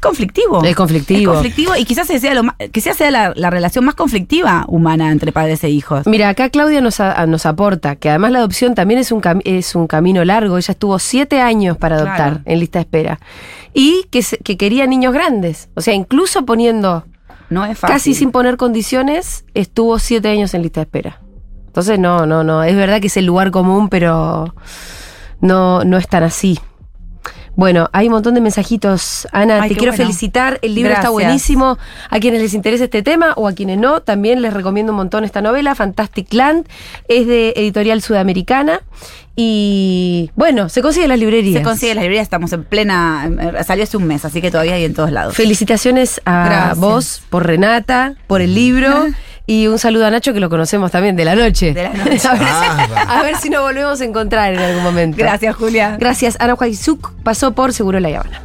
conflictivo. 0.00 0.62
Es 0.64 0.76
conflictivo. 0.76 1.32
Es 1.32 1.36
conflictivo 1.38 1.76
y 1.76 1.84
quizás 1.84 2.06
sea, 2.06 2.34
lo 2.34 2.44
más- 2.44 2.54
quizás 2.72 2.96
sea 2.96 3.10
la, 3.10 3.32
la 3.34 3.50
relación 3.50 3.84
más 3.84 3.94
conflictiva 3.96 4.64
humana 4.68 5.10
entre 5.10 5.32
padres 5.32 5.64
e 5.64 5.70
hijos. 5.70 6.06
Mira, 6.06 6.28
acá 6.28 6.50
Claudia 6.50 6.80
nos, 6.80 7.00
a- 7.00 7.26
nos 7.26 7.46
aporta 7.46 7.95
que 7.98 8.08
además 8.10 8.32
la 8.32 8.38
adopción 8.38 8.74
también 8.74 9.00
es 9.00 9.12
un, 9.12 9.22
es 9.44 9.74
un 9.74 9.86
camino 9.86 10.24
largo. 10.24 10.56
Ella 10.58 10.72
estuvo 10.72 10.98
siete 10.98 11.40
años 11.40 11.76
para 11.76 11.96
adoptar 11.96 12.16
Claro. 12.16 12.40
en 12.44 12.60
lista 12.60 12.78
de 12.78 12.82
espera. 12.82 13.20
Y 13.74 14.04
que, 14.10 14.22
se- 14.22 14.38
que 14.38 14.56
quería 14.56 14.86
niños 14.86 15.12
grandes. 15.12 15.68
O 15.74 15.80
sea, 15.80 15.94
incluso 15.94 16.44
poniendo, 16.46 17.04
No 17.50 17.64
es 17.64 17.78
fácil. 17.78 17.94
casi 17.94 18.14
sin 18.14 18.30
poner 18.30 18.56
condiciones, 18.56 19.44
estuvo 19.54 19.98
siete 19.98 20.28
años 20.28 20.54
en 20.54 20.62
lista 20.62 20.80
de 20.80 20.84
espera. 20.84 21.20
Entonces, 21.66 21.98
no, 21.98 22.24
no, 22.26 22.42
no. 22.42 22.62
Es 22.62 22.74
verdad 22.74 23.00
que 23.00 23.08
es 23.08 23.16
el 23.18 23.26
lugar 23.26 23.50
común, 23.50 23.88
pero 23.90 24.54
no, 25.40 25.84
no 25.84 25.96
es 25.98 26.08
tan 26.08 26.22
así. 26.22 26.58
Bueno, 27.56 27.88
hay 27.92 28.06
un 28.06 28.12
montón 28.12 28.34
de 28.34 28.40
mensajitos. 28.42 29.26
Ana, 29.32 29.62
Ay, 29.62 29.70
te 29.70 29.76
quiero 29.76 29.92
bueno. 29.92 30.04
felicitar. 30.04 30.58
El 30.62 30.74
libro 30.74 30.92
está 30.92 31.08
buenísimo. 31.10 31.78
A 32.10 32.20
quienes 32.20 32.40
les 32.42 32.52
interese 32.54 32.84
este 32.84 33.02
tema 33.02 33.32
o 33.36 33.48
a 33.48 33.52
quienes 33.54 33.78
no, 33.78 34.00
también 34.02 34.42
les 34.42 34.52
recomiendo 34.52 34.92
un 34.92 34.96
montón 34.98 35.24
esta 35.24 35.40
novela, 35.40 35.74
Fantastic 35.74 36.32
Land. 36.34 36.66
Es 37.08 37.26
de 37.26 37.54
editorial 37.56 38.02
sudamericana. 38.02 38.82
Y 39.38 40.30
bueno, 40.34 40.68
se 40.70 40.80
consigue 40.80 41.04
en 41.04 41.10
las 41.10 41.18
librerías. 41.18 41.58
Se 41.60 41.62
consigue 41.64 41.92
en 41.92 41.96
las 41.96 42.02
librerías, 42.04 42.22
estamos 42.24 42.52
en 42.54 42.64
plena. 42.64 43.28
eh, 43.58 43.64
Salió 43.64 43.84
hace 43.84 43.96
un 43.98 44.04
mes, 44.06 44.24
así 44.24 44.40
que 44.40 44.50
todavía 44.50 44.74
hay 44.74 44.84
en 44.84 44.94
todos 44.94 45.12
lados. 45.12 45.34
Felicitaciones 45.34 46.22
a 46.24 46.44
Gracias. 46.46 46.78
vos 46.78 47.22
por 47.28 47.46
Renata, 47.46 48.14
por 48.26 48.40
el 48.40 48.54
libro. 48.54 49.06
Y 49.48 49.68
un 49.68 49.78
saludo 49.78 50.06
a 50.06 50.10
Nacho, 50.10 50.32
que 50.32 50.40
lo 50.40 50.50
conocemos 50.50 50.90
también 50.90 51.14
de 51.14 51.24
la 51.24 51.36
noche. 51.36 51.72
De 51.72 51.84
la 51.84 51.90
noche. 51.94 52.26
a, 52.28 52.32
ver, 52.34 52.42
Ah, 52.48 53.20
a 53.20 53.22
ver 53.22 53.36
si 53.36 53.48
nos 53.48 53.62
volvemos 53.62 54.00
a 54.00 54.04
encontrar 54.04 54.52
en 54.54 54.58
algún 54.60 54.82
momento. 54.82 55.16
Gracias, 55.18 55.54
Julia. 55.54 55.96
Gracias. 56.00 56.36
Ana 56.40 56.56
Juaizuk 56.56 57.12
pasó 57.22 57.52
por 57.52 57.72
Seguro 57.72 58.00
La 58.00 58.08
Habana. 58.08 58.42